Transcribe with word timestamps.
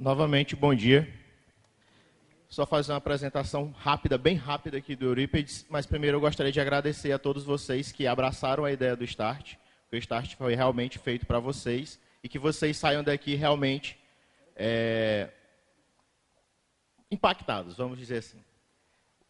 Novamente, 0.00 0.56
bom 0.56 0.74
dia. 0.74 1.06
Só 2.48 2.64
fazer 2.64 2.90
uma 2.90 2.96
apresentação 2.96 3.70
rápida, 3.78 4.16
bem 4.16 4.34
rápida 4.34 4.78
aqui 4.78 4.96
do 4.96 5.04
Eurípides, 5.04 5.66
mas 5.68 5.84
primeiro 5.84 6.16
eu 6.16 6.20
gostaria 6.22 6.50
de 6.50 6.58
agradecer 6.58 7.12
a 7.12 7.18
todos 7.18 7.44
vocês 7.44 7.92
que 7.92 8.06
abraçaram 8.06 8.64
a 8.64 8.72
ideia 8.72 8.96
do 8.96 9.04
Start, 9.04 9.56
que 9.90 9.96
o 9.96 9.98
Start 9.98 10.36
foi 10.36 10.54
realmente 10.54 10.98
feito 10.98 11.26
para 11.26 11.38
vocês 11.38 12.00
e 12.24 12.30
que 12.30 12.38
vocês 12.38 12.78
saiam 12.78 13.04
daqui 13.04 13.34
realmente 13.34 13.98
é, 14.56 15.28
impactados, 17.10 17.76
vamos 17.76 17.98
dizer 17.98 18.16
assim. 18.16 18.42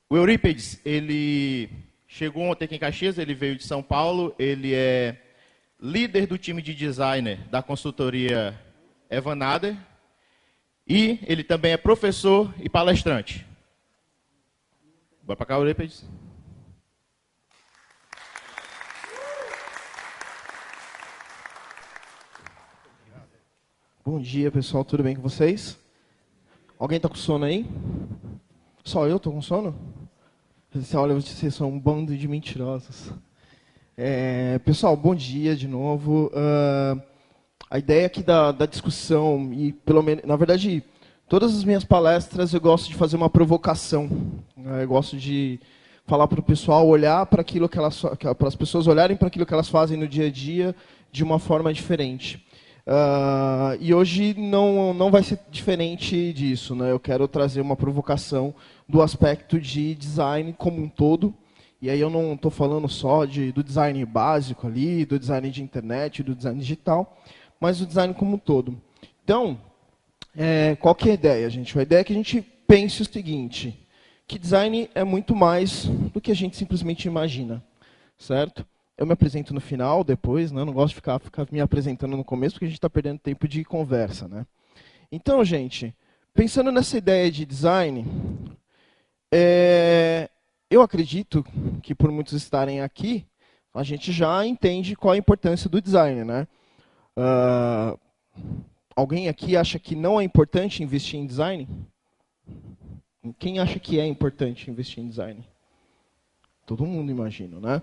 O 0.08 0.16
Eurípides, 0.16 0.80
ele 0.84 1.68
chegou 2.06 2.44
ontem 2.44 2.66
aqui 2.66 2.76
em 2.76 2.78
Caxias, 2.78 3.18
ele 3.18 3.34
veio 3.34 3.56
de 3.56 3.64
São 3.64 3.82
Paulo, 3.82 4.36
ele 4.38 4.72
é 4.72 5.20
líder 5.80 6.28
do 6.28 6.38
time 6.38 6.62
de 6.62 6.72
designer 6.76 7.38
da 7.48 7.60
consultoria 7.60 8.56
Evanader, 9.10 9.76
e 10.90 11.20
ele 11.24 11.44
também 11.44 11.70
é 11.70 11.76
professor 11.76 12.52
e 12.58 12.68
palestrante. 12.68 13.46
Bora 15.22 15.36
para 15.36 15.46
cá, 15.46 15.54
Eurípides. 15.54 16.04
Bom 24.04 24.18
dia, 24.18 24.50
pessoal. 24.50 24.84
Tudo 24.84 25.04
bem 25.04 25.14
com 25.14 25.22
vocês? 25.22 25.78
Alguém 26.76 26.96
está 26.96 27.08
com 27.08 27.14
sono 27.14 27.44
aí? 27.44 27.64
Só 28.82 29.06
eu 29.06 29.18
estou 29.18 29.32
com 29.32 29.40
sono? 29.40 29.78
Você 30.74 30.96
olha, 30.96 31.14
vocês 31.14 31.54
são 31.54 31.68
um 31.68 31.78
bando 31.78 32.16
de 32.16 32.26
mentirosos. 32.26 33.12
É, 33.96 34.58
pessoal, 34.58 34.96
bom 34.96 35.14
dia 35.14 35.54
de 35.54 35.68
novo. 35.68 36.32
Uh, 36.34 37.09
a 37.70 37.78
ideia 37.78 38.06
aqui 38.06 38.20
da, 38.20 38.50
da 38.50 38.66
discussão, 38.66 39.52
e 39.52 39.72
pelo 39.72 40.02
menos, 40.02 40.24
na 40.24 40.34
verdade, 40.34 40.82
todas 41.28 41.56
as 41.56 41.62
minhas 41.62 41.84
palestras 41.84 42.52
eu 42.52 42.60
gosto 42.60 42.88
de 42.88 42.96
fazer 42.96 43.16
uma 43.16 43.30
provocação. 43.30 44.10
Né? 44.56 44.82
Eu 44.82 44.88
gosto 44.88 45.16
de 45.16 45.60
falar 46.04 46.26
para 46.26 46.40
o 46.40 46.42
pessoal 46.42 46.88
olhar 46.88 47.24
para 47.26 47.40
aquilo 47.40 47.68
que 47.68 47.78
elas, 47.78 48.02
para 48.36 48.48
as 48.48 48.56
pessoas 48.56 48.88
olharem 48.88 49.16
para 49.16 49.28
aquilo 49.28 49.46
que 49.46 49.54
elas 49.54 49.68
fazem 49.68 49.96
no 49.96 50.08
dia 50.08 50.26
a 50.26 50.30
dia 50.30 50.74
de 51.12 51.22
uma 51.22 51.38
forma 51.38 51.72
diferente. 51.72 52.44
Uh, 52.84 53.78
e 53.78 53.94
hoje 53.94 54.34
não, 54.36 54.92
não 54.92 55.08
vai 55.08 55.22
ser 55.22 55.38
diferente 55.48 56.32
disso. 56.32 56.74
Né? 56.74 56.90
Eu 56.90 56.98
quero 56.98 57.28
trazer 57.28 57.60
uma 57.60 57.76
provocação 57.76 58.52
do 58.88 59.00
aspecto 59.00 59.60
de 59.60 59.94
design 59.94 60.52
como 60.58 60.82
um 60.82 60.88
todo. 60.88 61.32
E 61.80 61.88
aí 61.88 62.00
eu 62.00 62.10
não 62.10 62.34
estou 62.34 62.50
falando 62.50 62.88
só 62.88 63.24
de, 63.24 63.52
do 63.52 63.62
design 63.62 64.04
básico 64.04 64.66
ali, 64.66 65.04
do 65.06 65.18
design 65.18 65.48
de 65.50 65.62
internet, 65.62 66.22
do 66.22 66.34
design 66.34 66.58
digital, 66.58 67.16
mas 67.60 67.80
o 67.80 67.86
design 67.86 68.14
como 68.14 68.36
um 68.36 68.38
todo. 68.38 68.80
Então, 69.22 69.60
é, 70.36 70.76
qual 70.76 70.94
que 70.94 71.08
é 71.08 71.12
a 71.12 71.14
ideia, 71.14 71.50
gente? 71.50 71.78
A 71.78 71.82
ideia 71.82 72.00
é 72.00 72.04
que 72.04 72.12
a 72.12 72.16
gente 72.16 72.40
pense 72.66 73.02
o 73.02 73.04
seguinte, 73.04 73.86
que 74.26 74.38
design 74.38 74.88
é 74.94 75.04
muito 75.04 75.34
mais 75.36 75.84
do 75.84 76.20
que 76.20 76.30
a 76.30 76.34
gente 76.36 76.56
simplesmente 76.56 77.06
imagina, 77.06 77.62
certo? 78.16 78.66
Eu 78.96 79.06
me 79.06 79.12
apresento 79.12 79.52
no 79.52 79.60
final, 79.60 80.04
depois, 80.04 80.52
né? 80.52 80.64
Não 80.64 80.72
gosto 80.72 80.90
de 80.90 80.96
ficar, 80.96 81.18
ficar 81.18 81.46
me 81.50 81.60
apresentando 81.60 82.16
no 82.16 82.24
começo, 82.24 82.54
porque 82.54 82.66
a 82.66 82.68
gente 82.68 82.78
está 82.78 82.88
perdendo 82.88 83.18
tempo 83.18 83.48
de 83.48 83.64
conversa, 83.64 84.28
né? 84.28 84.46
Então, 85.10 85.44
gente, 85.44 85.94
pensando 86.32 86.70
nessa 86.70 86.96
ideia 86.96 87.30
de 87.30 87.44
design, 87.44 88.06
é, 89.32 90.28
eu 90.70 90.82
acredito 90.82 91.44
que 91.82 91.94
por 91.94 92.10
muitos 92.12 92.34
estarem 92.34 92.80
aqui, 92.80 93.26
a 93.74 93.82
gente 93.82 94.12
já 94.12 94.44
entende 94.46 94.94
qual 94.94 95.12
a 95.12 95.18
importância 95.18 95.68
do 95.68 95.80
design, 95.80 96.24
né? 96.24 96.46
Uh, 97.20 98.00
alguém 98.96 99.28
aqui 99.28 99.54
acha 99.54 99.78
que 99.78 99.94
não 99.94 100.18
é 100.18 100.24
importante 100.24 100.82
investir 100.82 101.20
em 101.20 101.26
design? 101.26 101.68
Quem 103.38 103.58
acha 103.58 103.78
que 103.78 104.00
é 104.00 104.06
importante 104.06 104.70
investir 104.70 105.04
em 105.04 105.08
design? 105.08 105.46
Todo 106.64 106.86
mundo 106.86 107.10
imagina, 107.10 107.60
né? 107.60 107.82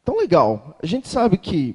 Então 0.00 0.16
legal. 0.16 0.78
A 0.80 0.86
gente 0.86 1.08
sabe 1.08 1.38
que 1.38 1.74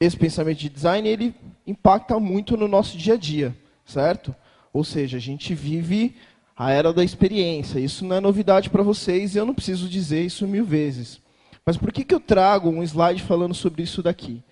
esse 0.00 0.16
pensamento 0.16 0.58
de 0.58 0.70
design 0.70 1.06
ele 1.06 1.34
impacta 1.66 2.18
muito 2.18 2.56
no 2.56 2.66
nosso 2.66 2.96
dia 2.96 3.14
a 3.14 3.18
dia, 3.18 3.54
certo? 3.84 4.34
Ou 4.72 4.84
seja, 4.84 5.18
a 5.18 5.20
gente 5.20 5.54
vive 5.54 6.16
a 6.56 6.70
era 6.70 6.94
da 6.94 7.04
experiência. 7.04 7.78
Isso 7.78 8.06
não 8.06 8.16
é 8.16 8.20
novidade 8.20 8.70
para 8.70 8.82
vocês 8.82 9.34
e 9.34 9.38
eu 9.38 9.44
não 9.44 9.54
preciso 9.54 9.86
dizer 9.86 10.24
isso 10.24 10.48
mil 10.48 10.64
vezes. 10.64 11.20
Mas 11.66 11.76
por 11.76 11.92
que, 11.92 12.04
que 12.04 12.14
eu 12.14 12.20
trago 12.20 12.70
um 12.70 12.82
slide 12.82 13.22
falando 13.22 13.54
sobre 13.54 13.82
isso 13.82 14.02
daqui? 14.02 14.42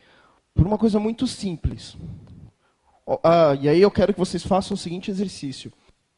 Por 0.57 0.67
uma 0.67 0.79
coisa 0.79 0.99
muito 0.99 1.27
simples. 1.27 1.97
Ah, 3.23 3.57
e 3.61 3.69
aí 3.69 3.81
eu 3.81 3.91
quero 3.91 4.13
que 4.13 4.19
vocês 4.19 4.43
façam 4.45 4.75
o 4.75 4.79
seguinte 4.79 5.11
exercício. 5.11 5.73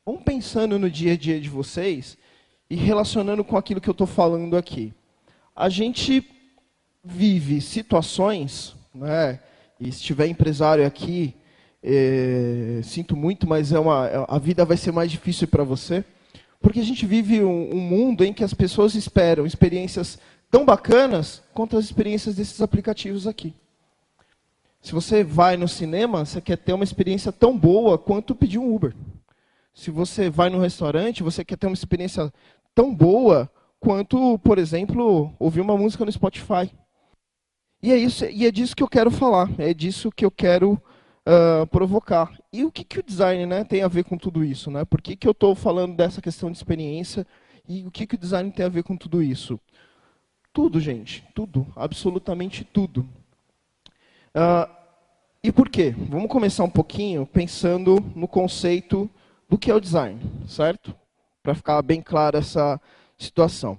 Vão 0.06 0.16
pensando 0.16 0.78
no 0.78 0.88
dia 0.88 1.12
a 1.12 1.16
dia 1.16 1.38
de 1.38 1.50
vocês 1.50 2.16
e 2.70 2.76
relacionando 2.76 3.44
com 3.44 3.56
aquilo 3.56 3.80
que 3.80 3.88
eu 3.90 3.92
estou 3.92 4.06
falando 4.06 4.56
aqui. 4.56 4.94
A 5.54 5.68
gente 5.68 6.24
vive 7.04 7.60
situações, 7.60 8.74
né, 8.94 9.40
e 9.80 9.90
se 9.92 10.02
tiver 10.02 10.28
empresário 10.28 10.86
aqui, 10.86 11.34
é, 11.82 12.80
sinto 12.82 13.16
muito, 13.16 13.46
mas 13.46 13.72
é 13.72 13.78
uma, 13.78 14.08
é, 14.08 14.24
a 14.28 14.38
vida 14.38 14.64
vai 14.64 14.76
ser 14.76 14.92
mais 14.92 15.10
difícil 15.10 15.48
para 15.48 15.64
você, 15.64 16.04
porque 16.60 16.80
a 16.80 16.84
gente 16.84 17.06
vive 17.06 17.42
um, 17.42 17.74
um 17.74 17.80
mundo 17.80 18.24
em 18.24 18.32
que 18.32 18.44
as 18.44 18.54
pessoas 18.54 18.94
esperam 18.94 19.46
experiências 19.46 20.18
tão 20.50 20.64
bacanas 20.64 21.42
quanto 21.52 21.76
as 21.76 21.84
experiências 21.84 22.34
desses 22.34 22.60
aplicativos 22.60 23.26
aqui. 23.26 23.54
Se 24.80 24.92
você 24.92 25.24
vai 25.24 25.56
no 25.56 25.68
cinema, 25.68 26.24
você 26.24 26.40
quer 26.40 26.56
ter 26.56 26.72
uma 26.72 26.84
experiência 26.84 27.32
tão 27.32 27.58
boa 27.58 27.98
quanto 27.98 28.34
pedir 28.34 28.58
um 28.58 28.74
Uber. 28.74 28.94
Se 29.74 29.90
você 29.90 30.30
vai 30.30 30.50
no 30.50 30.58
restaurante, 30.58 31.22
você 31.22 31.44
quer 31.44 31.56
ter 31.56 31.66
uma 31.66 31.74
experiência 31.74 32.32
tão 32.74 32.94
boa 32.94 33.50
quanto, 33.80 34.38
por 34.40 34.58
exemplo, 34.58 35.32
ouvir 35.38 35.60
uma 35.60 35.76
música 35.76 36.04
no 36.04 36.12
Spotify. 36.12 36.70
E 37.82 37.92
é 37.92 37.96
isso, 37.96 38.24
e 38.24 38.44
é 38.44 38.50
disso 38.50 38.74
que 38.74 38.82
eu 38.82 38.88
quero 38.88 39.10
falar, 39.10 39.48
é 39.58 39.72
disso 39.72 40.10
que 40.10 40.24
eu 40.24 40.30
quero 40.30 40.72
uh, 40.72 41.66
provocar. 41.68 42.36
E 42.52 42.64
o 42.64 42.72
que, 42.72 42.82
que 42.82 42.98
o 42.98 43.02
design 43.02 43.46
né, 43.46 43.62
tem 43.62 43.82
a 43.82 43.88
ver 43.88 44.04
com 44.04 44.18
tudo 44.18 44.44
isso? 44.44 44.70
Né? 44.70 44.84
Por 44.84 45.00
que, 45.00 45.14
que 45.14 45.28
eu 45.28 45.32
estou 45.32 45.54
falando 45.54 45.94
dessa 45.94 46.20
questão 46.20 46.50
de 46.50 46.56
experiência 46.56 47.26
e 47.68 47.86
o 47.86 47.90
que, 47.90 48.06
que 48.06 48.16
o 48.16 48.18
design 48.18 48.50
tem 48.50 48.66
a 48.66 48.70
ver 48.70 48.82
com 48.82 48.96
tudo 48.96 49.22
isso? 49.22 49.60
Tudo, 50.52 50.80
gente, 50.80 51.24
tudo, 51.34 51.66
absolutamente 51.76 52.64
tudo. 52.64 53.08
Uh, 54.34 54.68
e 55.42 55.52
por 55.52 55.68
quê? 55.68 55.94
Vamos 55.96 56.28
começar 56.28 56.64
um 56.64 56.70
pouquinho 56.70 57.24
pensando 57.26 57.98
no 58.14 58.26
conceito 58.26 59.08
do 59.48 59.56
que 59.56 59.70
é 59.70 59.74
o 59.74 59.80
design, 59.80 60.20
certo? 60.46 60.94
Para 61.42 61.54
ficar 61.54 61.80
bem 61.82 62.02
clara 62.02 62.38
essa 62.38 62.80
situação. 63.16 63.78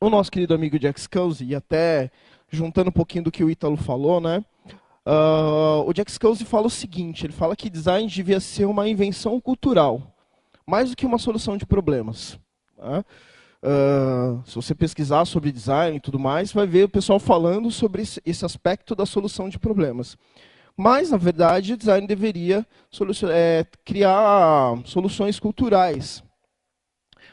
O 0.00 0.10
nosso 0.10 0.30
querido 0.30 0.54
amigo 0.54 0.78
Jack 0.78 1.00
Scalzi, 1.00 1.44
e 1.44 1.54
até 1.54 2.10
juntando 2.48 2.90
um 2.90 2.92
pouquinho 2.92 3.24
do 3.24 3.32
que 3.32 3.44
o 3.44 3.50
Ítalo 3.50 3.76
falou, 3.76 4.20
né? 4.20 4.44
Uh, 5.06 5.88
o 5.88 5.92
Jack 5.92 6.10
Scalzi 6.10 6.44
fala 6.44 6.66
o 6.66 6.70
seguinte, 6.70 7.24
ele 7.24 7.32
fala 7.32 7.54
que 7.54 7.70
design 7.70 8.08
devia 8.08 8.40
ser 8.40 8.64
uma 8.64 8.88
invenção 8.88 9.40
cultural, 9.40 10.02
mais 10.66 10.90
do 10.90 10.96
que 10.96 11.06
uma 11.06 11.18
solução 11.18 11.56
de 11.56 11.64
problemas. 11.64 12.38
Né? 12.76 13.04
Uh, 13.66 14.40
se 14.46 14.54
você 14.54 14.76
pesquisar 14.76 15.24
sobre 15.24 15.50
design 15.50 15.96
e 15.96 16.00
tudo 16.00 16.20
mais, 16.20 16.52
vai 16.52 16.68
ver 16.68 16.84
o 16.84 16.88
pessoal 16.88 17.18
falando 17.18 17.68
sobre 17.68 18.00
esse 18.02 18.44
aspecto 18.44 18.94
da 18.94 19.04
solução 19.04 19.48
de 19.48 19.58
problemas. 19.58 20.16
Mas, 20.76 21.10
na 21.10 21.16
verdade, 21.16 21.72
o 21.72 21.76
design 21.76 22.06
deveria 22.06 22.64
é, 23.32 23.66
criar 23.84 24.78
soluções 24.84 25.40
culturais. 25.40 26.22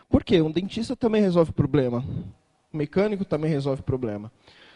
Por 0.09 0.23
quê? 0.23 0.41
Um 0.41 0.49
dentista 0.49 0.95
também 0.95 1.21
resolve 1.21 1.51
problema. 1.51 2.03
Um 2.73 2.77
mecânico 2.77 3.23
também 3.23 3.51
resolve 3.51 3.83
problema. 3.83 4.31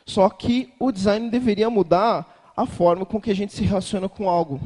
Só 0.05 0.29
que 0.29 0.71
o 0.79 0.91
design 0.91 1.27
deveria 1.31 1.71
mudar 1.71 2.53
a 2.55 2.67
forma 2.67 3.03
com 3.03 3.19
que 3.19 3.31
a 3.31 3.35
gente 3.35 3.53
se 3.53 3.63
relaciona 3.63 4.07
com 4.07 4.29
algo. 4.29 4.61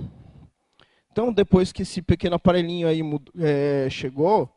Então, 1.10 1.32
depois 1.32 1.72
que 1.72 1.84
esse 1.84 2.02
pequeno 2.02 2.36
aparelhinho 2.36 2.88
aí 2.88 3.02
é, 3.40 3.88
chegou, 3.90 4.50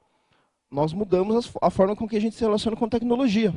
nós 0.71 0.93
mudamos 0.93 1.53
a 1.61 1.71
forma 1.71 1.95
com 1.95 2.09
que 2.09 2.17
a 2.17 2.21
gente 2.21 2.35
se 2.35 2.43
relaciona 2.43 2.77
com 2.77 2.89
tecnologia, 2.89 3.55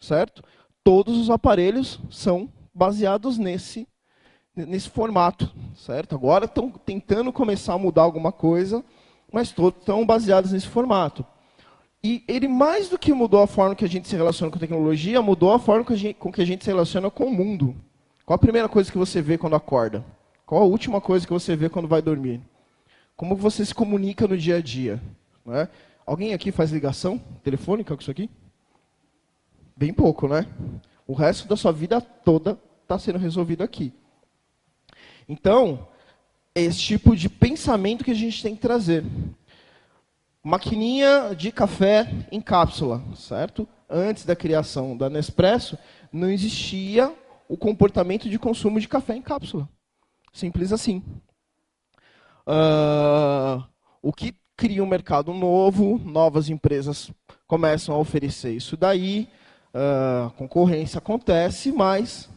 certo? 0.00 0.42
Todos 0.84 1.16
os 1.16 1.30
aparelhos 1.30 2.00
são 2.10 2.48
baseados 2.74 3.38
nesse 3.38 3.86
nesse 4.54 4.88
formato, 4.88 5.52
certo? 5.76 6.16
Agora 6.16 6.46
estão 6.46 6.70
tentando 6.70 7.32
começar 7.32 7.74
a 7.74 7.78
mudar 7.78 8.02
alguma 8.02 8.32
coisa, 8.32 8.84
mas 9.32 9.52
todos 9.52 9.78
estão 9.78 10.04
baseados 10.04 10.52
nesse 10.52 10.66
formato. 10.66 11.24
E 12.02 12.22
ele 12.28 12.48
mais 12.48 12.88
do 12.88 12.98
que 12.98 13.12
mudou 13.12 13.42
a 13.42 13.46
forma 13.46 13.74
que 13.74 13.84
a 13.84 13.88
gente 13.88 14.08
se 14.08 14.16
relaciona 14.16 14.52
com 14.52 14.58
tecnologia, 14.58 15.20
mudou 15.20 15.52
a 15.52 15.58
forma 15.58 15.84
com 15.84 16.32
que 16.32 16.42
a 16.42 16.44
gente 16.44 16.64
se 16.64 16.70
relaciona 16.70 17.10
com 17.10 17.24
o 17.24 17.30
mundo. 17.30 17.74
Qual 18.24 18.34
a 18.34 18.38
primeira 18.38 18.68
coisa 18.68 18.90
que 18.90 18.98
você 18.98 19.20
vê 19.20 19.38
quando 19.38 19.56
acorda? 19.56 20.04
Qual 20.46 20.62
a 20.62 20.66
última 20.66 21.00
coisa 21.00 21.26
que 21.26 21.32
você 21.32 21.56
vê 21.56 21.68
quando 21.68 21.88
vai 21.88 22.00
dormir? 22.00 22.40
Como 23.16 23.34
você 23.34 23.64
se 23.64 23.74
comunica 23.74 24.28
no 24.28 24.36
dia 24.36 24.56
a 24.56 24.60
dia? 24.60 25.02
Né? 25.44 25.68
Alguém 26.08 26.32
aqui 26.32 26.50
faz 26.50 26.70
ligação 26.70 27.18
telefônica 27.42 27.94
com 27.94 28.00
isso 28.00 28.10
aqui? 28.10 28.30
Bem 29.76 29.92
pouco, 29.92 30.26
né? 30.26 30.46
O 31.06 31.12
resto 31.12 31.46
da 31.46 31.54
sua 31.54 31.70
vida 31.70 32.00
toda 32.00 32.58
está 32.82 32.98
sendo 32.98 33.18
resolvido 33.18 33.62
aqui. 33.62 33.92
Então, 35.28 35.86
é 36.54 36.62
esse 36.62 36.78
tipo 36.78 37.14
de 37.14 37.28
pensamento 37.28 38.04
que 38.04 38.10
a 38.10 38.14
gente 38.14 38.42
tem 38.42 38.56
que 38.56 38.62
trazer. 38.62 39.04
Maquininha 40.42 41.34
de 41.36 41.52
café 41.52 42.10
em 42.32 42.40
cápsula, 42.40 43.04
certo? 43.14 43.68
Antes 43.86 44.24
da 44.24 44.34
criação 44.34 44.96
da 44.96 45.10
Nespresso, 45.10 45.76
não 46.10 46.30
existia 46.30 47.14
o 47.46 47.54
comportamento 47.58 48.30
de 48.30 48.38
consumo 48.38 48.80
de 48.80 48.88
café 48.88 49.14
em 49.14 49.20
cápsula. 49.20 49.68
Simples 50.32 50.72
assim. 50.72 51.04
Uh, 52.46 53.62
o 54.00 54.10
que 54.10 54.34
cria 54.58 54.82
um 54.82 54.86
mercado 54.88 55.32
novo, 55.32 56.00
novas 56.04 56.50
empresas 56.50 57.12
começam 57.46 57.94
a 57.94 57.98
oferecer 57.98 58.52
isso 58.52 58.76
daí, 58.76 59.28
uh, 59.72 60.30
concorrência 60.32 60.98
acontece, 60.98 61.70
mas 61.70 62.28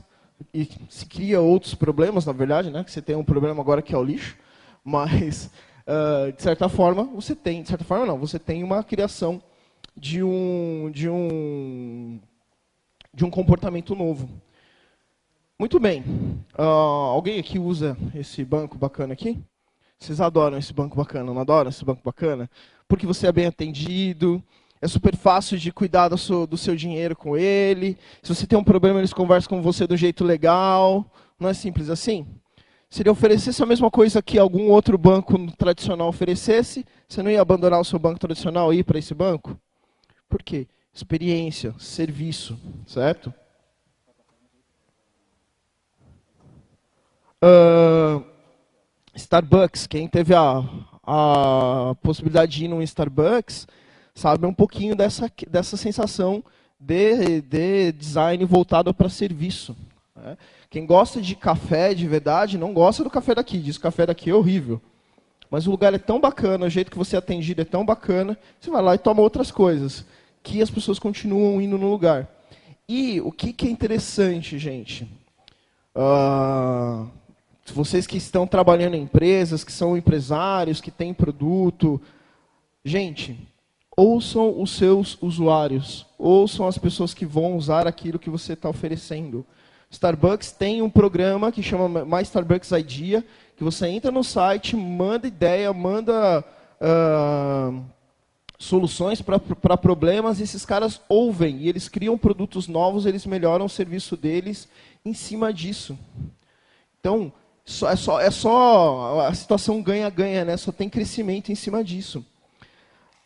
e 0.54 0.70
se 0.88 1.08
cria 1.08 1.42
outros 1.42 1.74
problemas, 1.74 2.28
na 2.28 2.32
verdade, 2.32 2.70
né? 2.70 2.86
Você 2.88 3.02
tem 3.02 3.16
um 3.16 3.24
problema 3.24 3.60
agora 3.60 3.82
que 3.82 3.96
é 3.96 3.98
o 3.98 4.04
lixo, 4.04 4.38
mas 4.86 5.50
uh, 5.88 6.32
de 6.32 6.44
certa 6.44 6.70
forma 6.70 7.06
você 7.06 7.36
tem, 7.36 7.64
de 7.64 7.70
certa 7.70 7.84
forma 7.84 8.06
não, 8.06 8.20
você 8.20 8.38
tem 8.38 8.64
uma 8.64 8.84
criação 8.84 9.42
de 9.98 10.24
um 10.24 10.92
de 10.94 11.10
um 11.10 12.20
de 13.12 13.26
um 13.26 13.32
comportamento 13.32 13.96
novo. 13.96 14.30
Muito 15.58 15.80
bem. 15.80 16.04
Uh, 16.56 16.62
alguém 16.62 17.40
aqui 17.40 17.58
usa 17.58 17.98
esse 18.14 18.46
banco 18.46 18.78
bacana 18.78 19.14
aqui? 19.14 19.44
Vocês 20.02 20.20
adoram 20.20 20.58
esse 20.58 20.74
banco 20.74 20.98
bacana, 20.98 21.32
não 21.32 21.40
adoram 21.40 21.70
esse 21.70 21.86
banco 21.86 22.02
bacana? 22.04 22.50
Porque 22.88 23.06
você 23.06 23.28
é 23.28 23.32
bem 23.32 23.46
atendido, 23.46 24.44
é 24.82 24.88
super 24.88 25.16
fácil 25.16 25.60
de 25.60 25.72
cuidar 25.72 26.10
do 26.10 26.18
seu, 26.18 26.48
do 26.48 26.58
seu 26.58 26.76
dinheiro 26.76 27.16
com 27.16 27.38
ele. 27.38 27.96
Se 28.24 28.34
você 28.34 28.48
tem 28.48 28.58
um 28.58 28.64
problema, 28.64 28.98
eles 28.98 29.14
conversam 29.14 29.50
com 29.50 29.62
você 29.62 29.86
do 29.86 29.96
jeito 29.96 30.24
legal. 30.24 31.06
Não 31.40 31.48
é 31.48 31.54
simples 31.54 31.88
assim? 31.88 32.26
Se 32.90 33.04
ele 33.04 33.12
oferecesse 33.12 33.62
a 33.62 33.66
mesma 33.68 33.92
coisa 33.92 34.24
que 34.24 34.40
algum 34.40 34.72
outro 34.72 34.98
banco 34.98 35.38
tradicional 35.56 36.08
oferecesse, 36.08 36.84
você 37.08 37.22
não 37.22 37.30
ia 37.30 37.40
abandonar 37.40 37.80
o 37.80 37.86
seu 37.86 38.00
banco 38.00 38.20
tradicional 38.20 38.74
e 38.74 38.80
ir 38.80 38.84
para 38.84 38.98
esse 38.98 39.14
banco? 39.14 39.56
Por 40.28 40.42
quê? 40.42 40.68
Experiência, 40.92 41.76
serviço, 41.78 42.60
certo? 42.88 43.32
Uh, 47.44 48.31
Starbucks, 49.22 49.88
quem 49.88 50.08
teve 50.08 50.34
a, 50.34 50.64
a 51.04 51.96
possibilidade 52.02 52.52
de 52.52 52.66
ir 52.66 52.68
num 52.68 52.82
Starbucks, 52.82 53.68
sabe 54.14 54.46
um 54.46 54.54
pouquinho 54.54 54.96
dessa, 54.96 55.32
dessa 55.50 55.78
sensação 55.78 56.44
de, 56.80 57.42
de 57.42 57.92
design 57.92 58.44
voltado 58.46 58.94
para 58.94 59.10
serviço. 59.10 59.76
Né? 60.16 60.38
Quem 60.70 60.86
gosta 60.86 61.22
de 61.22 61.36
café 61.36 61.94
de 61.94 62.08
verdade 62.08 62.58
não 62.58 62.74
gosta 62.74 63.04
do 63.04 63.10
café 63.10 63.36
daqui, 63.36 63.58
diz 63.58 63.78
que 63.78 63.82
o 63.82 63.84
café 63.84 64.06
daqui 64.06 64.30
é 64.30 64.36
horrível. 64.36 64.82
Mas 65.50 65.68
o 65.68 65.72
lugar 65.72 65.94
é 65.94 66.00
tão 66.00 66.20
bacana, 66.20 66.66
o 66.66 66.70
jeito 66.70 66.90
que 66.90 66.98
você 66.98 67.16
é 67.16 67.20
atendido 67.20 67.62
é 67.62 67.66
tão 67.66 67.86
bacana, 67.86 68.38
você 68.60 68.72
vai 68.72 68.82
lá 68.82 68.96
e 68.96 68.98
toma 68.98 69.22
outras 69.22 69.52
coisas, 69.52 70.06
que 70.42 70.62
as 70.62 70.72
pessoas 70.72 70.98
continuam 70.98 71.62
indo 71.62 71.78
no 71.78 71.90
lugar. 71.90 72.28
E 72.88 73.20
o 73.22 73.32
que, 73.32 73.54
que 73.54 73.68
é 73.68 73.70
interessante, 73.70 74.58
gente? 74.58 75.04
Uh, 75.94 77.10
vocês 77.72 78.06
que 78.06 78.18
estão 78.18 78.46
trabalhando 78.46 78.96
em 78.96 79.04
empresas, 79.04 79.64
que 79.64 79.72
são 79.72 79.98
empresários, 79.98 80.82
que 80.82 80.92
têm 80.92 81.14
produto, 81.14 82.02
gente, 82.84 83.38
ouçam 83.96 84.62
os 84.62 84.72
seus 84.72 85.18
usuários, 85.22 86.06
ouçam 86.18 86.68
as 86.68 86.78
pessoas 86.78 87.14
que 87.14 87.26
vão 87.26 87.56
usar 87.56 87.88
aquilo 87.88 88.20
que 88.20 88.30
você 88.30 88.54
está 88.54 88.70
oferecendo. 88.70 89.46
Starbucks 89.90 90.52
tem 90.52 90.82
um 90.82 90.90
programa 90.90 91.52
que 91.52 91.62
chama 91.62 92.06
My 92.06 92.22
Starbucks 92.22 92.72
Idea, 92.72 93.26
que 93.58 93.64
você 93.64 93.88
entra 93.88 94.12
no 94.12 94.24
site, 94.24 94.76
manda 94.76 95.28
ideia, 95.28 95.72
manda 95.74 96.44
uh, 96.80 97.84
soluções 98.58 99.22
para 99.22 99.78
problemas, 99.78 100.40
e 100.40 100.44
esses 100.44 100.66
caras 100.66 101.02
ouvem, 101.10 101.58
e 101.58 101.68
eles 101.68 101.90
criam 101.90 102.18
produtos 102.18 102.68
novos, 102.68 103.06
eles 103.06 103.26
melhoram 103.26 103.66
o 103.66 103.70
serviço 103.70 104.16
deles 104.16 104.68
em 105.04 105.14
cima 105.14 105.54
disso. 105.54 105.98
Então, 107.00 107.34
só, 107.66 107.90
é, 107.90 107.96
só, 107.96 108.20
é 108.20 108.32
só 108.32 109.22
a 109.28 109.34
situação 109.34 109.82
ganha-ganha, 109.82 110.44
né? 110.46 110.58
só 110.58 110.72
tem 110.72 110.90
crescimento 110.90 111.52
em 111.52 111.56
cima 111.56 111.84
disso. 111.84 112.26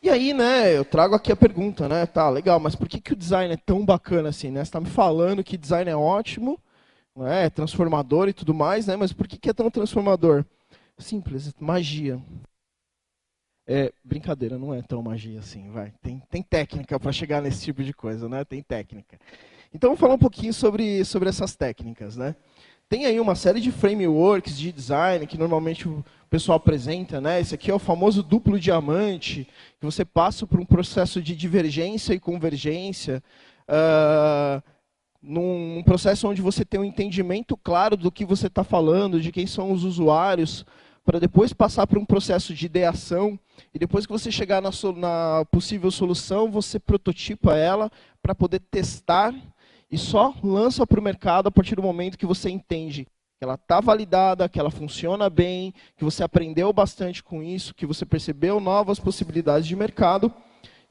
E 0.01 0.09
aí, 0.09 0.33
né, 0.33 0.77
eu 0.77 0.85
trago 0.85 1.15
aqui 1.15 1.31
a 1.31 1.35
pergunta, 1.35 1.89
né? 1.89 2.05
Tá, 2.05 2.29
legal, 2.29 2.59
mas 2.59 2.75
por 2.75 2.87
que, 2.87 3.01
que 3.01 3.13
o 3.13 3.15
design 3.15 3.51
é 3.51 3.57
tão 3.57 3.83
bacana 3.83 4.29
assim, 4.29 4.51
né? 4.51 4.59
Você 4.59 4.69
está 4.69 4.79
me 4.79 4.85
falando 4.85 5.43
que 5.43 5.57
design 5.57 5.89
é 5.89 5.95
ótimo, 5.95 6.59
né, 7.15 7.45
é 7.45 7.49
transformador 7.49 8.29
e 8.29 8.33
tudo 8.33 8.53
mais, 8.53 8.85
né? 8.85 8.95
Mas 8.95 9.11
por 9.11 9.27
que, 9.27 9.35
que 9.35 9.49
é 9.49 9.53
tão 9.53 9.71
transformador? 9.71 10.45
Simples, 10.95 11.51
magia. 11.59 12.21
É, 13.67 13.91
brincadeira, 14.03 14.59
não 14.59 14.75
é 14.75 14.81
tão 14.83 15.01
magia 15.01 15.39
assim, 15.39 15.71
vai. 15.71 15.91
Tem, 16.03 16.21
tem 16.29 16.43
técnica 16.43 16.99
para 16.99 17.11
chegar 17.11 17.41
nesse 17.41 17.63
tipo 17.63 17.83
de 17.83 17.91
coisa, 17.91 18.29
né? 18.29 18.45
Tem 18.45 18.61
técnica. 18.61 19.19
Então, 19.73 19.89
vamos 19.89 19.99
falar 19.99 20.13
um 20.13 20.19
pouquinho 20.19 20.53
sobre, 20.53 21.03
sobre 21.03 21.29
essas 21.29 21.55
técnicas, 21.55 22.15
né? 22.15 22.35
Tem 22.87 23.05
aí 23.07 23.19
uma 23.19 23.33
série 23.33 23.59
de 23.59 23.71
frameworks 23.71 24.57
de 24.57 24.71
design 24.71 25.25
que 25.25 25.39
normalmente 25.39 25.87
o 25.87 26.05
pessoal 26.29 26.57
apresenta, 26.57 27.19
né? 27.19 27.41
Esse 27.41 27.55
aqui 27.55 27.71
é 27.71 27.73
o 27.73 27.79
famoso 27.79 28.21
duplo 28.21 28.59
diamante, 28.59 29.47
que 29.79 29.85
você 29.85 30.05
passa 30.05 30.45
por 30.45 30.59
um 30.59 30.65
processo 30.65 31.19
de 31.19 31.35
divergência 31.35 32.13
e 32.13 32.19
convergência, 32.19 33.23
uh, 33.67 34.61
num 35.19 35.81
processo 35.83 36.27
onde 36.27 36.43
você 36.43 36.63
tem 36.63 36.79
um 36.79 36.85
entendimento 36.85 37.57
claro 37.57 37.97
do 37.97 38.11
que 38.11 38.23
você 38.23 38.45
está 38.45 38.63
falando, 38.63 39.19
de 39.19 39.31
quem 39.31 39.47
são 39.47 39.71
os 39.71 39.83
usuários, 39.83 40.63
para 41.03 41.19
depois 41.19 41.53
passar 41.53 41.87
por 41.87 41.97
um 41.97 42.05
processo 42.05 42.53
de 42.53 42.67
ideação, 42.67 43.39
e 43.73 43.79
depois 43.79 44.05
que 44.05 44.11
você 44.11 44.31
chegar 44.31 44.61
na, 44.61 44.69
na 44.95 45.43
possível 45.45 45.89
solução, 45.89 46.51
você 46.51 46.79
prototipa 46.79 47.57
ela 47.57 47.91
para 48.21 48.35
poder 48.35 48.59
testar 48.59 49.33
e 49.89 49.97
só 49.97 50.33
lança 50.43 50.85
para 50.85 50.99
o 50.99 51.03
mercado 51.03 51.47
a 51.47 51.51
partir 51.51 51.75
do 51.75 51.83
momento 51.83 52.17
que 52.17 52.25
você 52.25 52.49
entende 52.49 53.05
que 53.37 53.43
ela 53.43 53.55
está 53.55 53.81
validada, 53.81 54.47
que 54.47 54.59
ela 54.59 54.71
funciona 54.71 55.29
bem, 55.29 55.73
que 55.97 56.03
você 56.03 56.23
aprendeu 56.23 56.71
bastante 56.71 57.21
com 57.21 57.43
isso, 57.43 57.75
que 57.75 57.85
você 57.85 58.05
percebeu 58.05 58.59
novas 58.59 58.99
possibilidades 58.99 59.67
de 59.67 59.75
mercado 59.75 60.31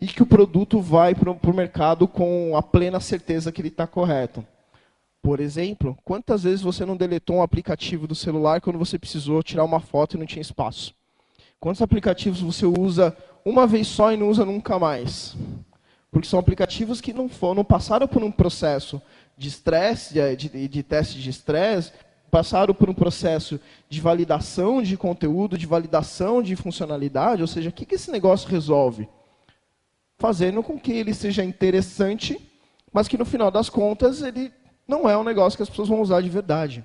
e 0.00 0.06
que 0.06 0.22
o 0.22 0.26
produto 0.26 0.80
vai 0.80 1.14
para 1.14 1.30
o 1.30 1.54
mercado 1.54 2.06
com 2.06 2.56
a 2.56 2.62
plena 2.62 3.00
certeza 3.00 3.50
que 3.50 3.60
ele 3.60 3.68
está 3.68 3.86
correto. 3.86 4.46
Por 5.22 5.40
exemplo, 5.40 5.96
quantas 6.04 6.42
vezes 6.42 6.60
você 6.60 6.84
não 6.84 6.98
deletou 6.98 7.36
um 7.36 7.42
aplicativo 7.42 8.06
do 8.06 8.14
celular 8.14 8.60
quando 8.60 8.78
você 8.78 8.98
precisou 8.98 9.42
tirar 9.42 9.64
uma 9.64 9.80
foto 9.80 10.16
e 10.16 10.18
não 10.18 10.26
tinha 10.26 10.42
espaço? 10.42 10.94
Quantos 11.58 11.80
aplicativos 11.80 12.42
você 12.42 12.66
usa 12.66 13.16
uma 13.42 13.66
vez 13.66 13.86
só 13.86 14.12
e 14.12 14.18
não 14.18 14.28
usa 14.28 14.44
nunca 14.44 14.78
mais? 14.78 15.34
Porque 16.14 16.28
são 16.28 16.38
aplicativos 16.38 17.00
que 17.00 17.12
não, 17.12 17.28
foram, 17.28 17.56
não 17.56 17.64
passaram 17.64 18.06
por 18.06 18.22
um 18.22 18.30
processo 18.30 19.02
de 19.36 19.48
estresse, 19.48 20.14
de, 20.14 20.36
de, 20.36 20.68
de 20.68 20.82
teste 20.84 21.20
de 21.20 21.28
estresse, 21.28 21.90
passaram 22.30 22.72
por 22.72 22.88
um 22.88 22.94
processo 22.94 23.58
de 23.88 24.00
validação 24.00 24.80
de 24.80 24.96
conteúdo, 24.96 25.58
de 25.58 25.66
validação 25.66 26.40
de 26.40 26.54
funcionalidade, 26.54 27.42
ou 27.42 27.48
seja, 27.48 27.68
o 27.68 27.72
que, 27.72 27.84
que 27.84 27.96
esse 27.96 28.12
negócio 28.12 28.48
resolve? 28.48 29.08
Fazendo 30.16 30.62
com 30.62 30.78
que 30.78 30.92
ele 30.92 31.12
seja 31.12 31.42
interessante, 31.42 32.40
mas 32.92 33.08
que 33.08 33.18
no 33.18 33.24
final 33.24 33.50
das 33.50 33.68
contas 33.68 34.22
ele 34.22 34.52
não 34.86 35.10
é 35.10 35.18
um 35.18 35.24
negócio 35.24 35.56
que 35.56 35.64
as 35.64 35.68
pessoas 35.68 35.88
vão 35.88 36.00
usar 36.00 36.20
de 36.20 36.28
verdade. 36.28 36.84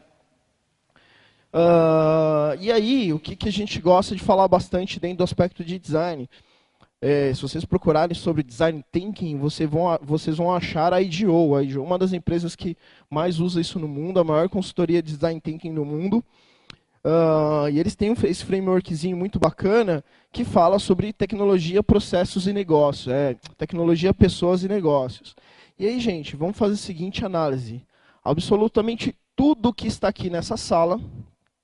Uh, 1.53 2.57
e 2.59 2.71
aí, 2.71 3.13
o 3.13 3.19
que, 3.19 3.35
que 3.35 3.47
a 3.47 3.51
gente 3.51 3.79
gosta 3.79 4.15
de 4.15 4.23
falar 4.23 4.47
bastante 4.47 4.99
dentro 4.99 5.19
do 5.19 5.23
aspecto 5.23 5.63
de 5.63 5.77
design? 5.77 6.27
É, 7.01 7.33
se 7.33 7.41
vocês 7.41 7.63
procurarem 7.63 8.13
sobre 8.13 8.43
design 8.43 8.83
thinking, 8.91 9.37
vocês 9.37 9.69
vão, 9.69 9.97
vocês 10.01 10.37
vão 10.37 10.53
achar 10.53 10.93
a 10.93 11.01
IDEO. 11.01 11.55
A 11.55 11.63
é 11.63 11.77
uma 11.77 11.97
das 11.97 12.11
empresas 12.11 12.55
que 12.55 12.75
mais 13.09 13.39
usa 13.39 13.61
isso 13.61 13.79
no 13.79 13.87
mundo, 13.87 14.19
a 14.19 14.23
maior 14.23 14.49
consultoria 14.49 15.01
de 15.01 15.13
design 15.13 15.39
thinking 15.39 15.73
do 15.73 15.85
mundo. 15.85 16.23
Uh, 17.03 17.69
e 17.71 17.79
eles 17.79 17.95
têm 17.95 18.13
esse 18.23 18.43
frameworkzinho 18.43 19.15
muito 19.15 19.39
bacana 19.39 20.03
que 20.33 20.43
fala 20.43 20.77
sobre 20.77 21.13
tecnologia, 21.13 21.81
processos 21.81 22.45
e 22.47 22.51
negócios. 22.51 23.07
É, 23.07 23.35
tecnologia, 23.57 24.13
pessoas 24.13 24.63
e 24.63 24.67
negócios. 24.67 25.35
E 25.77 25.87
aí, 25.87 25.99
gente, 26.01 26.35
vamos 26.35 26.57
fazer 26.57 26.73
a 26.73 26.77
seguinte 26.77 27.25
análise. 27.25 27.81
Absolutamente 28.21 29.15
tudo 29.33 29.73
que 29.73 29.87
está 29.87 30.09
aqui 30.09 30.29
nessa 30.29 30.57
sala, 30.57 30.99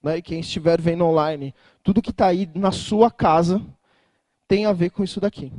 né, 0.02 0.22
quem 0.22 0.40
estiver 0.40 0.80
vendo 0.80 1.04
online, 1.04 1.54
tudo 1.84 2.02
que 2.02 2.12
está 2.12 2.28
aí 2.28 2.50
na 2.56 2.72
sua 2.72 3.12
casa, 3.12 3.62
tem 4.48 4.66
a 4.66 4.74
ver 4.74 4.92
com 4.92 5.04
isso 5.04 5.20
daqui. 5.20 5.52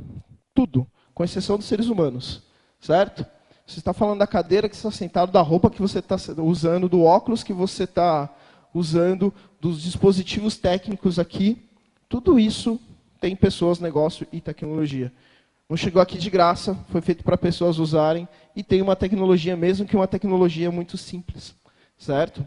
Tudo, 0.53 0.87
com 1.13 1.23
exceção 1.23 1.57
dos 1.57 1.65
seres 1.65 1.87
humanos. 1.87 2.43
Certo? 2.79 3.25
Você 3.65 3.79
está 3.79 3.91
falando 3.91 4.19
da 4.19 4.27
cadeira 4.27 4.69
que 4.69 4.75
você 4.75 4.87
está 4.87 4.97
sentado, 4.97 5.31
da 5.31 5.41
roupa 5.41 5.69
que 5.69 5.81
você 5.81 5.99
está 5.99 6.15
usando, 6.41 6.87
do 6.87 7.03
óculos 7.03 7.43
que 7.43 7.51
você 7.51 7.83
está 7.83 8.33
usando, 8.73 9.33
dos 9.59 9.81
dispositivos 9.81 10.57
técnicos 10.57 11.19
aqui. 11.19 11.65
Tudo 12.07 12.39
isso 12.39 12.79
tem 13.19 13.35
pessoas, 13.35 13.79
negócio 13.79 14.25
e 14.31 14.39
tecnologia. 14.39 15.11
Não 15.69 15.75
chegou 15.75 16.01
aqui 16.01 16.17
de 16.17 16.29
graça, 16.29 16.75
foi 16.89 17.01
feito 17.01 17.25
para 17.25 17.37
pessoas 17.37 17.77
usarem 17.77 18.25
e 18.55 18.63
tem 18.63 18.81
uma 18.81 18.95
tecnologia, 18.95 19.57
mesmo 19.57 19.85
que 19.85 19.97
uma 19.97 20.07
tecnologia 20.07 20.71
muito 20.71 20.97
simples. 20.97 21.53
Certo? 21.97 22.45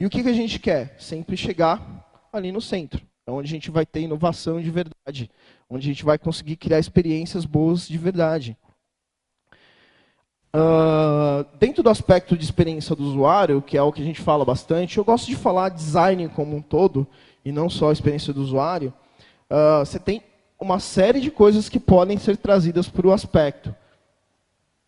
E 0.00 0.06
o 0.06 0.10
que, 0.10 0.22
que 0.22 0.28
a 0.28 0.34
gente 0.34 0.58
quer? 0.58 0.96
Sempre 0.98 1.36
chegar 1.36 2.04
ali 2.32 2.50
no 2.50 2.60
centro, 2.60 3.00
é 3.28 3.30
onde 3.30 3.46
a 3.46 3.50
gente 3.50 3.70
vai 3.70 3.84
ter 3.84 4.00
inovação 4.00 4.58
de 4.58 4.70
verdade, 4.70 5.30
onde 5.68 5.86
a 5.86 5.92
gente 5.92 6.02
vai 6.02 6.16
conseguir 6.16 6.56
criar 6.56 6.78
experiências 6.78 7.44
boas 7.44 7.86
de 7.86 7.98
verdade. 7.98 8.56
Uh, 10.56 11.44
dentro 11.58 11.82
do 11.82 11.90
aspecto 11.90 12.38
de 12.38 12.42
experiência 12.42 12.96
do 12.96 13.04
usuário, 13.04 13.60
que 13.60 13.76
é 13.76 13.82
o 13.82 13.92
que 13.92 14.00
a 14.00 14.04
gente 14.04 14.22
fala 14.22 14.46
bastante, 14.46 14.96
eu 14.96 15.04
gosto 15.04 15.26
de 15.26 15.36
falar 15.36 15.68
design 15.68 16.26
como 16.30 16.56
um 16.56 16.62
todo, 16.62 17.06
e 17.44 17.52
não 17.52 17.68
só 17.68 17.90
a 17.90 17.92
experiência 17.92 18.32
do 18.32 18.40
usuário. 18.40 18.94
Uh, 19.50 19.84
você 19.84 19.98
tem 19.98 20.22
uma 20.58 20.80
série 20.80 21.20
de 21.20 21.30
coisas 21.30 21.68
que 21.68 21.78
podem 21.78 22.16
ser 22.16 22.38
trazidas 22.38 22.88
para 22.88 23.06
o 23.06 23.12
aspecto. 23.12 23.76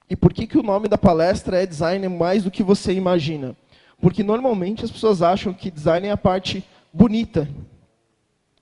E 0.09 0.17
por 0.17 0.33
que, 0.33 0.47
que 0.47 0.57
o 0.57 0.63
nome 0.63 0.89
da 0.89 0.97
palestra 0.97 1.63
é 1.63 1.67
design 1.67 2.09
mais 2.09 2.43
do 2.45 2.51
que 2.51 2.63
você 2.63 2.95
imagina? 2.95 3.55
Porque 4.01 4.23
normalmente 4.23 4.83
as 4.83 4.91
pessoas 4.91 5.21
acham 5.21 5.53
que 5.53 5.71
design 5.71 6.07
é 6.07 6.11
a 6.11 6.17
parte 6.17 6.65
bonita 6.91 7.47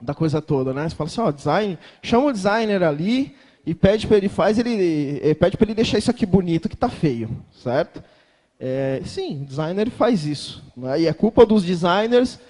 da 0.00 0.14
coisa 0.14 0.40
toda, 0.40 0.73
né? 0.73 0.88
Você 0.88 0.95
fala 0.95 1.09
assim, 1.09 1.21
ó, 1.21 1.31
design, 1.31 1.78
chama 2.02 2.26
o 2.26 2.33
designer 2.33 2.83
ali, 2.83 3.35
e 3.69 3.75
pede 3.75 4.07
para 4.07 4.17
ele 4.17 4.31
faz 4.31 4.59
ele 4.59 5.21
eh, 5.23 5.35
pede 5.35 5.57
para 5.57 5.67
ele 5.67 5.75
deixar 5.75 5.99
isso 5.99 6.11
aqui 6.11 6.25
bonito 6.25 6.71
que 6.71 6.75
está 6.75 6.88
feio, 6.88 7.28
certo? 7.62 8.02
É, 8.59 9.02
sim, 9.05 9.45
designer 9.45 9.90
faz 9.90 10.25
isso. 10.25 10.64
Né? 10.76 11.02
E 11.02 11.07
é 11.07 11.12
culpa 11.12 11.45
dos 11.45 11.62
designers 11.62 12.40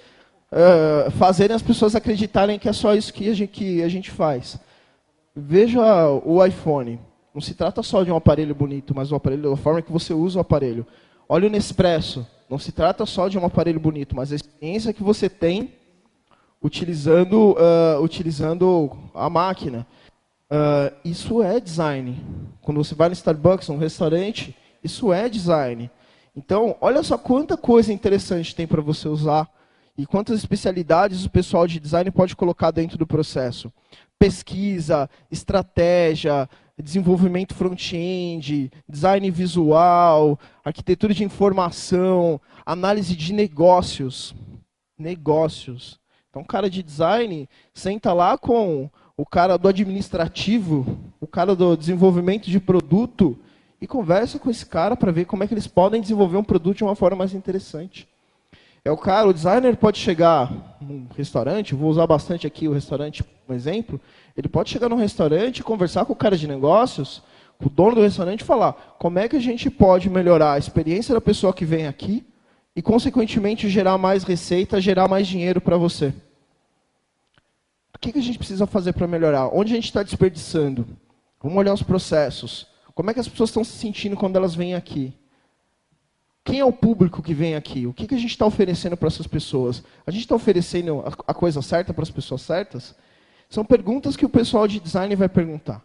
uh, 0.51 1.11
fazerem 1.11 1.55
as 1.55 1.61
pessoas 1.61 1.95
acreditarem 1.95 2.57
que 2.57 2.69
é 2.69 2.73
só 2.73 2.95
isso 2.95 3.13
que 3.13 3.29
a 3.29 3.33
gente, 3.33 3.51
que 3.51 3.83
a 3.83 3.89
gente 3.89 4.09
faz. 4.09 4.57
Veja 5.35 6.09
o 6.23 6.43
iPhone. 6.43 6.99
Não 7.33 7.41
se 7.41 7.53
trata 7.53 7.83
só 7.83 8.03
de 8.03 8.11
um 8.11 8.15
aparelho 8.15 8.55
bonito, 8.55 8.95
mas 8.95 9.11
o 9.11 9.15
aparelho 9.15 9.51
da 9.51 9.57
forma 9.57 9.81
que 9.81 9.91
você 9.91 10.13
usa 10.13 10.39
o 10.39 10.41
aparelho. 10.41 10.85
Olha 11.27 11.47
o 11.47 11.51
Nespresso. 11.51 12.25
Não 12.49 12.57
se 12.57 12.71
trata 12.71 13.05
só 13.05 13.27
de 13.27 13.37
um 13.37 13.45
aparelho 13.45 13.79
bonito, 13.79 14.15
mas 14.15 14.31
a 14.31 14.35
experiência 14.35 14.93
que 14.93 15.03
você 15.03 15.29
tem 15.29 15.73
utilizando, 16.61 17.53
uh, 17.53 18.01
utilizando 18.01 18.91
a 19.13 19.29
máquina. 19.29 19.85
Uh, 20.51 20.95
isso 21.05 21.41
é 21.41 21.59
design. 21.59 22.17
Quando 22.61 22.83
você 22.83 22.95
vai 22.95 23.09
no 23.09 23.13
Starbucks, 23.13 23.69
um 23.69 23.77
restaurante, 23.77 24.55
isso 24.83 25.13
é 25.13 25.29
design. 25.29 25.89
Então, 26.35 26.75
olha 26.81 27.03
só 27.03 27.17
quanta 27.17 27.57
coisa 27.57 27.93
interessante 27.93 28.55
tem 28.55 28.67
para 28.67 28.81
você 28.81 29.07
usar 29.07 29.49
e 29.97 30.05
quantas 30.05 30.39
especialidades 30.39 31.25
o 31.25 31.29
pessoal 31.29 31.67
de 31.67 31.79
design 31.79 32.09
pode 32.11 32.35
colocar 32.35 32.71
dentro 32.71 32.97
do 32.97 33.05
processo. 33.05 33.71
Pesquisa, 34.17 35.09
estratégia, 35.29 36.49
desenvolvimento 36.81 37.53
front-end, 37.53 38.71
design 38.87 39.29
visual, 39.31 40.39
arquitetura 40.63 41.13
de 41.13 41.23
informação, 41.23 42.39
análise 42.65 43.15
de 43.15 43.33
negócios. 43.33 44.33
Negócios. 44.97 45.99
Então, 46.29 46.41
o 46.43 46.45
cara 46.45 46.69
de 46.69 46.83
design 46.83 47.49
senta 47.73 48.13
lá 48.13 48.37
com 48.37 48.89
o 49.17 49.25
cara 49.25 49.57
do 49.57 49.67
administrativo, 49.67 50.97
o 51.19 51.27
cara 51.27 51.55
do 51.55 51.75
desenvolvimento 51.75 52.49
de 52.49 52.59
produto, 52.59 53.37
e 53.81 53.87
conversa 53.87 54.37
com 54.37 54.49
esse 54.49 54.65
cara 54.65 54.95
para 54.95 55.11
ver 55.11 55.25
como 55.25 55.43
é 55.43 55.47
que 55.47 55.53
eles 55.53 55.67
podem 55.67 56.01
desenvolver 56.01 56.37
um 56.37 56.43
produto 56.43 56.77
de 56.77 56.83
uma 56.83 56.95
forma 56.95 57.17
mais 57.17 57.33
interessante. 57.33 58.07
É 58.83 58.91
o 58.91 58.97
cara, 58.97 59.27
o 59.27 59.33
designer 59.33 59.75
pode 59.75 59.97
chegar 59.97 60.77
num 60.79 61.07
restaurante, 61.15 61.75
vou 61.75 61.89
usar 61.89 62.07
bastante 62.07 62.47
aqui 62.47 62.67
o 62.67 62.73
restaurante 62.73 63.23
como 63.23 63.57
exemplo, 63.57 63.99
ele 64.37 64.47
pode 64.47 64.69
chegar 64.69 64.87
num 64.87 64.95
restaurante, 64.95 65.63
conversar 65.63 66.05
com 66.05 66.13
o 66.13 66.15
cara 66.15 66.37
de 66.37 66.47
negócios, 66.47 67.21
com 67.57 67.67
o 67.67 67.69
dono 67.69 67.95
do 67.95 68.01
restaurante 68.01 68.41
e 68.41 68.45
falar 68.45 68.73
como 68.99 69.19
é 69.19 69.27
que 69.27 69.35
a 69.35 69.41
gente 69.41 69.69
pode 69.69 70.09
melhorar 70.09 70.53
a 70.53 70.57
experiência 70.57 71.13
da 71.13 71.21
pessoa 71.21 71.53
que 71.53 71.65
vem 71.65 71.87
aqui 71.87 72.25
e, 72.75 72.81
consequentemente, 72.81 73.69
gerar 73.69 73.97
mais 73.97 74.23
receita, 74.23 74.79
gerar 74.79 75.07
mais 75.07 75.27
dinheiro 75.27 75.59
para 75.59 75.77
você. 75.77 76.13
O 77.93 77.99
que, 77.99 78.13
que 78.13 78.19
a 78.19 78.23
gente 78.23 78.37
precisa 78.37 78.65
fazer 78.65 78.93
para 78.93 79.07
melhorar? 79.07 79.47
Onde 79.47 79.73
a 79.73 79.75
gente 79.75 79.85
está 79.85 80.03
desperdiçando? 80.03 80.87
Vamos 81.41 81.57
olhar 81.57 81.73
os 81.73 81.83
processos. 81.83 82.67
Como 82.95 83.09
é 83.09 83.13
que 83.13 83.19
as 83.19 83.27
pessoas 83.27 83.49
estão 83.49 83.63
se 83.63 83.73
sentindo 83.73 84.15
quando 84.15 84.35
elas 84.35 84.55
vêm 84.55 84.75
aqui? 84.75 85.13
Quem 86.43 86.59
é 86.59 86.65
o 86.65 86.71
público 86.71 87.21
que 87.21 87.33
vem 87.33 87.55
aqui? 87.55 87.85
O 87.85 87.93
que, 87.93 88.07
que 88.07 88.15
a 88.15 88.17
gente 88.17 88.31
está 88.31 88.45
oferecendo 88.45 88.97
para 88.97 89.07
essas 89.07 89.27
pessoas? 89.27 89.83
A 90.07 90.11
gente 90.11 90.21
está 90.21 90.35
oferecendo 90.35 91.03
a, 91.27 91.33
coisa 91.33 91.61
certa 91.61 91.93
para 91.93 92.03
as 92.03 92.09
pessoas 92.09 92.41
certas? 92.41 92.95
São 93.49 93.65
perguntas 93.65 94.15
que 94.15 94.25
o 94.25 94.29
pessoal 94.29 94.67
de 94.67 94.79
design 94.79 95.15
vai 95.15 95.29
perguntar. 95.29 95.83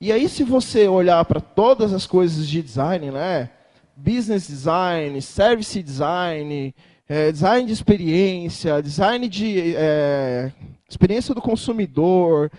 E 0.00 0.12
aí, 0.12 0.28
se 0.28 0.44
você 0.44 0.86
olhar 0.86 1.24
para 1.24 1.40
todas 1.40 1.92
as 1.92 2.06
coisas 2.06 2.46
de 2.46 2.62
design, 2.62 3.10
né? 3.10 3.50
Business 4.00 4.46
design, 4.46 5.20
service 5.20 5.82
design, 5.82 6.72
é, 7.08 7.32
design 7.32 7.66
de 7.66 7.72
experiência, 7.72 8.80
design 8.80 9.28
de 9.28 9.74
é, 9.74 10.52
experiência 10.88 11.34
do 11.34 11.42
consumidor, 11.42 12.50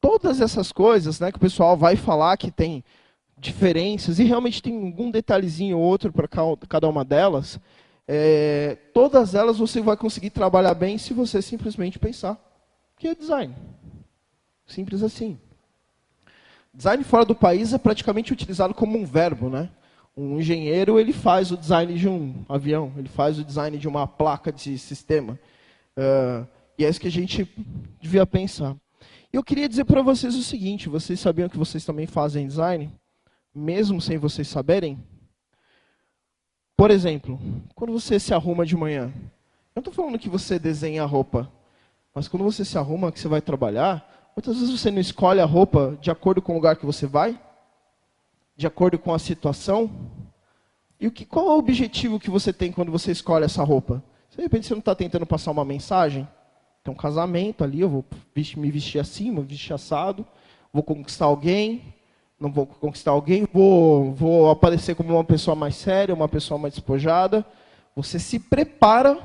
todas 0.00 0.40
essas 0.40 0.72
coisas 0.72 1.20
né, 1.20 1.30
que 1.30 1.36
o 1.36 1.40
pessoal 1.40 1.76
vai 1.76 1.94
falar 1.94 2.38
que 2.38 2.50
tem 2.50 2.82
diferenças, 3.36 4.18
e 4.18 4.24
realmente 4.24 4.62
tem 4.62 4.86
algum 4.86 5.10
detalhezinho 5.10 5.76
ou 5.76 5.84
outro 5.84 6.10
para 6.10 6.28
cada 6.28 6.88
uma 6.88 7.04
delas, 7.04 7.60
é, 8.08 8.78
todas 8.94 9.34
elas 9.34 9.58
você 9.58 9.80
vai 9.80 9.96
conseguir 9.96 10.30
trabalhar 10.30 10.74
bem 10.74 10.96
se 10.96 11.12
você 11.12 11.42
simplesmente 11.42 11.98
pensar 11.98 12.38
que 12.96 13.08
é 13.08 13.14
design. 13.14 13.54
Simples 14.66 15.02
assim. 15.02 15.38
Design 16.72 17.04
fora 17.04 17.24
do 17.24 17.34
país 17.34 17.74
é 17.74 17.78
praticamente 17.78 18.32
utilizado 18.32 18.72
como 18.72 18.96
um 18.96 19.04
verbo, 19.04 19.50
né? 19.50 19.68
Um 20.16 20.38
engenheiro 20.38 21.00
ele 21.00 21.12
faz 21.12 21.50
o 21.50 21.56
design 21.56 21.94
de 21.94 22.08
um 22.08 22.44
avião, 22.48 22.92
ele 22.96 23.08
faz 23.08 23.38
o 23.38 23.44
design 23.44 23.78
de 23.78 23.88
uma 23.88 24.06
placa 24.06 24.52
de 24.52 24.78
sistema. 24.78 25.38
Uh, 25.96 26.46
e 26.76 26.84
é 26.84 26.88
isso 26.88 27.00
que 27.00 27.08
a 27.08 27.10
gente 27.10 27.48
devia 28.00 28.26
pensar. 28.26 28.76
Eu 29.32 29.42
queria 29.42 29.68
dizer 29.68 29.84
para 29.84 30.02
vocês 30.02 30.34
o 30.34 30.42
seguinte: 30.42 30.88
vocês 30.88 31.18
sabiam 31.18 31.48
que 31.48 31.56
vocês 31.56 31.84
também 31.84 32.06
fazem 32.06 32.46
design, 32.46 32.92
mesmo 33.54 34.00
sem 34.00 34.18
vocês 34.18 34.46
saberem? 34.48 35.02
Por 36.76 36.90
exemplo, 36.90 37.40
quando 37.74 37.92
você 37.92 38.20
se 38.20 38.34
arruma 38.34 38.66
de 38.66 38.76
manhã, 38.76 39.12
eu 39.74 39.80
não 39.80 39.80
estou 39.80 39.94
falando 39.94 40.18
que 40.18 40.28
você 40.28 40.58
desenha 40.58 41.02
a 41.02 41.06
roupa, 41.06 41.50
mas 42.14 42.28
quando 42.28 42.42
você 42.42 42.64
se 42.64 42.76
arruma, 42.76 43.10
que 43.10 43.20
você 43.20 43.28
vai 43.28 43.40
trabalhar, 43.40 44.30
muitas 44.36 44.58
vezes 44.58 44.78
você 44.78 44.90
não 44.90 45.00
escolhe 45.00 45.40
a 45.40 45.46
roupa 45.46 45.96
de 46.00 46.10
acordo 46.10 46.42
com 46.42 46.52
o 46.52 46.54
lugar 46.56 46.76
que 46.76 46.84
você 46.84 47.06
vai, 47.06 47.40
de 48.56 48.66
acordo 48.66 48.98
com 48.98 49.12
a 49.12 49.18
situação. 49.18 49.90
E 51.00 51.06
o 51.06 51.10
que, 51.10 51.24
qual 51.24 51.46
é 51.46 51.50
o 51.50 51.58
objetivo 51.58 52.20
que 52.20 52.30
você 52.30 52.52
tem 52.52 52.70
quando 52.70 52.92
você 52.92 53.10
escolhe 53.10 53.44
essa 53.44 53.62
roupa? 53.64 54.02
De 54.30 54.40
repente 54.40 54.66
você 54.66 54.74
não 54.74 54.80
está 54.80 54.94
tentando 54.94 55.26
passar 55.26 55.50
uma 55.50 55.64
mensagem? 55.64 56.28
Tem 56.82 56.92
um 56.92 56.96
casamento 56.96 57.62
ali, 57.62 57.80
eu 57.80 57.88
vou 57.88 58.04
me 58.56 58.70
vestir 58.70 58.98
assim, 58.98 59.32
vou 59.32 59.44
vestir 59.44 59.72
assado, 59.72 60.26
vou 60.72 60.82
conquistar 60.82 61.26
alguém, 61.26 61.94
não 62.40 62.50
vou 62.50 62.66
conquistar 62.66 63.12
alguém, 63.12 63.46
vou, 63.52 64.12
vou 64.12 64.50
aparecer 64.50 64.96
como 64.96 65.12
uma 65.14 65.24
pessoa 65.24 65.54
mais 65.54 65.76
séria, 65.76 66.14
uma 66.14 66.28
pessoa 66.28 66.58
mais 66.58 66.74
despojada. 66.74 67.46
Você 67.94 68.18
se 68.18 68.38
prepara 68.38 69.16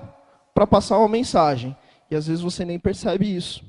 para 0.53 0.67
passar 0.67 0.99
uma 0.99 1.07
mensagem. 1.07 1.75
E 2.11 2.15
às 2.15 2.27
vezes 2.27 2.43
você 2.43 2.63
nem 2.63 2.79
percebe 2.79 3.35
isso. 3.35 3.63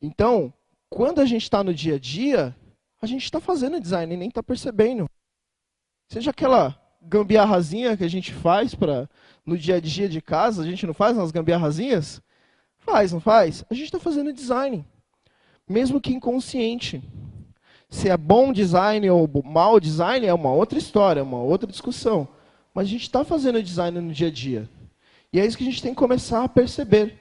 Então, 0.00 0.52
quando 0.90 1.20
a 1.20 1.26
gente 1.26 1.42
está 1.42 1.62
no 1.62 1.72
dia 1.72 1.94
a 1.94 1.98
dia, 1.98 2.54
a 3.04 3.06
gente 3.06 3.24
está 3.24 3.38
fazendo 3.38 3.80
design 3.80 4.14
e 4.14 4.16
nem 4.16 4.28
está 4.28 4.42
percebendo. 4.42 5.08
Seja 6.08 6.30
aquela 6.30 6.78
gambiarrazinha 7.02 7.96
que 7.96 8.04
a 8.04 8.08
gente 8.08 8.32
faz 8.32 8.74
para 8.74 9.08
no 9.44 9.58
dia 9.58 9.76
a 9.76 9.80
dia 9.80 10.08
de 10.08 10.22
casa, 10.22 10.62
a 10.62 10.64
gente 10.64 10.86
não 10.86 10.94
faz 10.94 11.16
umas 11.16 11.30
gambiarrazinhas? 11.30 12.22
Faz, 12.78 13.12
não 13.12 13.20
faz? 13.20 13.64
A 13.70 13.74
gente 13.74 13.86
está 13.86 13.98
fazendo 13.98 14.32
design. 14.32 14.84
Mesmo 15.68 16.00
que 16.00 16.14
inconsciente. 16.14 17.02
Se 17.90 18.08
é 18.08 18.16
bom 18.16 18.52
design 18.52 19.08
ou 19.10 19.28
mau 19.44 19.78
design 19.78 20.26
é 20.26 20.34
uma 20.34 20.52
outra 20.52 20.78
história, 20.78 21.20
é 21.20 21.22
uma 21.22 21.42
outra 21.42 21.70
discussão. 21.70 22.26
Mas 22.72 22.86
a 22.86 22.90
gente 22.90 23.02
está 23.02 23.24
fazendo 23.24 23.62
design 23.62 24.00
no 24.00 24.12
dia 24.12 24.28
a 24.28 24.30
dia. 24.30 24.68
E 25.32 25.38
é 25.38 25.46
isso 25.46 25.56
que 25.56 25.64
a 25.64 25.66
gente 25.66 25.82
tem 25.82 25.92
que 25.92 25.98
começar 25.98 26.42
a 26.42 26.48
perceber. 26.48 27.18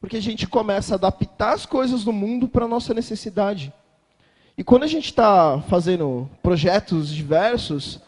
Porque 0.00 0.18
a 0.18 0.22
gente 0.22 0.46
começa 0.46 0.94
a 0.94 0.96
adaptar 0.96 1.54
as 1.54 1.64
coisas 1.64 2.04
do 2.04 2.12
mundo 2.12 2.46
para 2.46 2.66
a 2.66 2.68
nossa 2.68 2.92
necessidade. 2.92 3.72
E 4.56 4.62
quando 4.62 4.84
a 4.84 4.86
gente 4.88 5.06
está 5.06 5.60
fazendo 5.62 6.30
projetos 6.40 7.08
diversos, 7.12 7.98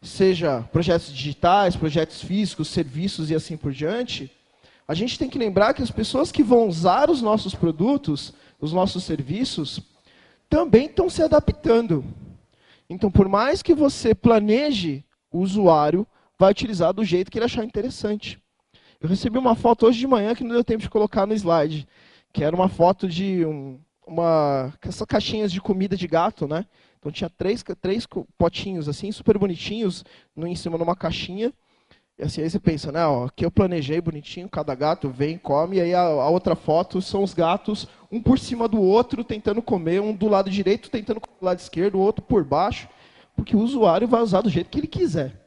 seja 0.00 0.62
projetos 0.70 1.12
digitais, 1.12 1.74
projetos 1.74 2.22
físicos, 2.22 2.68
serviços 2.68 3.28
e 3.28 3.34
assim 3.34 3.56
por 3.56 3.72
diante, 3.72 4.30
a 4.86 4.94
gente 4.94 5.18
tem 5.18 5.28
que 5.28 5.38
lembrar 5.38 5.74
que 5.74 5.82
as 5.82 5.90
pessoas 5.90 6.30
que 6.30 6.44
vão 6.44 6.68
usar 6.68 7.10
os 7.10 7.20
nossos 7.20 7.56
produtos, 7.56 8.32
os 8.60 8.72
nossos 8.72 9.02
serviços, 9.02 9.80
também 10.48 10.86
estão 10.86 11.10
se 11.10 11.22
adaptando. 11.22 12.04
Então, 12.88 13.10
por 13.10 13.28
mais 13.28 13.60
que 13.60 13.74
você 13.74 14.14
planeje, 14.14 15.04
o 15.28 15.40
usuário 15.40 16.06
vai 16.38 16.52
utilizar 16.52 16.92
do 16.92 17.04
jeito 17.04 17.32
que 17.32 17.38
ele 17.38 17.46
achar 17.46 17.64
interessante. 17.64 18.38
Eu 19.00 19.08
recebi 19.08 19.38
uma 19.38 19.56
foto 19.56 19.86
hoje 19.86 19.98
de 19.98 20.06
manhã 20.06 20.36
que 20.36 20.44
não 20.44 20.54
deu 20.54 20.62
tempo 20.62 20.82
de 20.82 20.90
colocar 20.90 21.26
no 21.26 21.34
slide, 21.34 21.86
que 22.32 22.44
era 22.44 22.54
uma 22.54 22.68
foto 22.68 23.08
de 23.08 23.44
um, 23.44 23.80
uma 24.06 24.72
essas 24.82 25.06
caixinhas 25.06 25.50
de 25.50 25.60
comida 25.60 25.96
de 25.96 26.06
gato, 26.06 26.46
né? 26.46 26.64
Então 26.98 27.10
tinha 27.10 27.28
três, 27.28 27.64
três 27.80 28.06
potinhos 28.38 28.88
assim, 28.88 29.10
super 29.12 29.36
bonitinhos, 29.38 30.04
no, 30.34 30.46
em 30.46 30.54
cima 30.54 30.76
de 30.76 30.84
uma 30.84 30.96
caixinha. 30.96 31.52
E 32.18 32.22
assim, 32.22 32.40
aí 32.40 32.48
você 32.48 32.58
pensa, 32.58 32.90
né, 32.90 33.04
ó, 33.06 33.26
aqui 33.26 33.44
eu 33.44 33.50
planejei 33.50 34.00
bonitinho, 34.00 34.48
cada 34.48 34.74
gato 34.74 35.10
vem, 35.10 35.36
come, 35.36 35.76
e 35.76 35.80
aí 35.82 35.94
a, 35.94 36.00
a, 36.00 36.30
outra 36.30 36.56
foto 36.56 37.02
são 37.02 37.22
os 37.22 37.34
gatos, 37.34 37.86
um 38.10 38.22
por 38.22 38.38
cima 38.38 38.66
do 38.66 38.80
outro, 38.80 39.22
tentando 39.22 39.60
comer, 39.60 40.00
um 40.00 40.14
do 40.14 40.26
lado 40.26 40.48
direito 40.48 40.88
tentando 40.88 41.20
comer 41.20 41.38
do 41.38 41.44
lado 41.44 41.58
esquerdo, 41.58 41.96
o 41.96 42.00
outro 42.00 42.24
por 42.24 42.42
baixo, 42.42 42.88
porque 43.34 43.54
o 43.54 43.60
usuário 43.60 44.08
vai 44.08 44.22
usar 44.22 44.40
do 44.40 44.48
jeito 44.48 44.70
que 44.70 44.78
ele 44.78 44.86
quiser. 44.86 45.46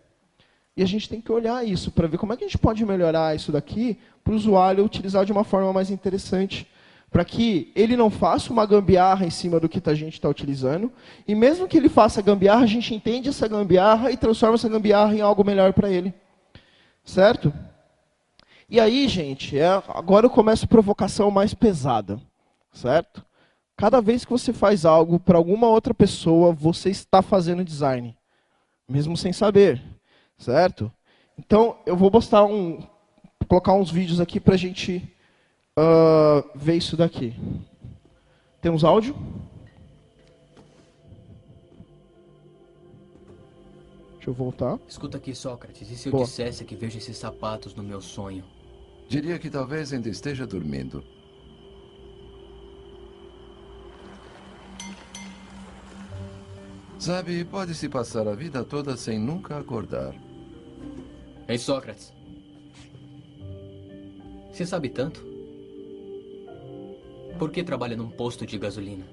E 0.77 0.83
a 0.83 0.85
gente 0.85 1.09
tem 1.09 1.19
que 1.19 1.31
olhar 1.31 1.65
isso 1.67 1.91
para 1.91 2.07
ver 2.07 2.19
como 2.19 2.33
é 2.33 2.37
que 2.37 2.43
a 2.43 2.47
gente 2.47 2.57
pode 2.57 2.85
melhorar 2.85 3.35
isso 3.35 3.51
daqui 3.51 3.97
para 4.23 4.31
o 4.31 4.35
usuário 4.35 4.85
utilizar 4.85 5.25
de 5.25 5.31
uma 5.31 5.43
forma 5.43 5.73
mais 5.73 5.89
interessante 5.89 6.67
para 7.11 7.25
que 7.25 7.71
ele 7.75 7.97
não 7.97 8.09
faça 8.09 8.53
uma 8.53 8.65
gambiarra 8.65 9.25
em 9.25 9.29
cima 9.29 9.59
do 9.59 9.67
que 9.67 9.81
a 9.89 9.93
gente 9.93 10.13
está 10.13 10.29
utilizando, 10.29 10.91
e 11.27 11.33
mesmo 11.33 11.67
que 11.67 11.77
ele 11.77 11.89
faça 11.89 12.21
gambiarra, 12.21 12.63
a 12.63 12.67
gente 12.67 12.93
entende 12.93 13.29
essa 13.29 13.47
gambiarra 13.47 14.11
e 14.11 14.17
transforma 14.17 14.55
essa 14.55 14.69
gambiarra 14.69 15.15
em 15.15 15.21
algo 15.21 15.43
melhor 15.43 15.73
para 15.73 15.89
ele. 15.89 16.13
Certo? 17.03 17.51
E 18.69 18.79
aí, 18.79 19.07
gente, 19.07 19.57
é, 19.57 19.67
agora 19.87 20.27
eu 20.27 20.29
começo 20.29 20.65
a 20.65 20.67
provocação 20.67 21.31
mais 21.31 21.53
pesada. 21.55 22.19
Certo? 22.71 23.25
Cada 23.75 23.99
vez 23.99 24.23
que 24.23 24.31
você 24.31 24.53
faz 24.53 24.85
algo 24.85 25.19
para 25.19 25.37
alguma 25.37 25.67
outra 25.67 25.93
pessoa, 25.93 26.53
você 26.53 26.89
está 26.89 27.21
fazendo 27.21 27.63
design. 27.63 28.15
Mesmo 28.87 29.17
sem 29.17 29.33
saber. 29.33 29.81
Certo? 30.37 30.91
Então, 31.37 31.77
eu 31.85 31.95
vou 31.95 32.11
postar 32.11 32.45
um, 32.45 32.83
colocar 33.47 33.73
uns 33.73 33.89
vídeos 33.89 34.21
aqui 34.21 34.39
para 34.39 34.53
a 34.53 34.57
gente 34.57 35.11
uh, 35.79 36.49
ver 36.55 36.75
isso 36.75 36.97
daqui. 36.97 37.35
Temos 38.61 38.83
áudio? 38.83 39.15
Deixa 44.15 44.29
eu 44.29 44.33
voltar. 44.33 44.77
Escuta 44.87 45.17
aqui, 45.17 45.33
Sócrates. 45.33 45.89
E 45.89 45.95
se 45.95 46.09
eu 46.09 46.11
Boa. 46.11 46.25
dissesse 46.25 46.65
que 46.65 46.75
vejo 46.75 46.97
esses 46.97 47.17
sapatos 47.17 47.73
no 47.73 47.81
meu 47.81 48.01
sonho? 48.01 48.43
Diria 49.07 49.39
que 49.39 49.49
talvez 49.49 49.93
ainda 49.93 50.09
esteja 50.09 50.45
dormindo. 50.45 51.03
Sabe, 56.99 57.45
pode-se 57.45 57.87
passar 57.87 58.27
a 58.27 58.35
vida 58.35 58.63
toda 58.63 58.97
sem 58.97 59.17
nunca 59.17 59.57
acordar. 59.57 60.13
Ei, 61.47 61.57
Sócrates. 61.57 62.13
Você 64.51 64.65
sabe 64.65 64.89
tanto? 64.89 65.28
Por 67.39 67.51
que 67.51 67.63
trabalha 67.63 67.95
num 67.95 68.09
posto 68.09 68.45
de 68.45 68.57
gasolina? 68.57 69.05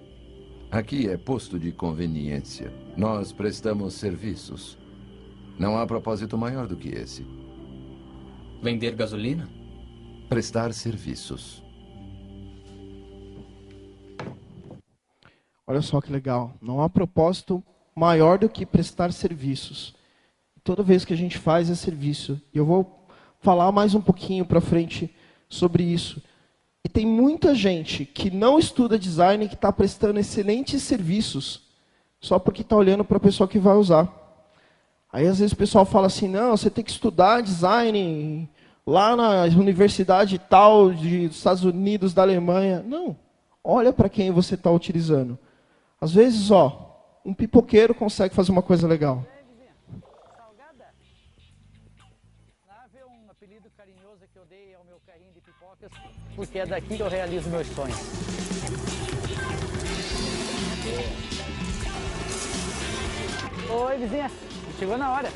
Aqui 0.69 1.09
é 1.09 1.17
posto 1.17 1.61
de 1.61 1.71
conveniência. 1.71 2.73
Nós 2.97 3.31
prestamos 3.31 3.95
serviços. 3.95 4.77
Não 5.57 5.79
há 5.79 5.87
propósito 5.87 6.37
maior 6.37 6.67
do 6.67 6.77
que 6.77 6.89
esse. 6.89 7.25
Vender 8.61 8.97
gasolina? 8.97 9.49
Prestar 10.29 10.75
serviços. 10.75 11.63
Olha 15.65 15.81
só 15.81 16.01
que 16.01 16.11
legal. 16.11 16.53
Não 16.61 16.83
há 16.83 16.91
propósito 16.91 17.63
maior 17.95 18.39
do 18.39 18.49
que 18.49 18.67
prestar 18.67 19.13
serviços. 19.13 19.95
Toda 20.65 20.83
vez 20.83 21.05
que 21.05 21.13
a 21.13 21.17
gente 21.17 21.39
faz 21.39 21.71
é 21.71 21.77
serviço. 21.77 22.43
E 22.53 22.59
eu 22.59 22.67
vou 22.67 23.07
falar 23.39 23.71
mais 23.71 23.95
um 23.95 24.01
pouquinho 24.01 24.45
para 24.45 24.61
frente 24.61 25.15
sobre 25.49 25.85
isso. 25.85 26.21
E 26.87 26.89
tem 26.89 27.05
muita 27.05 27.53
gente 27.53 28.05
que 28.05 28.31
não 28.31 28.61
estuda 28.61 28.97
design 28.97 29.45
e 29.45 29.49
que 29.49 29.57
está 29.57 29.73
prestando 29.73 30.21
excelentes 30.21 30.85
serviços 30.85 31.63
só 32.21 32.39
porque 32.39 32.63
está 32.63 32.77
olhando 32.77 33.05
para 33.05 33.17
a 33.17 33.21
pessoa 33.21 33.49
que 33.49 33.59
vai 33.59 33.75
usar. 33.75 34.09
Aí 35.13 35.27
às 35.27 35.41
vezes 35.41 35.53
o 35.53 35.57
pessoal 35.57 35.85
fala 35.85 36.07
assim, 36.07 36.29
não, 36.29 36.57
você 36.57 36.71
tem 36.71 36.85
que 36.85 36.93
estudar 36.93 37.43
design 37.43 38.49
lá 38.87 39.17
na 39.17 39.47
universidade 39.59 40.39
tal 40.39 40.91
dos 40.91 41.37
Estados 41.37 41.65
Unidos, 41.65 42.15
da 42.15 42.23
Alemanha. 42.23 42.85
Não, 42.87 43.17
olha 43.65 43.93
para 43.93 44.09
quem 44.09 44.31
você 44.31 44.55
está 44.55 44.71
utilizando. 44.71 45.37
Às 46.01 46.13
vezes, 46.13 46.53
ó, 46.53 47.03
um 47.25 47.35
pipoqueiro 47.35 47.97
consegue 47.97 48.33
fazer 48.33 48.53
uma 48.53 48.63
coisa 48.63 48.87
legal. 48.87 49.27
Porque 56.37 56.59
é 56.59 56.67
daqui 56.67 56.97
que 56.97 57.03
eu 57.03 57.09
realizo 57.09 57.49
meus 57.49 57.67
sonhos. 57.69 57.99
Oi, 63.69 63.97
vizinha. 63.97 64.31
Chegou 64.79 64.99
na 64.99 65.11
hora. 65.11 65.29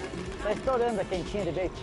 Tá 0.42 0.52
estourando 0.52 1.00
a 1.00 1.04
quentinha 1.04 1.44
de 1.44 1.50
leite. 1.50 1.74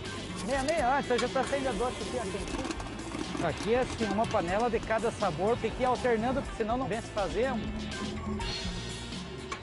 Meia, 0.46 0.62
meia 0.62 0.88
hora, 0.88 1.00
então 1.00 1.18
já 1.18 1.28
tá 1.28 1.44
saindo 1.44 1.68
a 1.68 1.72
doce 1.72 1.96
aqui, 2.00 2.18
a 2.18 2.22
quentinha. 2.22 3.48
Aqui 3.48 3.74
é 3.74 3.80
assim, 3.80 4.04
uma 4.12 4.26
panela 4.26 4.70
de 4.70 4.80
cada 4.80 5.10
sabor, 5.12 5.56
tem 5.58 5.70
que 5.70 5.82
ir 5.82 5.86
alternando, 5.86 6.40
porque 6.40 6.56
senão 6.56 6.76
não 6.76 6.86
vem 6.86 7.00
se 7.00 7.08
fazer. 7.08 7.52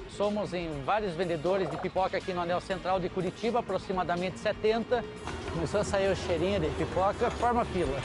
Somos 0.10 0.54
em 0.54 0.70
vários 0.86 1.14
vendedores 1.14 1.70
de 1.70 1.76
pipoca 1.76 2.18
aqui 2.18 2.34
no 2.34 2.42
Anel 2.42 2.62
Central 2.62 3.00
de 3.00 3.10
Curitiba, 3.10 3.60
aproximadamente 3.60 4.40
70. 4.40 5.04
Começou 5.54 5.82
a 5.82 5.84
sair 5.84 6.10
o 6.10 6.16
cheirinho 6.16 6.60
de 6.62 6.70
pipoca, 6.70 7.30
forma 7.32 7.66
fila. 7.66 8.00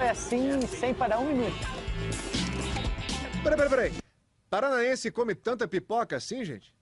É 0.00 0.10
assim, 0.10 0.66
sem 0.66 0.94
parar 0.94 1.18
um 1.18 1.26
minuto. 1.26 1.54
Peraí, 3.42 3.56
peraí, 3.56 3.68
peraí. 3.68 3.92
Paranaense 4.48 5.10
come 5.10 5.34
tanta 5.34 5.68
pipoca 5.68 6.16
assim, 6.16 6.42
gente? 6.42 6.74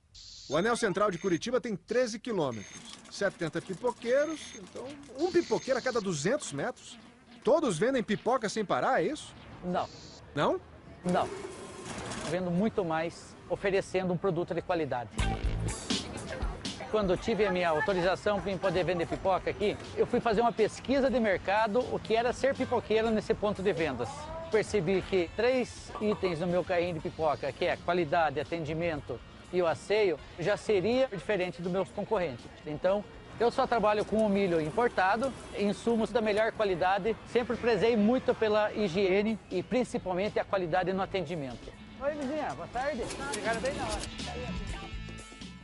O 0.48 0.56
anel 0.56 0.76
central 0.76 1.10
de 1.10 1.18
Curitiba 1.18 1.60
tem 1.60 1.74
13 1.74 2.20
quilômetros. 2.20 2.96
70 3.10 3.60
pipoqueiros, 3.62 4.54
então 4.54 4.86
um 5.18 5.32
pipoqueiro 5.32 5.78
a 5.78 5.82
cada 5.82 6.00
200 6.00 6.52
metros. 6.52 6.96
Todos 7.42 7.76
vendem 7.76 8.02
pipoca 8.02 8.48
sem 8.48 8.64
parar, 8.64 9.02
é 9.02 9.06
isso? 9.06 9.34
Não. 9.64 9.88
Não? 10.34 10.60
Não. 11.04 11.28
Vendo 12.30 12.50
muito 12.50 12.84
mais, 12.84 13.34
oferecendo 13.48 14.12
um 14.12 14.16
produto 14.16 14.54
de 14.54 14.62
qualidade 14.62 15.10
quando 16.90 17.16
tive 17.16 17.46
a 17.46 17.50
minha 17.50 17.68
autorização 17.68 18.40
para 18.40 18.56
poder 18.56 18.84
vender 18.84 19.06
pipoca 19.06 19.50
aqui, 19.50 19.76
eu 19.96 20.06
fui 20.06 20.20
fazer 20.20 20.40
uma 20.40 20.52
pesquisa 20.52 21.10
de 21.10 21.20
mercado, 21.20 21.80
o 21.92 21.98
que 21.98 22.14
era 22.14 22.32
ser 22.32 22.54
pipoqueiro 22.54 23.10
nesse 23.10 23.34
ponto 23.34 23.62
de 23.62 23.72
vendas. 23.72 24.08
Percebi 24.50 25.02
que 25.02 25.30
três 25.36 25.92
itens 26.00 26.40
no 26.40 26.46
meu 26.46 26.64
carrinho 26.64 26.94
de 26.94 27.00
pipoca, 27.00 27.52
que 27.52 27.64
é 27.64 27.76
qualidade, 27.76 28.40
atendimento 28.40 29.20
e 29.52 29.60
o 29.62 29.66
asseio, 29.66 30.18
já 30.38 30.56
seria 30.56 31.08
diferente 31.08 31.60
dos 31.62 31.70
meus 31.70 31.88
concorrentes. 31.90 32.44
Então, 32.66 33.04
eu 33.38 33.50
só 33.50 33.66
trabalho 33.66 34.04
com 34.04 34.16
o 34.16 34.28
milho 34.28 34.60
importado, 34.60 35.32
insumos 35.56 36.10
da 36.10 36.20
melhor 36.20 36.50
qualidade, 36.52 37.14
sempre 37.30 37.56
prezei 37.56 37.96
muito 37.96 38.34
pela 38.34 38.72
higiene 38.72 39.38
e 39.50 39.62
principalmente 39.62 40.38
a 40.38 40.44
qualidade 40.44 40.92
no 40.92 41.02
atendimento. 41.02 41.72
Oi, 42.00 42.14
vizinha, 42.14 42.52
boa 42.54 42.68
tarde. 42.68 43.02
Chegaram 43.32 43.60
bem 43.60 43.74
na 43.74 43.84
hora. 43.84 44.87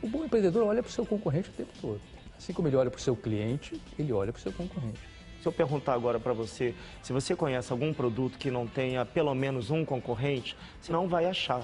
O 0.05 0.07
bom 0.07 0.23
empreendedor 0.23 0.67
olha 0.67 0.83
para 0.83 0.89
o 0.89 0.91
seu 0.91 1.03
concorrente 1.03 1.49
o 1.49 1.53
tempo 1.53 1.71
todo. 1.81 1.99
Assim 2.37 2.53
como 2.53 2.67
ele 2.67 2.75
olha 2.75 2.91
para 2.91 2.99
o 2.99 3.01
seu 3.01 3.15
cliente, 3.15 3.81
ele 3.97 4.13
olha 4.13 4.31
para 4.31 4.37
o 4.37 4.41
seu 4.43 4.53
concorrente. 4.53 4.99
Se 5.41 5.47
eu 5.47 5.51
perguntar 5.51 5.93
agora 5.93 6.19
para 6.19 6.31
você, 6.31 6.75
se 7.01 7.11
você 7.11 7.35
conhece 7.35 7.71
algum 7.71 7.91
produto 7.91 8.37
que 8.37 8.51
não 8.51 8.67
tenha 8.67 9.03
pelo 9.03 9.33
menos 9.33 9.71
um 9.71 9.83
concorrente, 9.83 10.55
você 10.79 10.93
não 10.93 11.07
vai 11.07 11.25
achar. 11.25 11.63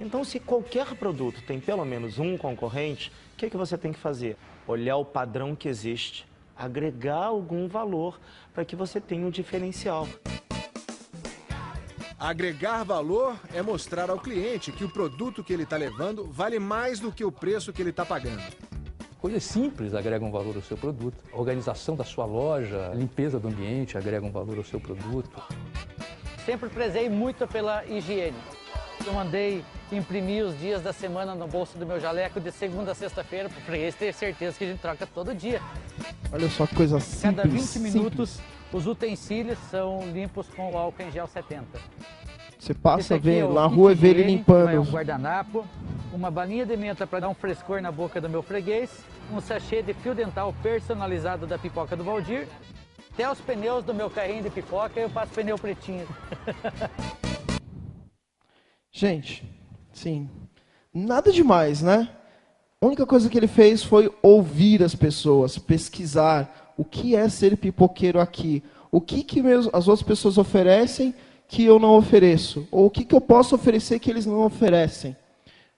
Então, 0.00 0.24
se 0.24 0.40
qualquer 0.40 0.96
produto 0.96 1.40
tem 1.46 1.60
pelo 1.60 1.84
menos 1.84 2.18
um 2.18 2.36
concorrente, 2.36 3.12
o 3.34 3.36
que, 3.36 3.46
é 3.46 3.50
que 3.50 3.56
você 3.56 3.78
tem 3.78 3.92
que 3.92 4.00
fazer? 4.00 4.36
Olhar 4.66 4.96
o 4.96 5.04
padrão 5.04 5.54
que 5.54 5.68
existe, 5.68 6.26
agregar 6.56 7.26
algum 7.26 7.68
valor 7.68 8.18
para 8.52 8.64
que 8.64 8.74
você 8.74 9.00
tenha 9.00 9.24
um 9.24 9.30
diferencial. 9.30 10.08
Agregar 12.18 12.82
valor 12.82 13.38
é 13.52 13.60
mostrar 13.60 14.08
ao 14.08 14.18
cliente 14.18 14.72
que 14.72 14.82
o 14.82 14.88
produto 14.88 15.44
que 15.44 15.52
ele 15.52 15.64
está 15.64 15.76
levando 15.76 16.24
vale 16.24 16.58
mais 16.58 16.98
do 16.98 17.12
que 17.12 17.22
o 17.22 17.30
preço 17.30 17.74
que 17.74 17.82
ele 17.82 17.90
está 17.90 18.06
pagando. 18.06 18.42
Coisas 19.20 19.44
simples 19.44 19.92
agregam 19.92 20.32
valor 20.32 20.56
ao 20.56 20.62
seu 20.62 20.78
produto. 20.78 21.16
A 21.30 21.36
organização 21.36 21.94
da 21.94 22.04
sua 22.04 22.24
loja, 22.24 22.90
a 22.90 22.94
limpeza 22.94 23.38
do 23.38 23.48
ambiente 23.48 23.98
agregam 23.98 24.30
valor 24.30 24.56
ao 24.56 24.64
seu 24.64 24.80
produto. 24.80 25.42
Sempre 26.46 26.70
prezei 26.70 27.10
muito 27.10 27.46
pela 27.46 27.84
higiene. 27.84 28.36
Eu 29.04 29.12
mandei 29.12 29.62
imprimir 29.92 30.42
os 30.46 30.58
dias 30.58 30.80
da 30.80 30.94
semana 30.94 31.34
no 31.34 31.46
bolso 31.46 31.76
do 31.76 31.84
meu 31.84 32.00
jaleco 32.00 32.40
de 32.40 32.50
segunda 32.50 32.92
a 32.92 32.94
sexta-feira 32.94 33.50
para 33.50 33.58
o 33.58 33.62
freguês 33.62 33.94
ter 33.94 34.14
certeza 34.14 34.56
que 34.56 34.64
a 34.64 34.68
gente 34.68 34.80
troca 34.80 35.06
todo 35.06 35.34
dia. 35.34 35.60
Olha 36.32 36.48
só 36.48 36.66
que 36.66 36.74
coisa 36.74 36.98
simples. 36.98 37.36
Cada 37.36 37.42
20 37.46 37.78
minutos 37.78 38.30
simples. 38.30 38.55
Os 38.76 38.86
utensílios 38.86 39.58
são 39.70 40.06
limpos 40.12 40.46
com 40.48 40.70
o 40.70 40.76
álcool 40.76 41.02
em 41.02 41.10
gel 41.10 41.26
70. 41.26 41.64
Você 42.58 42.74
passa 42.74 43.18
vendo, 43.18 43.52
é 43.52 43.54
na 43.54 43.64
rua 43.64 43.92
e 43.92 43.94
vê 43.94 44.08
ele 44.08 44.24
limpando. 44.24 44.68
É 44.68 44.78
um 44.78 44.84
guardanapo, 44.84 45.66
uma 46.12 46.30
balinha 46.30 46.66
de 46.66 46.76
menta 46.76 47.06
para 47.06 47.20
dar 47.20 47.30
um 47.30 47.34
frescor 47.34 47.80
na 47.80 47.90
boca 47.90 48.20
do 48.20 48.28
meu 48.28 48.42
freguês, 48.42 49.02
um 49.32 49.40
sachê 49.40 49.80
de 49.80 49.94
fio 49.94 50.14
dental 50.14 50.54
personalizado 50.62 51.46
da 51.46 51.56
pipoca 51.56 51.96
do 51.96 52.04
Valdir, 52.04 52.46
até 53.14 53.30
os 53.32 53.40
pneus 53.40 53.82
do 53.82 53.94
meu 53.94 54.10
carrinho 54.10 54.42
de 54.42 54.50
pipoca 54.50 55.00
eu 55.00 55.08
passo 55.08 55.32
pneu 55.32 55.58
pretinho. 55.58 56.06
Gente, 58.92 59.42
sim, 59.90 60.28
nada 60.92 61.32
demais, 61.32 61.80
né? 61.80 62.10
A 62.80 62.86
única 62.86 63.06
coisa 63.06 63.30
que 63.30 63.38
ele 63.38 63.46
fez 63.46 63.82
foi 63.82 64.12
ouvir 64.22 64.82
as 64.82 64.94
pessoas, 64.94 65.56
pesquisar 65.56 66.74
o 66.76 66.84
que 66.84 67.16
é 67.16 67.26
ser 67.28 67.56
pipoqueiro 67.56 68.20
aqui, 68.20 68.62
o 68.90 69.00
que, 69.00 69.22
que 69.22 69.40
as 69.72 69.88
outras 69.88 70.02
pessoas 70.02 70.36
oferecem 70.36 71.14
que 71.48 71.64
eu 71.64 71.78
não 71.78 71.96
ofereço, 71.96 72.68
ou 72.70 72.86
o 72.86 72.90
que, 72.90 73.04
que 73.04 73.14
eu 73.14 73.20
posso 73.20 73.54
oferecer 73.54 73.98
que 73.98 74.10
eles 74.10 74.26
não 74.26 74.40
oferecem. 74.44 75.16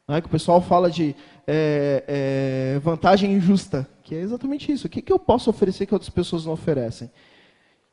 Não 0.08 0.16
é 0.16 0.20
que 0.20 0.26
o 0.26 0.30
pessoal 0.30 0.60
fala 0.60 0.90
de 0.90 1.14
é, 1.46 2.04
é, 2.08 2.78
vantagem 2.80 3.32
injusta, 3.32 3.86
que 4.02 4.14
é 4.14 4.20
exatamente 4.20 4.72
isso. 4.72 4.86
O 4.86 4.90
que, 4.90 5.02
que 5.02 5.12
eu 5.12 5.18
posso 5.18 5.50
oferecer 5.50 5.86
que 5.86 5.94
outras 5.94 6.10
pessoas 6.10 6.46
não 6.46 6.54
oferecem? 6.54 7.10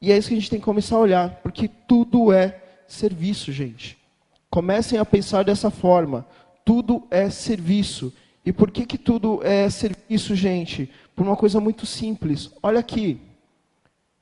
E 0.01 0.11
é 0.11 0.17
isso 0.17 0.29
que 0.29 0.33
a 0.33 0.37
gente 0.37 0.49
tem 0.49 0.59
que 0.59 0.65
começar 0.65 0.95
a 0.95 0.99
olhar, 0.99 1.41
porque 1.43 1.69
tudo 1.87 2.31
é 2.33 2.59
serviço, 2.87 3.51
gente. 3.51 3.97
Comecem 4.49 4.97
a 4.97 5.05
pensar 5.05 5.43
dessa 5.43 5.69
forma. 5.69 6.25
Tudo 6.63 7.03
é 7.11 7.29
serviço. 7.29 8.13
E 8.45 8.53
por 8.53 8.69
que, 8.69 8.85
que 8.85 8.97
tudo 8.97 9.43
é 9.43 9.67
serviço, 9.69 10.35
gente? 10.35 10.91
Por 11.15 11.25
uma 11.25 11.35
coisa 11.35 11.59
muito 11.59 11.85
simples. 11.85 12.51
Olha 12.61 12.79
aqui. 12.79 13.19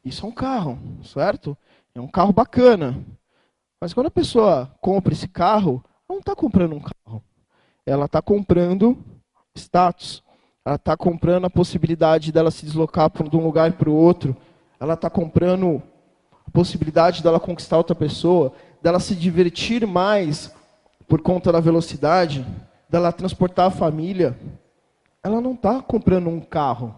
Isso 0.03 0.25
é 0.25 0.29
um 0.29 0.31
carro, 0.31 0.79
certo? 1.03 1.57
É 1.93 1.99
um 1.99 2.07
carro 2.07 2.31
bacana. 2.31 3.03
Mas 3.81 3.93
quando 3.93 4.07
a 4.07 4.11
pessoa 4.11 4.73
compra 4.79 5.13
esse 5.13 5.27
carro, 5.27 5.83
ela 6.07 6.15
não 6.15 6.19
está 6.19 6.33
comprando 6.33 6.73
um 6.73 6.79
carro. 6.79 7.21
Ela 7.85 8.05
está 8.05 8.21
comprando 8.21 8.97
status. 9.53 10.23
Ela 10.65 10.75
está 10.77 10.95
comprando 10.95 11.45
a 11.45 11.49
possibilidade 11.49 12.31
dela 12.31 12.49
se 12.49 12.65
deslocar 12.65 13.11
de 13.11 13.35
um 13.35 13.43
lugar 13.43 13.73
para 13.73 13.89
o 13.89 13.95
outro. 13.95 14.37
Ela 14.79 14.93
está 14.93 15.09
comprando 15.09 15.83
a 16.47 16.51
possibilidade 16.51 17.21
dela 17.21 17.41
conquistar 17.41 17.77
outra 17.77 17.95
pessoa, 17.95 18.53
dela 18.81 19.01
se 19.01 19.15
divertir 19.15 19.85
mais 19.85 20.53
por 21.07 21.21
conta 21.21 21.51
da 21.51 21.59
velocidade, 21.59 22.45
dela 22.93 23.11
transportar 23.11 23.65
a 23.65 23.71
família. 23.71 24.37
Ela 25.23 25.41
não 25.41 25.53
está 25.53 25.81
comprando 25.81 26.29
um 26.29 26.39
carro. 26.39 26.95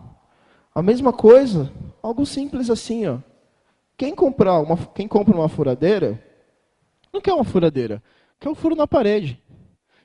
A 0.73 0.81
mesma 0.81 1.13
coisa, 1.13 1.71
algo 2.03 2.25
simples 2.25 2.69
assim, 2.69 3.07
ó. 3.07 3.19
Quem 3.95 4.13
comprar 4.13 4.59
uma, 4.59 4.75
quem 4.87 5.07
compra 5.07 5.33
uma 5.33 5.47
furadeira, 5.47 6.21
não 7.13 7.21
quer 7.21 7.31
uma 7.31 7.45
furadeira, 7.45 8.03
quer 8.37 8.49
um 8.49 8.55
furo 8.55 8.75
na 8.75 8.85
parede. 8.85 9.41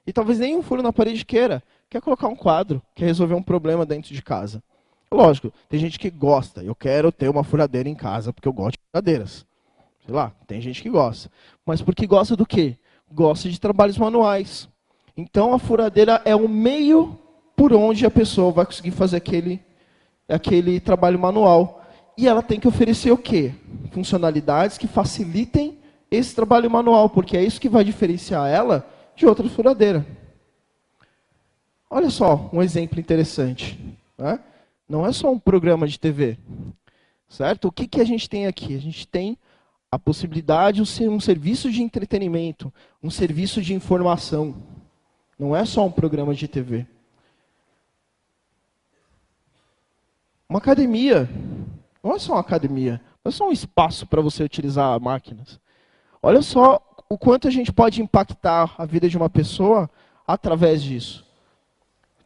E 0.06 0.12
talvez 0.12 0.38
nem 0.38 0.56
um 0.56 0.62
furo 0.62 0.80
na 0.80 0.92
parede 0.92 1.24
queira 1.24 1.60
quer 1.88 2.00
colocar 2.00 2.28
um 2.28 2.36
quadro, 2.36 2.80
quer 2.94 3.06
resolver 3.06 3.34
um 3.34 3.42
problema 3.42 3.84
dentro 3.84 4.14
de 4.14 4.22
casa. 4.22 4.62
Lógico, 5.12 5.52
tem 5.68 5.80
gente 5.80 5.98
que 5.98 6.08
gosta. 6.08 6.62
Eu 6.62 6.76
quero 6.76 7.10
ter 7.10 7.28
uma 7.28 7.42
furadeira 7.42 7.88
em 7.88 7.96
casa 7.96 8.32
porque 8.32 8.46
eu 8.46 8.52
gosto 8.52 8.74
de 8.74 8.84
furadeiras. 8.92 9.44
Sei 10.06 10.14
lá, 10.14 10.32
tem 10.46 10.60
gente 10.60 10.82
que 10.82 10.88
gosta. 10.88 11.28
Mas 11.66 11.82
porque 11.82 12.06
gosta 12.06 12.36
do 12.36 12.46
quê? 12.46 12.76
Gosta 13.10 13.50
de 13.50 13.58
trabalhos 13.58 13.98
manuais. 13.98 14.68
Então 15.16 15.52
a 15.52 15.58
furadeira 15.58 16.22
é 16.24 16.34
o 16.34 16.48
meio 16.48 17.18
por 17.56 17.72
onde 17.72 18.06
a 18.06 18.10
pessoa 18.10 18.52
vai 18.52 18.64
conseguir 18.64 18.90
fazer 18.90 19.16
aquele, 19.16 19.60
aquele 20.28 20.80
trabalho 20.80 21.18
manual. 21.18 21.84
E 22.16 22.26
ela 22.26 22.42
tem 22.42 22.58
que 22.58 22.68
oferecer 22.68 23.10
o 23.10 23.18
quê? 23.18 23.52
Funcionalidades 23.92 24.78
que 24.78 24.86
facilitem 24.86 25.78
esse 26.10 26.34
trabalho 26.34 26.70
manual, 26.70 27.08
porque 27.08 27.36
é 27.36 27.44
isso 27.44 27.60
que 27.60 27.68
vai 27.68 27.84
diferenciar 27.84 28.48
ela 28.48 28.86
de 29.14 29.26
outra 29.26 29.48
furadeira. 29.48 30.04
Olha 31.88 32.10
só 32.10 32.48
um 32.52 32.62
exemplo 32.62 33.00
interessante. 33.00 33.78
Né? 34.16 34.38
Não 34.88 35.06
é 35.06 35.12
só 35.12 35.30
um 35.30 35.38
programa 35.38 35.86
de 35.86 35.98
TV. 35.98 36.38
Certo? 37.28 37.68
O 37.68 37.72
que, 37.72 37.86
que 37.86 38.00
a 38.00 38.04
gente 38.04 38.28
tem 38.28 38.46
aqui? 38.46 38.74
A 38.74 38.80
gente 38.80 39.06
tem 39.06 39.38
a 39.90 39.98
possibilidade 39.98 40.80
de 40.80 40.86
ser 40.86 41.08
um 41.08 41.20
serviço 41.20 41.70
de 41.70 41.82
entretenimento, 41.82 42.72
um 43.02 43.10
serviço 43.10 43.60
de 43.60 43.74
informação. 43.74 44.54
Não 45.40 45.56
é 45.56 45.64
só 45.64 45.86
um 45.86 45.90
programa 45.90 46.34
de 46.34 46.46
TV. 46.46 46.86
Uma 50.46 50.58
academia 50.58 51.26
não 52.04 52.14
é 52.14 52.18
só 52.18 52.34
uma 52.34 52.40
academia, 52.40 53.00
não 53.24 53.30
é 53.30 53.32
só 53.32 53.48
um 53.48 53.50
espaço 53.50 54.06
para 54.06 54.20
você 54.20 54.42
utilizar 54.42 55.00
máquinas. 55.00 55.58
Olha 56.22 56.42
só 56.42 56.78
o 57.08 57.16
quanto 57.16 57.48
a 57.48 57.50
gente 57.50 57.72
pode 57.72 58.02
impactar 58.02 58.74
a 58.76 58.84
vida 58.84 59.08
de 59.08 59.16
uma 59.16 59.30
pessoa 59.30 59.88
através 60.26 60.82
disso. 60.82 61.24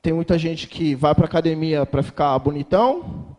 Tem 0.03 0.13
muita 0.13 0.37
gente 0.37 0.67
que 0.67 0.97
vai 0.97 1.15
para 1.15 1.27
academia 1.27 1.87
para 1.87 2.03
ficar 2.03 2.37
bonitão, 2.41 3.37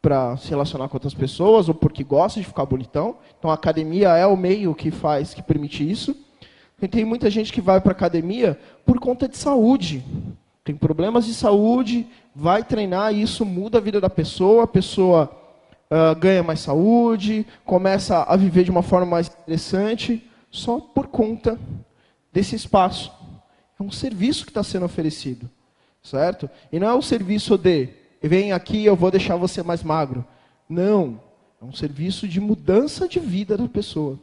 para 0.00 0.36
se 0.36 0.50
relacionar 0.50 0.88
com 0.88 0.94
outras 0.94 1.14
pessoas, 1.14 1.68
ou 1.68 1.74
porque 1.74 2.04
gosta 2.04 2.38
de 2.38 2.46
ficar 2.46 2.64
bonitão. 2.64 3.16
Então 3.36 3.50
a 3.50 3.54
academia 3.54 4.10
é 4.10 4.24
o 4.24 4.36
meio 4.36 4.72
que 4.72 4.92
faz, 4.92 5.34
que 5.34 5.42
permite 5.42 5.88
isso. 5.90 6.25
E 6.80 6.86
tem 6.86 7.04
muita 7.04 7.30
gente 7.30 7.52
que 7.52 7.60
vai 7.60 7.80
para 7.80 7.92
academia 7.92 8.58
por 8.84 8.98
conta 8.98 9.28
de 9.28 9.36
saúde. 9.36 10.04
Tem 10.64 10.74
problemas 10.74 11.24
de 11.26 11.34
saúde, 11.34 12.06
vai 12.34 12.62
treinar 12.62 13.14
e 13.14 13.22
isso 13.22 13.44
muda 13.44 13.78
a 13.78 13.80
vida 13.80 14.00
da 14.00 14.10
pessoa, 14.10 14.64
a 14.64 14.66
pessoa 14.66 15.30
uh, 15.90 16.18
ganha 16.18 16.42
mais 16.42 16.60
saúde, 16.60 17.46
começa 17.64 18.22
a 18.22 18.36
viver 18.36 18.64
de 18.64 18.70
uma 18.70 18.82
forma 18.82 19.06
mais 19.06 19.28
interessante, 19.28 20.22
só 20.50 20.80
por 20.80 21.06
conta 21.06 21.58
desse 22.32 22.56
espaço. 22.56 23.12
É 23.78 23.82
um 23.82 23.90
serviço 23.90 24.44
que 24.44 24.50
está 24.50 24.62
sendo 24.62 24.84
oferecido 24.84 25.48
certo? 26.06 26.48
E 26.72 26.78
não 26.78 26.88
é 26.88 26.94
um 26.94 27.02
serviço 27.02 27.58
de, 27.58 27.88
vem 28.22 28.52
aqui 28.52 28.84
eu 28.84 28.96
vou 28.96 29.10
deixar 29.10 29.36
você 29.36 29.62
mais 29.62 29.82
magro. 29.82 30.24
Não, 30.68 31.20
é 31.60 31.64
um 31.64 31.72
serviço 31.72 32.26
de 32.28 32.40
mudança 32.40 33.08
de 33.08 33.18
vida 33.18 33.56
da 33.56 33.68
pessoa. 33.68 34.18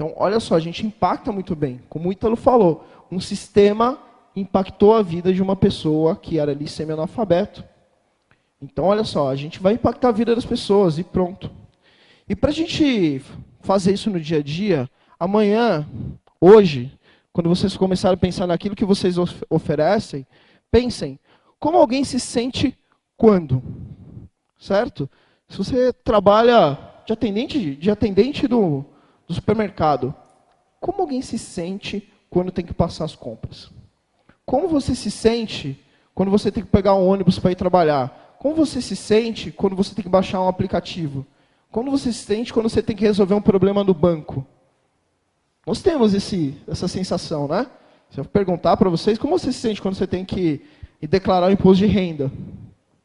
Então, 0.00 0.14
olha 0.16 0.40
só, 0.40 0.54
a 0.54 0.60
gente 0.60 0.86
impacta 0.86 1.30
muito 1.30 1.54
bem. 1.54 1.78
Como 1.86 2.08
o 2.08 2.12
Ítalo 2.12 2.34
falou, 2.34 2.86
um 3.12 3.20
sistema 3.20 3.98
impactou 4.34 4.94
a 4.94 5.02
vida 5.02 5.30
de 5.30 5.42
uma 5.42 5.54
pessoa 5.54 6.16
que 6.16 6.38
era 6.38 6.52
ali 6.52 6.66
semi-analfabeto. 6.66 7.62
Então, 8.62 8.86
olha 8.86 9.04
só, 9.04 9.28
a 9.28 9.36
gente 9.36 9.60
vai 9.60 9.74
impactar 9.74 10.08
a 10.08 10.12
vida 10.12 10.34
das 10.34 10.46
pessoas 10.46 10.96
e 10.96 11.04
pronto. 11.04 11.50
E 12.26 12.34
para 12.34 12.48
a 12.48 12.52
gente 12.54 13.20
fazer 13.60 13.92
isso 13.92 14.08
no 14.08 14.18
dia 14.18 14.38
a 14.38 14.42
dia, 14.42 14.88
amanhã, 15.18 15.86
hoje, 16.40 16.90
quando 17.30 17.50
vocês 17.50 17.76
começarem 17.76 18.14
a 18.14 18.16
pensar 18.16 18.46
naquilo 18.46 18.74
que 18.74 18.86
vocês 18.86 19.16
oferecem, 19.50 20.26
Pensem, 20.70 21.18
como 21.58 21.76
alguém 21.76 22.04
se 22.04 22.18
sente 22.18 22.74
quando? 23.18 23.62
Certo? 24.58 25.10
Se 25.46 25.58
você 25.58 25.92
trabalha 25.92 26.78
de 27.04 27.12
atendente, 27.12 27.74
de 27.74 27.90
atendente 27.90 28.46
do, 28.46 28.86
do 29.30 29.34
supermercado, 29.34 30.12
como 30.80 31.02
alguém 31.02 31.22
se 31.22 31.38
sente 31.38 32.12
quando 32.28 32.50
tem 32.50 32.66
que 32.66 32.74
passar 32.74 33.04
as 33.04 33.14
compras? 33.14 33.70
Como 34.44 34.66
você 34.66 34.92
se 34.92 35.08
sente 35.08 35.80
quando 36.12 36.32
você 36.32 36.50
tem 36.50 36.64
que 36.64 36.68
pegar 36.68 36.96
um 36.96 37.06
ônibus 37.06 37.38
para 37.38 37.52
ir 37.52 37.54
trabalhar? 37.54 38.36
Como 38.40 38.56
você 38.56 38.82
se 38.82 38.96
sente 38.96 39.52
quando 39.52 39.76
você 39.76 39.94
tem 39.94 40.02
que 40.02 40.08
baixar 40.08 40.40
um 40.40 40.48
aplicativo? 40.48 41.24
Como 41.70 41.92
você 41.92 42.12
se 42.12 42.24
sente 42.24 42.52
quando 42.52 42.68
você 42.68 42.82
tem 42.82 42.96
que 42.96 43.04
resolver 43.04 43.34
um 43.34 43.40
problema 43.40 43.84
no 43.84 43.94
banco? 43.94 44.44
Nós 45.64 45.80
temos 45.80 46.12
esse, 46.12 46.56
essa 46.66 46.88
sensação, 46.88 47.46
né? 47.46 47.68
Se 48.10 48.18
eu 48.18 48.24
perguntar 48.24 48.76
para 48.76 48.90
vocês, 48.90 49.16
como 49.16 49.38
você 49.38 49.52
se 49.52 49.60
sente 49.60 49.80
quando 49.80 49.94
você 49.94 50.08
tem 50.08 50.24
que 50.24 50.60
declarar 51.02 51.46
o 51.46 51.52
imposto 51.52 51.86
de 51.86 51.86
renda? 51.86 52.32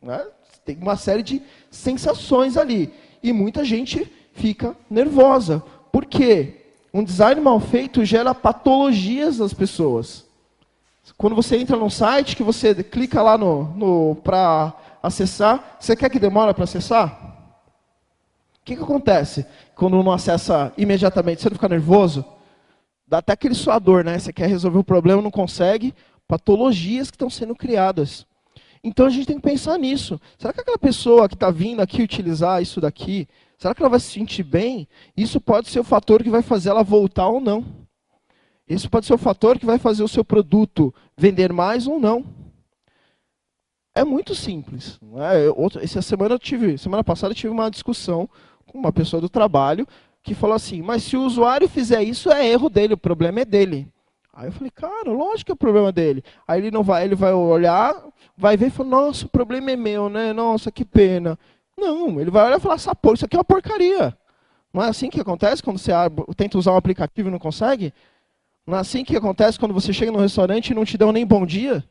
Né? 0.01 0.25
Tem 0.65 0.75
uma 0.77 0.97
série 0.97 1.21
de 1.21 1.43
sensações 1.69 2.57
ali. 2.57 2.91
E 3.21 3.31
muita 3.31 3.63
gente 3.63 4.11
fica 4.33 4.75
nervosa. 4.89 5.63
Por 5.95 6.05
quê? 6.05 6.55
Um 6.93 7.05
design 7.05 7.39
mal 7.39 7.57
feito 7.57 8.03
gera 8.03 8.35
patologias 8.35 9.39
nas 9.39 9.53
pessoas. 9.53 10.25
Quando 11.17 11.37
você 11.37 11.55
entra 11.55 11.77
num 11.77 11.89
site, 11.89 12.35
que 12.35 12.43
você 12.43 12.83
clica 12.83 13.21
lá 13.21 13.37
no, 13.37 13.63
no 13.77 14.15
para 14.15 14.73
acessar, 15.01 15.77
você 15.79 15.95
quer 15.95 16.09
que 16.09 16.19
demora 16.19 16.53
para 16.53 16.65
acessar? 16.65 17.17
O 18.59 18.65
que, 18.65 18.75
que 18.75 18.83
acontece 18.83 19.45
quando 19.73 20.03
não 20.03 20.11
acessa 20.11 20.73
imediatamente? 20.77 21.41
Você 21.41 21.47
não 21.47 21.55
fica 21.55 21.69
nervoso? 21.69 22.25
Dá 23.07 23.19
até 23.19 23.31
aquele 23.31 23.55
suador, 23.55 24.03
né? 24.03 24.19
Você 24.19 24.33
quer 24.33 24.49
resolver 24.49 24.79
o 24.79 24.83
problema, 24.83 25.21
não 25.21 25.31
consegue. 25.31 25.95
Patologias 26.27 27.09
que 27.09 27.15
estão 27.15 27.29
sendo 27.29 27.55
criadas. 27.55 28.27
Então 28.83 29.05
a 29.05 29.09
gente 29.09 29.27
tem 29.27 29.37
que 29.37 29.49
pensar 29.49 29.79
nisso. 29.79 30.19
Será 30.37 30.51
que 30.51 30.59
aquela 30.59 30.77
pessoa 30.77 31.29
que 31.29 31.35
está 31.35 31.49
vindo 31.49 31.81
aqui 31.81 32.01
utilizar 32.01 32.61
isso 32.61 32.81
daqui, 32.81 33.29
será 33.57 33.73
que 33.73 33.81
ela 33.81 33.89
vai 33.89 33.99
se 33.99 34.11
sentir 34.11 34.43
bem? 34.43 34.87
Isso 35.15 35.39
pode 35.39 35.69
ser 35.69 35.79
o 35.79 35.83
fator 35.83 36.23
que 36.23 36.29
vai 36.29 36.41
fazer 36.41 36.69
ela 36.69 36.83
voltar 36.83 37.27
ou 37.27 37.39
não. 37.39 37.65
Isso 38.67 38.89
pode 38.89 39.05
ser 39.05 39.13
o 39.13 39.17
fator 39.17 39.59
que 39.59 39.65
vai 39.65 39.77
fazer 39.77 40.03
o 40.03 40.07
seu 40.07 40.25
produto 40.25 40.93
vender 41.15 41.53
mais 41.53 41.87
ou 41.87 41.99
não. 41.99 42.25
É 43.93 44.03
muito 44.03 44.35
simples. 44.35 44.99
É? 45.17 45.49
Outra, 45.55 45.83
essa 45.83 46.01
semana 46.01 46.35
eu 46.35 46.39
tive, 46.39 46.77
semana 46.77 47.03
passada 47.03 47.31
eu 47.31 47.35
tive 47.35 47.53
uma 47.53 47.69
discussão 47.69 48.29
com 48.65 48.77
uma 48.77 48.91
pessoa 48.91 49.21
do 49.21 49.29
trabalho 49.29 49.87
que 50.21 50.33
falou 50.33 50.55
assim: 50.55 50.81
mas 50.81 51.03
se 51.03 51.15
o 51.15 51.21
usuário 51.21 51.69
fizer 51.69 52.03
isso, 52.03 52.31
é 52.31 52.47
erro 52.47 52.69
dele, 52.69 52.95
o 52.95 52.97
problema 52.97 53.41
é 53.41 53.45
dele. 53.45 53.87
Aí 54.33 54.47
eu 54.47 54.51
falei, 54.51 54.69
cara, 54.69 55.09
lógico 55.09 55.45
que 55.45 55.51
é 55.51 55.53
o 55.53 55.57
problema 55.57 55.93
dele. 55.93 56.21
Aí 56.45 56.59
ele 56.59 56.69
não 56.69 56.83
vai, 56.83 57.05
ele 57.05 57.15
vai 57.15 57.31
olhar, 57.31 57.95
vai 58.37 58.57
ver 58.57 58.67
e 58.67 58.69
falar, 58.69 58.89
nossa, 58.89 59.25
o 59.25 59.29
problema 59.29 59.71
é 59.71 59.77
meu, 59.77 60.09
né? 60.09 60.33
Nossa, 60.33 60.69
que 60.69 60.83
pena. 60.83 61.39
Não, 61.77 62.19
ele 62.19 62.31
vai 62.31 62.45
olhar 62.45 62.57
e 62.57 62.61
falar, 62.61 62.75
essa 62.75 62.91
isso 63.13 63.25
aqui 63.25 63.35
é 63.35 63.39
uma 63.39 63.43
porcaria. 63.43 64.17
Não 64.73 64.83
é 64.83 64.89
assim 64.89 65.09
que 65.09 65.19
acontece 65.19 65.63
quando 65.63 65.77
você 65.77 65.91
tenta 66.35 66.57
usar 66.57 66.71
um 66.73 66.77
aplicativo 66.77 67.29
e 67.29 67.31
não 67.31 67.39
consegue? 67.39 67.93
Não 68.65 68.77
é 68.77 68.79
assim 68.81 69.03
que 69.03 69.15
acontece 69.15 69.59
quando 69.59 69.73
você 69.73 69.93
chega 69.93 70.11
no 70.11 70.19
restaurante 70.19 70.69
e 70.69 70.73
não 70.73 70.83
te 70.83 70.97
dão 70.97 71.11
nem 71.11 71.25
bom 71.25 71.45
dia? 71.45 71.83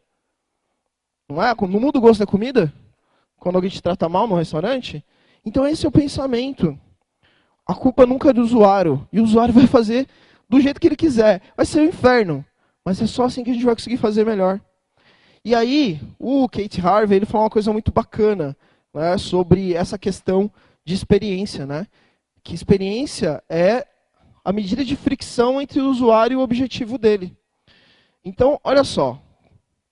Não 1.28 1.42
é? 1.42 1.54
Não 1.54 1.80
muda 1.80 1.98
o 1.98 2.00
gosto 2.00 2.20
da 2.20 2.26
comida? 2.26 2.72
Quando 3.38 3.56
alguém 3.56 3.70
te 3.70 3.82
trata 3.82 4.08
mal 4.08 4.26
no 4.26 4.34
restaurante? 4.36 5.04
Então 5.44 5.66
esse 5.66 5.86
é 5.86 5.88
o 5.88 5.92
pensamento. 5.92 6.78
A 7.66 7.74
culpa 7.74 8.04
nunca 8.04 8.30
é 8.30 8.32
do 8.32 8.42
usuário. 8.42 9.06
E 9.12 9.20
o 9.20 9.24
usuário 9.24 9.52
vai 9.54 9.66
fazer 9.66 10.06
do 10.48 10.60
jeito 10.60 10.80
que 10.80 10.86
ele 10.86 10.96
quiser. 10.96 11.40
Vai 11.56 11.64
ser 11.64 11.80
o 11.80 11.82
um 11.82 11.86
inferno. 11.86 12.44
Mas 12.84 13.00
é 13.00 13.06
só 13.06 13.24
assim 13.24 13.42
que 13.42 13.50
a 13.50 13.54
gente 13.54 13.64
vai 13.64 13.74
conseguir 13.74 13.96
fazer 13.96 14.26
melhor. 14.26 14.60
E 15.44 15.54
aí, 15.54 16.00
o 16.18 16.48
Kate 16.48 16.80
Harvey 16.80 17.16
ele 17.16 17.26
falou 17.26 17.44
uma 17.44 17.50
coisa 17.50 17.72
muito 17.72 17.92
bacana 17.92 18.56
né, 18.94 19.18
sobre 19.18 19.74
essa 19.74 19.98
questão 19.98 20.50
de 20.84 20.94
experiência. 20.94 21.66
Né? 21.66 21.86
Que 22.42 22.54
experiência 22.54 23.42
é 23.48 23.86
a 24.44 24.52
medida 24.52 24.84
de 24.84 24.94
fricção 24.94 25.60
entre 25.60 25.80
o 25.80 25.90
usuário 25.90 26.34
e 26.34 26.36
o 26.36 26.42
objetivo 26.42 26.96
dele. 26.96 27.36
Então, 28.24 28.60
olha 28.62 28.84
só, 28.84 29.20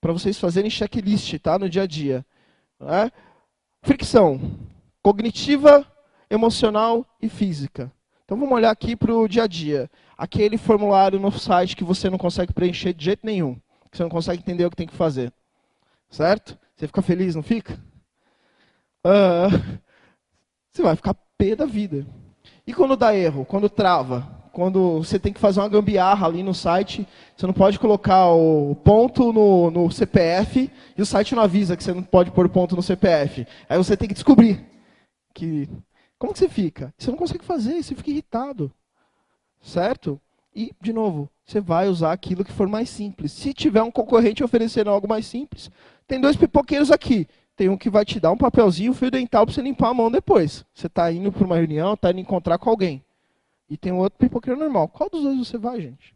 para 0.00 0.12
vocês 0.12 0.38
fazerem 0.38 0.70
checklist 0.70 1.38
tá, 1.38 1.58
no 1.58 1.68
dia 1.68 1.82
a 1.82 1.86
dia. 1.86 2.24
Né? 2.78 3.10
Fricção 3.82 4.40
cognitiva, 5.02 5.84
emocional 6.30 7.04
e 7.20 7.28
física. 7.28 7.92
Então 8.24 8.38
vamos 8.38 8.54
olhar 8.54 8.70
aqui 8.70 8.94
para 8.94 9.12
o 9.12 9.28
dia 9.28 9.42
a 9.42 9.46
dia. 9.46 9.90
Aquele 10.16 10.56
formulário 10.56 11.18
no 11.18 11.30
site 11.32 11.76
que 11.76 11.84
você 11.84 12.08
não 12.08 12.16
consegue 12.16 12.52
preencher 12.52 12.94
de 12.94 13.04
jeito 13.04 13.26
nenhum. 13.26 13.56
Que 13.90 13.96
você 13.96 14.02
não 14.02 14.10
consegue 14.10 14.40
entender 14.40 14.64
o 14.64 14.70
que 14.70 14.76
tem 14.76 14.86
que 14.86 14.94
fazer. 14.94 15.32
Certo? 16.08 16.56
Você 16.76 16.86
fica 16.86 17.02
feliz, 17.02 17.34
não 17.34 17.42
fica? 17.42 17.78
Uh, 19.04 19.80
você 20.70 20.82
vai 20.82 20.96
ficar 20.96 21.14
pé 21.36 21.56
da 21.56 21.66
vida. 21.66 22.06
E 22.66 22.72
quando 22.72 22.96
dá 22.96 23.14
erro? 23.14 23.44
Quando 23.44 23.68
trava? 23.68 24.42
quando 24.52 24.98
você 24.98 25.18
tem 25.18 25.32
que 25.32 25.40
fazer 25.40 25.60
uma 25.60 25.68
gambiarra 25.68 26.26
ali 26.26 26.42
no 26.42 26.54
site, 26.54 27.08
você 27.34 27.46
não 27.46 27.54
pode 27.54 27.78
colocar 27.78 28.28
o 28.28 28.76
ponto 28.76 29.32
no, 29.32 29.70
no 29.70 29.90
CPF 29.90 30.70
e 30.96 31.02
o 31.02 31.06
site 31.06 31.34
não 31.34 31.42
avisa 31.42 31.76
que 31.76 31.82
você 31.82 31.92
não 31.92 32.02
pode 32.02 32.30
pôr 32.30 32.48
ponto 32.48 32.76
no 32.76 32.82
CPF. 32.82 33.46
Aí 33.68 33.78
você 33.78 33.96
tem 33.96 34.06
que 34.06 34.14
descobrir 34.14 34.62
que 35.34 35.68
como 36.18 36.32
que 36.32 36.38
você 36.38 36.48
fica? 36.48 36.94
Você 36.96 37.10
não 37.10 37.18
consegue 37.18 37.44
fazer, 37.44 37.82
você 37.82 37.94
fica 37.94 38.10
irritado. 38.10 38.70
Certo? 39.60 40.20
E, 40.54 40.72
de 40.80 40.92
novo, 40.92 41.30
você 41.44 41.60
vai 41.60 41.88
usar 41.88 42.12
aquilo 42.12 42.44
que 42.44 42.52
for 42.52 42.68
mais 42.68 42.90
simples. 42.90 43.32
Se 43.32 43.54
tiver 43.54 43.82
um 43.82 43.90
concorrente 43.90 44.44
oferecendo 44.44 44.90
algo 44.90 45.08
mais 45.08 45.26
simples, 45.26 45.70
tem 46.06 46.20
dois 46.20 46.36
pipoqueiros 46.36 46.90
aqui. 46.90 47.26
Tem 47.62 47.68
um 47.68 47.76
que 47.76 47.88
vai 47.88 48.04
te 48.04 48.18
dar 48.18 48.32
um 48.32 48.36
papelzinho, 48.36 48.90
um 48.90 48.94
fio 48.94 49.08
dental 49.08 49.46
para 49.46 49.54
você 49.54 49.62
limpar 49.62 49.90
a 49.90 49.94
mão 49.94 50.10
depois. 50.10 50.66
Você 50.74 50.88
está 50.88 51.12
indo 51.12 51.30
para 51.30 51.44
uma 51.44 51.54
reunião, 51.54 51.94
está 51.94 52.10
indo 52.10 52.18
encontrar 52.18 52.58
com 52.58 52.68
alguém 52.68 53.04
e 53.70 53.76
tem 53.76 53.92
um 53.92 53.98
outro 53.98 54.18
pipoqueiro 54.18 54.58
normal. 54.58 54.88
Qual 54.88 55.08
dos 55.08 55.22
dois 55.22 55.46
você 55.46 55.56
vai, 55.56 55.80
gente? 55.80 56.12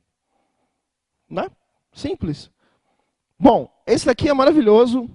Né? 1.30 1.48
Simples. 1.92 2.50
Bom, 3.38 3.70
esse 3.86 4.06
daqui 4.06 4.28
é 4.28 4.34
maravilhoso. 4.34 5.08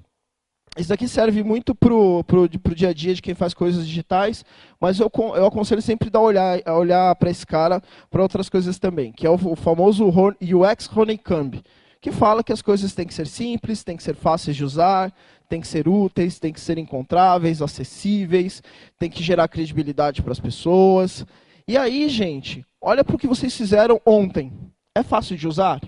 Esse 0.77 0.87
daqui 0.87 1.05
serve 1.05 1.43
muito 1.43 1.75
pro, 1.75 2.23
pro 2.23 2.73
dia 2.73 2.91
a 2.91 2.93
dia 2.93 3.13
de 3.13 3.21
quem 3.21 3.35
faz 3.35 3.53
coisas 3.53 3.85
digitais, 3.85 4.45
mas 4.79 5.01
eu, 5.01 5.11
eu 5.35 5.45
aconselho 5.45 5.81
sempre 5.81 6.09
a 6.13 6.17
olhar, 6.17 6.61
a 6.65 6.77
olhar 6.77 7.13
para 7.17 7.29
esse 7.29 7.45
cara 7.45 7.83
para 8.09 8.21
outras 8.21 8.47
coisas 8.47 8.79
também, 8.79 9.11
que 9.11 9.27
é 9.27 9.29
o, 9.29 9.33
o 9.33 9.55
famoso 9.57 10.07
UX 10.07 10.89
Honeycomb, 10.95 11.61
que 11.99 12.09
fala 12.09 12.41
que 12.41 12.53
as 12.53 12.61
coisas 12.61 12.93
têm 12.93 13.05
que 13.05 13.13
ser 13.13 13.27
simples, 13.27 13.83
têm 13.83 13.97
que 13.97 14.03
ser 14.03 14.15
fáceis 14.15 14.55
de 14.55 14.63
usar, 14.63 15.13
têm 15.51 15.59
que 15.59 15.67
ser 15.67 15.85
úteis, 15.85 16.39
têm 16.39 16.53
que 16.53 16.61
ser 16.61 16.77
encontráveis, 16.77 17.61
acessíveis, 17.61 18.63
têm 18.97 19.09
que 19.09 19.21
gerar 19.21 19.49
credibilidade 19.49 20.21
para 20.21 20.31
as 20.31 20.39
pessoas. 20.39 21.25
E 21.67 21.77
aí, 21.77 22.07
gente, 22.07 22.65
olha 22.79 23.03
para 23.03 23.17
o 23.17 23.19
que 23.19 23.27
vocês 23.27 23.53
fizeram 23.55 23.99
ontem. 24.05 24.53
É 24.95 25.03
fácil 25.03 25.35
de 25.35 25.45
usar? 25.45 25.81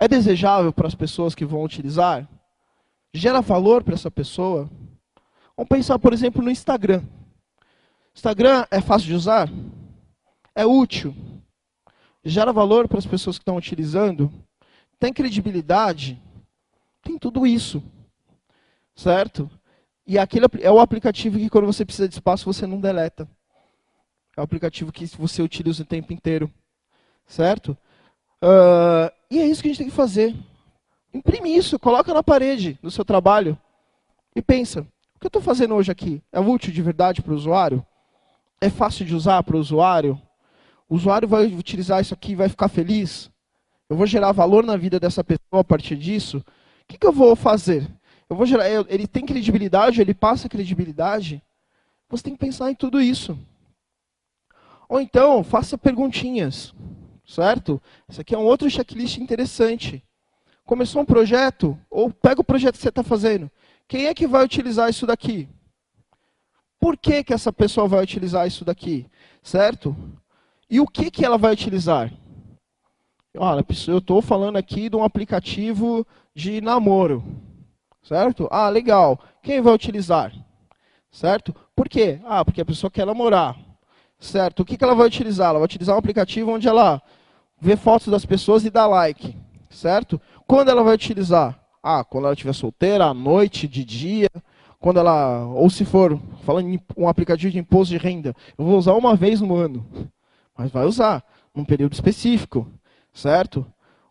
É 0.00 0.08
desejável 0.08 0.72
para 0.72 0.88
as 0.88 0.94
pessoas 0.94 1.34
que 1.34 1.44
vão 1.44 1.62
utilizar? 1.62 2.26
Gera 3.12 3.42
valor 3.42 3.84
para 3.84 3.92
essa 3.92 4.10
pessoa? 4.10 4.70
Vamos 5.54 5.68
pensar, 5.68 5.98
por 5.98 6.14
exemplo, 6.14 6.42
no 6.42 6.50
Instagram. 6.50 7.02
Instagram 8.14 8.64
é 8.70 8.80
fácil 8.80 9.08
de 9.08 9.14
usar? 9.14 9.50
É 10.54 10.64
útil? 10.64 11.14
Gera 12.24 12.50
valor 12.50 12.88
para 12.88 12.98
as 12.98 13.06
pessoas 13.06 13.36
que 13.36 13.42
estão 13.42 13.58
utilizando? 13.58 14.32
Tem 14.98 15.12
credibilidade? 15.12 16.18
Tem 17.02 17.18
tudo 17.18 17.46
isso. 17.46 17.82
Certo? 18.94 19.50
E 20.06 20.18
aquele 20.18 20.46
é 20.60 20.70
o 20.70 20.80
aplicativo 20.80 21.38
que 21.38 21.48
quando 21.48 21.66
você 21.66 21.84
precisa 21.84 22.08
de 22.08 22.14
espaço 22.14 22.44
você 22.44 22.66
não 22.66 22.80
deleta. 22.80 23.28
É 24.36 24.40
um 24.40 24.44
aplicativo 24.44 24.92
que 24.92 25.06
você 25.16 25.42
utiliza 25.42 25.82
o 25.82 25.86
tempo 25.86 26.12
inteiro. 26.12 26.50
Certo? 27.26 27.76
Uh, 28.42 29.12
e 29.30 29.38
é 29.38 29.46
isso 29.46 29.62
que 29.62 29.68
a 29.68 29.70
gente 29.70 29.78
tem 29.78 29.88
que 29.88 29.94
fazer. 29.94 30.34
Imprime 31.14 31.54
isso, 31.54 31.78
coloca 31.78 32.12
na 32.12 32.22
parede 32.22 32.78
do 32.82 32.90
seu 32.90 33.04
trabalho 33.04 33.56
e 34.34 34.42
pensa: 34.42 34.80
o 35.14 35.18
que 35.20 35.26
eu 35.26 35.28
estou 35.28 35.42
fazendo 35.42 35.74
hoje 35.74 35.92
aqui 35.92 36.22
é 36.32 36.40
útil 36.40 36.72
de 36.72 36.82
verdade 36.82 37.22
para 37.22 37.32
o 37.32 37.36
usuário? 37.36 37.84
É 38.60 38.70
fácil 38.70 39.04
de 39.04 39.14
usar 39.14 39.42
para 39.42 39.56
o 39.56 39.60
usuário? 39.60 40.20
O 40.88 40.94
usuário 40.94 41.28
vai 41.28 41.46
utilizar 41.46 42.00
isso 42.00 42.14
aqui 42.14 42.32
e 42.32 42.36
vai 42.36 42.48
ficar 42.48 42.68
feliz? 42.68 43.30
Eu 43.88 43.96
vou 43.96 44.06
gerar 44.06 44.32
valor 44.32 44.64
na 44.64 44.76
vida 44.76 44.98
dessa 44.98 45.22
pessoa 45.22 45.60
a 45.60 45.64
partir 45.64 45.96
disso? 45.96 46.38
O 46.38 46.44
que, 46.88 46.98
que 46.98 47.06
eu 47.06 47.12
vou 47.12 47.36
fazer? 47.36 47.86
Eu 48.32 48.36
vou 48.36 48.46
gerar, 48.46 48.66
ele 48.88 49.06
tem 49.06 49.26
credibilidade, 49.26 50.00
ele 50.00 50.14
passa 50.14 50.48
credibilidade? 50.48 51.42
Você 52.08 52.24
tem 52.24 52.32
que 52.32 52.38
pensar 52.38 52.70
em 52.70 52.74
tudo 52.74 52.98
isso. 52.98 53.38
Ou 54.88 54.98
então, 55.02 55.44
faça 55.44 55.76
perguntinhas, 55.76 56.72
certo? 57.26 57.78
Isso 58.08 58.22
aqui 58.22 58.34
é 58.34 58.38
um 58.38 58.46
outro 58.46 58.70
checklist 58.70 59.18
interessante. 59.18 60.02
Começou 60.64 61.02
um 61.02 61.04
projeto, 61.04 61.78
ou 61.90 62.10
pega 62.10 62.40
o 62.40 62.44
projeto 62.44 62.76
que 62.76 62.80
você 62.80 62.88
está 62.88 63.02
fazendo. 63.02 63.50
Quem 63.86 64.06
é 64.06 64.14
que 64.14 64.26
vai 64.26 64.42
utilizar 64.42 64.88
isso 64.88 65.06
daqui? 65.06 65.46
Por 66.80 66.96
que, 66.96 67.22
que 67.22 67.34
essa 67.34 67.52
pessoa 67.52 67.86
vai 67.86 68.02
utilizar 68.02 68.46
isso 68.46 68.64
daqui? 68.64 69.06
Certo? 69.42 69.94
E 70.70 70.80
o 70.80 70.86
que, 70.86 71.10
que 71.10 71.22
ela 71.22 71.36
vai 71.36 71.52
utilizar? 71.52 72.10
Olha, 73.36 73.62
eu 73.88 73.98
estou 73.98 74.22
falando 74.22 74.56
aqui 74.56 74.88
de 74.88 74.96
um 74.96 75.04
aplicativo 75.04 76.06
de 76.34 76.62
namoro. 76.62 77.22
Certo? 78.02 78.48
Ah, 78.50 78.68
legal. 78.68 79.18
Quem 79.42 79.60
vai 79.60 79.72
utilizar? 79.72 80.32
Certo? 81.10 81.54
Por 81.74 81.88
quê? 81.88 82.20
Ah, 82.24 82.44
porque 82.44 82.60
a 82.60 82.64
pessoa 82.64 82.90
quer 82.90 83.06
namorar. 83.06 83.56
Certo? 84.18 84.60
O 84.60 84.64
que, 84.64 84.76
que 84.76 84.84
ela 84.84 84.94
vai 84.94 85.06
utilizar? 85.06 85.50
Ela 85.50 85.58
vai 85.58 85.66
utilizar 85.66 85.94
um 85.94 85.98
aplicativo 85.98 86.50
onde 86.50 86.68
ela 86.68 87.00
vê 87.60 87.76
fotos 87.76 88.08
das 88.08 88.24
pessoas 88.24 88.64
e 88.64 88.70
dá 88.70 88.86
like. 88.86 89.36
Certo? 89.70 90.20
Quando 90.46 90.70
ela 90.70 90.82
vai 90.82 90.94
utilizar? 90.94 91.58
Ah, 91.82 92.04
quando 92.04 92.24
ela 92.24 92.34
estiver 92.34 92.52
solteira, 92.52 93.06
à 93.06 93.14
noite, 93.14 93.68
de 93.68 93.84
dia. 93.84 94.30
Quando 94.78 94.98
ela. 94.98 95.46
Ou 95.46 95.70
se 95.70 95.84
for, 95.84 96.18
falando 96.44 96.68
em 96.68 96.80
um 96.96 97.08
aplicativo 97.08 97.52
de 97.52 97.58
imposto 97.58 97.92
de 97.92 97.98
renda, 97.98 98.34
eu 98.58 98.64
vou 98.64 98.78
usar 98.78 98.94
uma 98.94 99.14
vez 99.14 99.40
no 99.40 99.54
ano. 99.54 99.86
Mas 100.56 100.70
vai 100.70 100.84
usar, 100.84 101.24
num 101.54 101.64
período 101.64 101.92
específico. 101.92 102.68
Certo? 103.12 103.64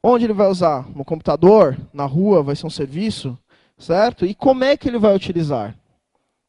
Onde 0.04 0.26
ele 0.26 0.34
vai 0.34 0.48
usar? 0.48 0.88
No 0.96 1.04
computador? 1.04 1.78
Na 1.94 2.06
rua? 2.06 2.42
Vai 2.42 2.56
ser 2.56 2.68
um 2.68 2.70
serviço? 2.70 3.38
Certo? 3.82 4.28
E 4.28 4.36
como 4.36 4.64
é 4.64 4.78
que 4.78 4.88
ele 4.88 5.00
vai 5.00 5.16
utilizar? 5.16 5.76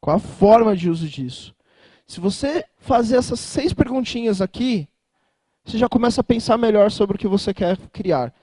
Qual 0.02 0.16
a 0.16 0.20
forma 0.20 0.76
de 0.76 0.90
uso 0.90 1.08
disso? 1.08 1.54
Se 2.06 2.20
você 2.20 2.62
fazer 2.76 3.16
essas 3.16 3.40
seis 3.40 3.72
perguntinhas 3.72 4.42
aqui, 4.42 4.86
você 5.64 5.78
já 5.78 5.88
começa 5.88 6.20
a 6.20 6.24
pensar 6.24 6.58
melhor 6.58 6.90
sobre 6.90 7.16
o 7.16 7.18
que 7.18 7.26
você 7.26 7.54
quer 7.54 7.78
criar. 7.90 8.34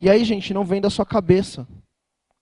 E 0.00 0.08
aí, 0.08 0.24
gente, 0.24 0.54
não 0.54 0.64
vem 0.64 0.80
da 0.80 0.88
sua 0.88 1.04
cabeça. 1.04 1.68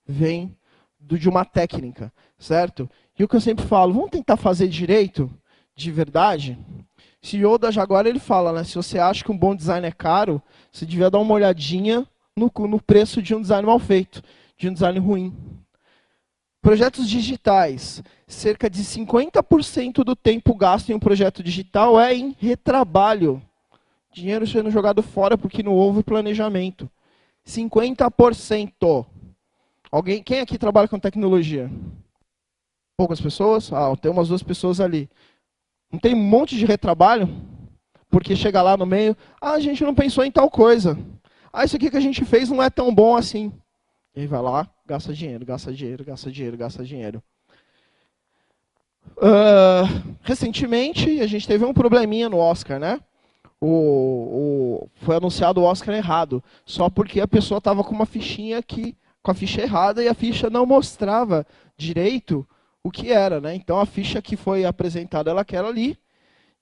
Vem 0.06 0.56
do, 1.00 1.18
de 1.18 1.28
uma 1.28 1.44
técnica, 1.44 2.12
certo? 2.38 2.88
E 3.18 3.24
o 3.24 3.28
que 3.28 3.34
eu 3.34 3.40
sempre 3.40 3.66
falo, 3.66 3.92
vamos 3.92 4.10
tentar 4.10 4.36
fazer 4.36 4.68
direito, 4.68 5.28
de 5.74 5.90
verdade? 5.90 6.56
Se 7.20 7.44
o 7.44 7.58
da 7.58 7.72
Jaguar 7.72 8.06
ele 8.06 8.20
fala, 8.20 8.52
né? 8.52 8.62
Se 8.62 8.76
você 8.76 9.00
acha 9.00 9.24
que 9.24 9.32
um 9.32 9.36
bom 9.36 9.56
design 9.56 9.84
é 9.84 9.90
caro, 9.90 10.40
você 10.70 10.86
devia 10.86 11.10
dar 11.10 11.18
uma 11.18 11.34
olhadinha 11.34 12.06
no, 12.36 12.48
no 12.68 12.80
preço 12.80 13.20
de 13.20 13.34
um 13.34 13.40
design 13.40 13.66
mal 13.66 13.80
feito, 13.80 14.22
de 14.56 14.68
um 14.68 14.72
design 14.72 15.00
ruim. 15.00 15.34
Projetos 16.66 17.08
digitais. 17.08 18.02
Cerca 18.26 18.68
de 18.68 18.82
50% 18.82 20.02
do 20.02 20.16
tempo 20.16 20.52
gasto 20.52 20.90
em 20.90 20.94
um 20.94 20.98
projeto 20.98 21.40
digital 21.40 22.00
é 22.00 22.12
em 22.12 22.34
retrabalho. 22.40 23.40
Dinheiro 24.12 24.44
sendo 24.48 24.68
jogado 24.68 25.00
fora 25.00 25.38
porque 25.38 25.62
não 25.62 25.70
houve 25.70 26.02
planejamento. 26.02 26.90
50%. 27.46 29.06
Alguém, 29.92 30.20
quem 30.20 30.40
aqui 30.40 30.58
trabalha 30.58 30.88
com 30.88 30.98
tecnologia? 30.98 31.70
Poucas 32.96 33.20
pessoas? 33.20 33.72
Ah, 33.72 33.94
tem 33.94 34.10
umas 34.10 34.26
duas 34.26 34.42
pessoas 34.42 34.80
ali. 34.80 35.08
Não 35.92 36.00
tem 36.00 36.16
um 36.16 36.20
monte 36.20 36.56
de 36.56 36.66
retrabalho? 36.66 37.28
Porque 38.10 38.34
chega 38.34 38.60
lá 38.60 38.76
no 38.76 38.84
meio, 38.84 39.16
ah, 39.40 39.52
a 39.52 39.60
gente 39.60 39.84
não 39.84 39.94
pensou 39.94 40.24
em 40.24 40.32
tal 40.32 40.50
coisa. 40.50 40.98
Ah, 41.52 41.64
isso 41.64 41.76
aqui 41.76 41.92
que 41.92 41.96
a 41.96 42.00
gente 42.00 42.24
fez 42.24 42.50
não 42.50 42.60
é 42.60 42.68
tão 42.68 42.92
bom 42.92 43.14
assim. 43.14 43.52
E 44.16 44.26
vai 44.26 44.40
lá, 44.40 44.66
gasta 44.86 45.12
dinheiro, 45.12 45.44
gasta 45.44 45.70
dinheiro, 45.72 46.02
gasta 46.02 46.32
dinheiro, 46.32 46.56
gasta 46.56 46.82
dinheiro. 46.82 47.22
Uh, 49.18 50.16
recentemente, 50.22 51.20
a 51.20 51.26
gente 51.26 51.46
teve 51.46 51.64
um 51.66 51.74
probleminha 51.74 52.28
no 52.28 52.38
Oscar, 52.38 52.80
né? 52.80 52.98
O, 53.60 53.68
o, 53.68 54.90
foi 54.96 55.16
anunciado 55.16 55.60
o 55.60 55.64
Oscar 55.64 55.94
errado, 55.94 56.42
só 56.64 56.88
porque 56.88 57.20
a 57.20 57.28
pessoa 57.28 57.58
estava 57.58 57.84
com 57.84 57.94
uma 57.94 58.06
fichinha 58.06 58.62
que 58.62 58.96
com 59.22 59.30
a 59.32 59.34
ficha 59.34 59.60
errada 59.60 60.02
e 60.04 60.08
a 60.08 60.14
ficha 60.14 60.48
não 60.48 60.64
mostrava 60.64 61.44
direito 61.76 62.46
o 62.82 62.90
que 62.90 63.10
era, 63.10 63.40
né? 63.40 63.54
Então 63.54 63.80
a 63.80 63.84
ficha 63.84 64.22
que 64.22 64.36
foi 64.36 64.64
apresentada 64.64 65.30
ela 65.30 65.40
aquela 65.40 65.68
ali. 65.68 65.98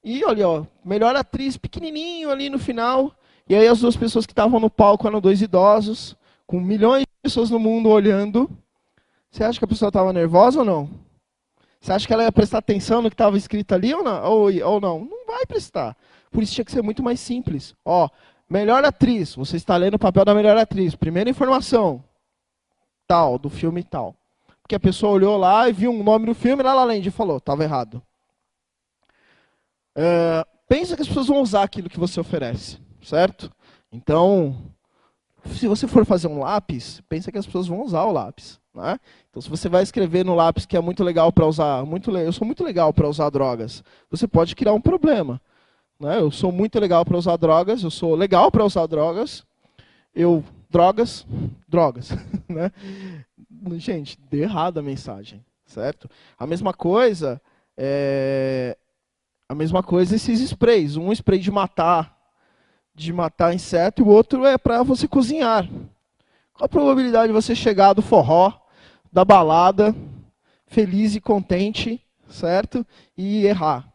E 0.03 0.25
olha, 0.25 0.49
ó, 0.49 0.65
melhor 0.85 1.15
atriz 1.15 1.57
pequenininho 1.57 2.31
ali 2.31 2.49
no 2.49 2.59
final. 2.59 3.13
E 3.49 3.55
aí 3.55 3.69
as 3.69 3.81
duas 3.81 3.97
pessoas 3.97 4.25
que 4.25 4.33
estavam 4.33 4.59
no 4.59 4.71
palco 4.71 5.07
eram 5.07 5.21
dois 5.21 5.43
idosos, 5.43 6.17
com 6.47 6.59
milhões 6.59 7.03
de 7.03 7.14
pessoas 7.25 7.51
no 7.51 7.59
mundo 7.59 7.89
olhando. 7.89 8.51
Você 9.31 9.43
acha 9.43 9.59
que 9.59 9.65
a 9.65 9.69
pessoa 9.69 9.89
estava 9.89 10.13
nervosa 10.13 10.59
ou 10.59 10.65
não? 10.65 10.91
Você 11.81 11.91
acha 11.91 12.07
que 12.07 12.13
ela 12.13 12.23
ia 12.23 12.31
prestar 12.31 12.59
atenção 12.59 13.01
no 13.01 13.09
que 13.09 13.15
estava 13.15 13.37
escrito 13.37 13.75
ali 13.75 13.95
ou 13.95 14.05
não? 14.05 14.25
Ou, 14.25 14.65
ou 14.65 14.81
não? 14.81 15.05
Não 15.05 15.27
vai 15.27 15.47
prestar. 15.47 15.97
Por 16.31 16.43
isso 16.43 16.53
tinha 16.53 16.65
que 16.65 16.71
ser 16.71 16.83
muito 16.83 17.03
mais 17.03 17.19
simples. 17.19 17.75
Ó, 17.83 18.09
melhor 18.49 18.85
atriz. 18.85 19.35
Você 19.35 19.57
está 19.57 19.77
lendo 19.77 19.95
o 19.95 19.99
papel 19.99 20.25
da 20.25 20.35
melhor 20.35 20.57
atriz. 20.57 20.95
Primeira 20.95 21.31
informação. 21.31 22.05
Tal, 23.07 23.39
do 23.39 23.49
filme 23.49 23.83
tal. 23.83 24.15
Porque 24.63 24.75
a 24.75 24.81
pessoa 24.81 25.13
olhou 25.13 25.39
lá 25.39 25.69
e 25.69 25.73
viu 25.73 25.91
um 25.91 26.03
nome 26.03 26.27
no 26.27 26.35
filme, 26.35 26.63
lá 26.63 26.75
La 26.75 26.85
Land 26.85 27.11
falou, 27.11 27.39
estava 27.39 27.65
errado. 27.65 28.03
Uh, 29.97 30.45
pensa 30.69 30.97
que 30.97 31.03
as 31.03 31.09
pessoas 31.09 31.27
vão 31.27 31.41
usar 31.41 31.63
aquilo 31.63 31.91
que 31.91 32.01
você 32.01 32.19
oferece, 32.19 32.79
certo? 33.03 33.51
Então, 33.93 34.74
se 35.47 35.67
você 35.67 35.87
for 35.87 36.05
fazer 36.05 36.29
um 36.29 36.39
lápis, 36.41 37.03
pensa 37.09 37.31
que 37.31 37.39
as 37.39 37.47
pessoas 37.47 37.67
vão 37.67 37.83
usar 37.83 38.05
o 38.05 38.13
lápis. 38.13 38.61
Né? 38.75 38.99
Então, 39.31 39.41
se 39.41 39.49
você 39.49 39.69
vai 39.69 39.83
escrever 39.83 40.25
no 40.25 40.35
lápis 40.35 40.67
que 40.67 40.77
é 40.77 40.81
muito 40.81 41.05
legal 41.05 41.33
para 41.33 41.47
usar, 41.47 41.85
muito 41.85 42.11
eu 42.17 42.33
sou 42.33 42.47
muito 42.47 42.65
legal 42.65 42.93
para 42.93 43.09
usar 43.09 43.31
drogas, 43.31 43.85
você 44.11 44.27
pode 44.27 44.57
criar 44.57 44.73
um 44.73 44.81
problema. 44.81 45.41
Né? 46.01 46.19
Eu 46.19 46.31
sou 46.31 46.51
muito 46.51 46.79
legal 46.81 47.05
para 47.05 47.17
usar 47.17 47.37
drogas, 47.37 47.83
eu 47.83 47.91
sou 47.91 48.15
legal 48.15 48.51
para 48.51 48.65
usar 48.65 48.87
drogas, 48.87 49.45
eu 50.15 50.43
drogas, 50.69 51.25
drogas, 51.69 52.11
né? 52.49 52.73
gente, 53.79 54.19
deu 54.29 54.43
errado 54.43 54.79
a 54.79 54.83
mensagem, 54.83 55.45
certo? 55.65 56.11
A 56.37 56.47
mesma 56.47 56.75
coisa, 56.75 57.41
é... 57.77 58.77
a 59.49 59.55
mesma 59.55 59.85
coisa 59.85 60.17
esses 60.17 60.41
sprays. 60.41 60.97
Um 60.97 61.13
spray 61.13 61.39
de 61.39 61.51
matar, 61.51 62.14
de 62.95 63.13
matar 63.13 63.55
inseto, 63.55 64.03
e 64.03 64.05
o 64.05 64.09
outro 64.09 64.47
é 64.47 64.57
para 64.57 64.83
você 64.83 65.09
cozinhar. 65.09 65.69
Qual 66.53 66.67
a 66.67 66.69
probabilidade 66.69 67.29
de 67.29 67.33
você 67.33 67.55
chegar 67.55 67.93
do 67.93 68.03
forró, 68.03 68.53
da 69.13 69.25
balada, 69.25 69.95
feliz 70.67 71.15
e 71.15 71.21
contente, 71.21 72.01
certo? 72.29 72.87
E 73.17 73.45
errar? 73.47 73.93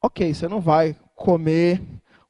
Ok, 0.00 0.32
você 0.32 0.46
não 0.46 0.60
vai 0.60 0.94
comer 1.16 1.82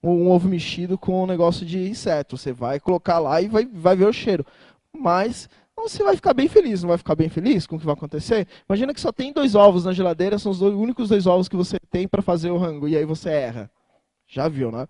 um 0.03 0.31
ovo 0.31 0.49
mexido 0.49 0.97
com 0.97 1.23
um 1.23 1.27
negócio 1.27 1.67
de 1.67 1.89
inseto. 1.89 2.37
Você 2.37 2.53
vai 2.53 2.81
colocar 2.81 3.19
lá 3.19 3.43
e 3.43 3.49
vai, 3.49 3.67
vai 3.67 3.97
ver 3.97 4.07
o 4.07 4.13
cheiro. 4.13 4.47
Mas 4.93 5.49
você 5.77 6.03
vai 6.03 6.17
ficar 6.17 6.35
bem 6.35 6.49
feliz, 6.49 6.83
não 6.83 6.89
vai 6.89 6.99
ficar 6.99 7.15
bem 7.15 7.29
feliz 7.29 7.67
com 7.67 7.77
o 7.77 7.79
que 7.79 7.85
vai 7.85 7.95
acontecer? 7.95 8.49
Imagina 8.69 8.95
que 8.95 9.01
só 9.01 9.13
tem 9.13 9.33
dois 9.33 9.55
ovos 9.55 9.85
na 9.85 9.93
geladeira, 9.93 10.39
são 10.39 10.51
os 10.51 10.59
dois, 10.59 10.75
únicos 10.75 11.09
dois 11.09 11.27
ovos 11.27 11.49
que 11.49 11.57
você 11.57 11.79
tem 11.91 12.09
para 12.09 12.23
fazer 12.23 12.51
o 12.51 12.57
rango, 12.57 12.89
e 12.89 12.97
aí 12.97 13.05
você 13.05 13.29
erra. 13.29 13.71
Já 14.27 14.49
viu, 14.49 14.73
né? 14.73 14.89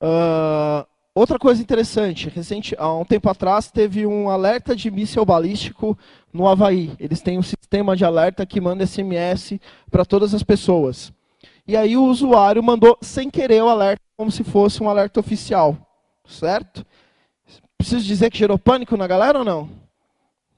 Uh, 0.00 0.86
outra 1.14 1.38
coisa 1.38 1.60
interessante, 1.60 2.28
recente, 2.28 2.74
há 2.78 2.92
um 2.94 3.04
tempo 3.04 3.28
atrás 3.28 3.70
teve 3.70 4.06
um 4.06 4.30
alerta 4.30 4.74
de 4.74 4.90
míssil 4.90 5.24
balístico 5.24 5.96
no 6.32 6.48
Havaí. 6.48 6.92
Eles 6.98 7.20
têm 7.20 7.38
um 7.38 7.42
sistema 7.42 7.96
de 7.96 8.04
alerta 8.04 8.46
que 8.46 8.60
manda 8.60 8.86
SMS 8.86 9.60
para 9.90 10.04
todas 10.04 10.34
as 10.34 10.42
pessoas. 10.42 11.12
E 11.66 11.76
aí 11.76 11.96
o 11.96 12.04
usuário 12.04 12.62
mandou 12.62 12.96
sem 13.00 13.30
querer 13.30 13.62
o 13.62 13.68
alerta, 13.68 14.02
como 14.16 14.30
se 14.30 14.42
fosse 14.42 14.82
um 14.82 14.88
alerta 14.88 15.20
oficial, 15.20 15.76
certo? 16.26 16.84
Preciso 17.76 18.04
dizer 18.04 18.30
que 18.30 18.38
gerou 18.38 18.58
pânico 18.58 18.96
na 18.96 19.06
galera 19.06 19.38
ou 19.38 19.44
não? 19.44 19.70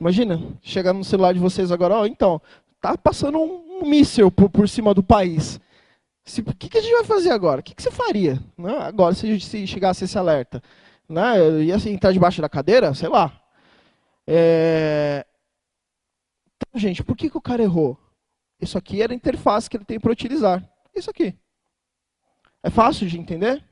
Imagina, 0.00 0.40
chegar 0.62 0.92
no 0.92 1.04
celular 1.04 1.32
de 1.32 1.38
vocês 1.38 1.70
agora, 1.70 1.94
ó, 1.94 2.06
então, 2.06 2.40
tá 2.80 2.96
passando 2.96 3.38
um, 3.38 3.82
um 3.82 3.88
míssil 3.88 4.30
por, 4.30 4.48
por 4.50 4.68
cima 4.68 4.92
do 4.92 5.02
país. 5.02 5.60
O 6.24 6.54
que, 6.54 6.68
que, 6.68 6.78
a 6.78 6.80
gente 6.80 6.92
vai 6.92 7.04
fazer 7.04 7.30
agora? 7.30 7.60
O 7.60 7.62
que, 7.62 7.74
que 7.74 7.82
você 7.82 7.90
faria 7.90 8.40
né? 8.56 8.76
agora 8.78 9.14
se, 9.14 9.40
se 9.40 9.66
chegasse 9.66 10.04
esse 10.04 10.16
alerta? 10.16 10.62
Né? 11.08 11.62
Ia 11.64 11.76
assim, 11.76 11.90
entrar 11.90 12.12
debaixo 12.12 12.40
da 12.40 12.48
cadeira? 12.48 12.94
Sei 12.94 13.08
lá. 13.08 13.42
É... 14.26 15.26
Então, 16.56 16.80
gente, 16.80 17.02
por 17.02 17.16
que, 17.16 17.28
que 17.28 17.36
o 17.36 17.42
cara 17.42 17.62
errou? 17.62 17.98
Isso 18.60 18.78
aqui 18.78 19.02
era 19.02 19.12
a 19.12 19.16
interface 19.16 19.68
que 19.68 19.76
ele 19.76 19.84
tem 19.84 19.98
para 19.98 20.12
utilizar. 20.12 20.62
Isso 20.94 21.10
aqui. 21.10 21.36
É 22.62 22.70
fácil 22.70 23.08
de 23.08 23.18
entender? 23.18 23.62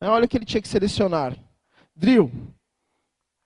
Olha 0.00 0.24
o 0.24 0.28
que 0.28 0.36
ele 0.36 0.44
tinha 0.44 0.60
que 0.60 0.68
selecionar. 0.68 1.36
Drill. 1.94 2.30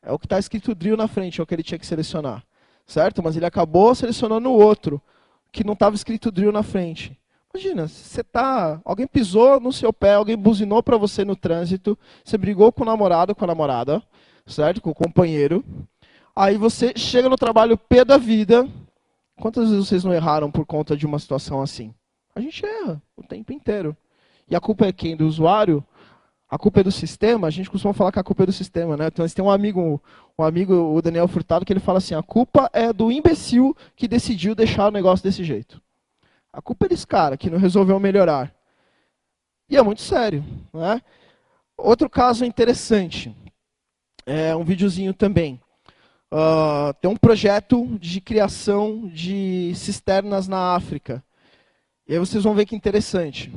É 0.02 0.10
o 0.10 0.18
que 0.18 0.26
está 0.26 0.38
escrito 0.38 0.74
drill 0.74 0.96
na 0.96 1.06
frente, 1.06 1.38
é 1.38 1.42
o 1.42 1.46
que 1.46 1.54
ele 1.54 1.62
tinha 1.62 1.78
que 1.78 1.86
selecionar. 1.86 2.42
Certo? 2.86 3.22
Mas 3.22 3.36
ele 3.36 3.44
acabou 3.44 3.94
selecionando 3.94 4.48
o 4.48 4.58
outro, 4.58 5.00
que 5.52 5.62
não 5.62 5.74
estava 5.74 5.94
escrito 5.94 6.32
drill 6.32 6.50
na 6.50 6.62
frente. 6.62 7.18
Imagina, 7.52 7.88
você 7.88 8.22
tá, 8.22 8.80
alguém 8.84 9.06
pisou 9.06 9.58
no 9.58 9.72
seu 9.72 9.92
pé, 9.92 10.14
alguém 10.14 10.36
buzinou 10.36 10.82
para 10.82 10.96
você 10.96 11.24
no 11.24 11.34
trânsito, 11.34 11.98
você 12.24 12.36
brigou 12.36 12.70
com 12.70 12.82
o 12.82 12.86
namorado, 12.86 13.34
com 13.34 13.44
a 13.44 13.46
namorada, 13.46 14.02
certo? 14.46 14.80
Com 14.80 14.90
o 14.90 14.94
companheiro. 14.94 15.64
Aí 16.36 16.56
você 16.56 16.92
chega 16.96 17.28
no 17.28 17.36
trabalho 17.36 17.76
pé 17.76 18.04
da 18.04 18.18
vida. 18.18 18.68
Quantas 19.40 19.70
vezes 19.70 19.88
vocês 19.88 20.04
não 20.04 20.12
erraram 20.12 20.50
por 20.50 20.66
conta 20.66 20.96
de 20.96 21.06
uma 21.06 21.18
situação 21.18 21.62
assim? 21.62 21.94
A 22.34 22.40
gente 22.40 22.64
erra 22.64 23.02
o 23.16 23.22
tempo 23.22 23.52
inteiro. 23.52 23.96
E 24.48 24.54
a 24.54 24.60
culpa 24.60 24.86
é 24.86 24.92
quem? 24.92 25.16
Do 25.16 25.26
usuário? 25.26 25.84
a 26.50 26.56
culpa 26.56 26.80
é 26.80 26.82
do 26.82 26.90
sistema, 26.90 27.46
a 27.46 27.50
gente 27.50 27.68
costuma 27.68 27.92
falar 27.92 28.10
que 28.10 28.18
a 28.18 28.24
culpa 28.24 28.44
é 28.44 28.46
do 28.46 28.52
sistema, 28.52 28.96
né? 28.96 29.08
Então, 29.08 29.28
tem 29.28 29.44
um 29.44 29.50
amigo, 29.50 30.00
um 30.38 30.42
amigo, 30.42 30.74
o 30.74 31.02
Daniel 31.02 31.28
Furtado, 31.28 31.64
que 31.64 31.72
ele 31.72 31.80
fala 31.80 31.98
assim: 31.98 32.14
a 32.14 32.22
culpa 32.22 32.70
é 32.72 32.92
do 32.92 33.12
imbecil 33.12 33.76
que 33.94 34.08
decidiu 34.08 34.54
deixar 34.54 34.88
o 34.88 34.90
negócio 34.90 35.22
desse 35.22 35.44
jeito. 35.44 35.80
A 36.58 36.60
culpa 36.60 36.86
é 36.86 36.88
desse 36.88 37.06
cara 37.06 37.36
que 37.36 37.48
não 37.48 37.56
resolveu 37.56 38.00
melhorar. 38.00 38.52
E 39.70 39.76
é 39.76 39.82
muito 39.82 40.02
sério, 40.02 40.44
né? 40.74 41.00
Outro 41.76 42.10
caso 42.10 42.44
interessante, 42.44 43.32
é 44.26 44.56
um 44.56 44.64
videozinho 44.64 45.14
também. 45.14 45.60
Uh, 46.32 46.92
tem 47.00 47.08
um 47.08 47.16
projeto 47.16 47.86
de 48.00 48.20
criação 48.20 49.06
de 49.06 49.72
cisternas 49.76 50.48
na 50.48 50.74
África. 50.74 51.22
E 52.08 52.14
aí 52.14 52.18
vocês 52.18 52.42
vão 52.42 52.56
ver 52.56 52.66
que 52.66 52.74
interessante. 52.74 53.52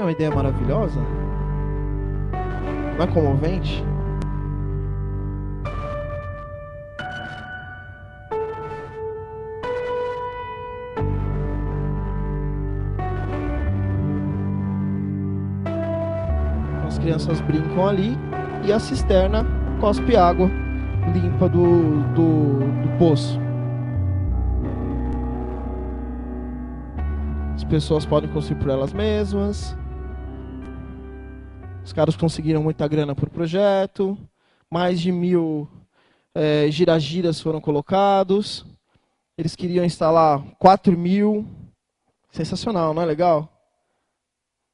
Uma 0.00 0.12
ideia 0.12 0.30
maravilhosa? 0.30 1.00
Não 2.96 3.04
é 3.04 3.06
comovente? 3.06 3.84
As 16.86 16.98
crianças 16.98 17.40
brincam 17.40 17.88
ali 17.88 18.16
e 18.64 18.72
a 18.72 18.78
cisterna 18.78 19.46
cospe 19.80 20.16
água 20.16 20.48
limpa 21.12 21.48
do, 21.48 22.02
do, 22.14 22.58
do 22.82 22.98
poço. 22.98 23.40
As 27.54 27.64
pessoas 27.64 28.06
podem 28.06 28.30
construir 28.30 28.58
por 28.58 28.70
elas 28.70 28.92
mesmas. 28.92 29.76
Os 31.92 31.94
caras 31.94 32.16
conseguiram 32.16 32.62
muita 32.62 32.88
grana 32.88 33.14
por 33.14 33.28
projeto, 33.28 34.16
mais 34.70 34.98
de 34.98 35.12
mil 35.12 35.68
é, 36.34 36.70
giragiras 36.70 37.38
foram 37.38 37.60
colocados. 37.60 38.64
Eles 39.36 39.54
queriam 39.54 39.84
instalar 39.84 40.42
4 40.58 40.96
mil. 40.96 41.46
Sensacional, 42.30 42.94
não 42.94 43.02
é 43.02 43.04
legal? 43.04 43.46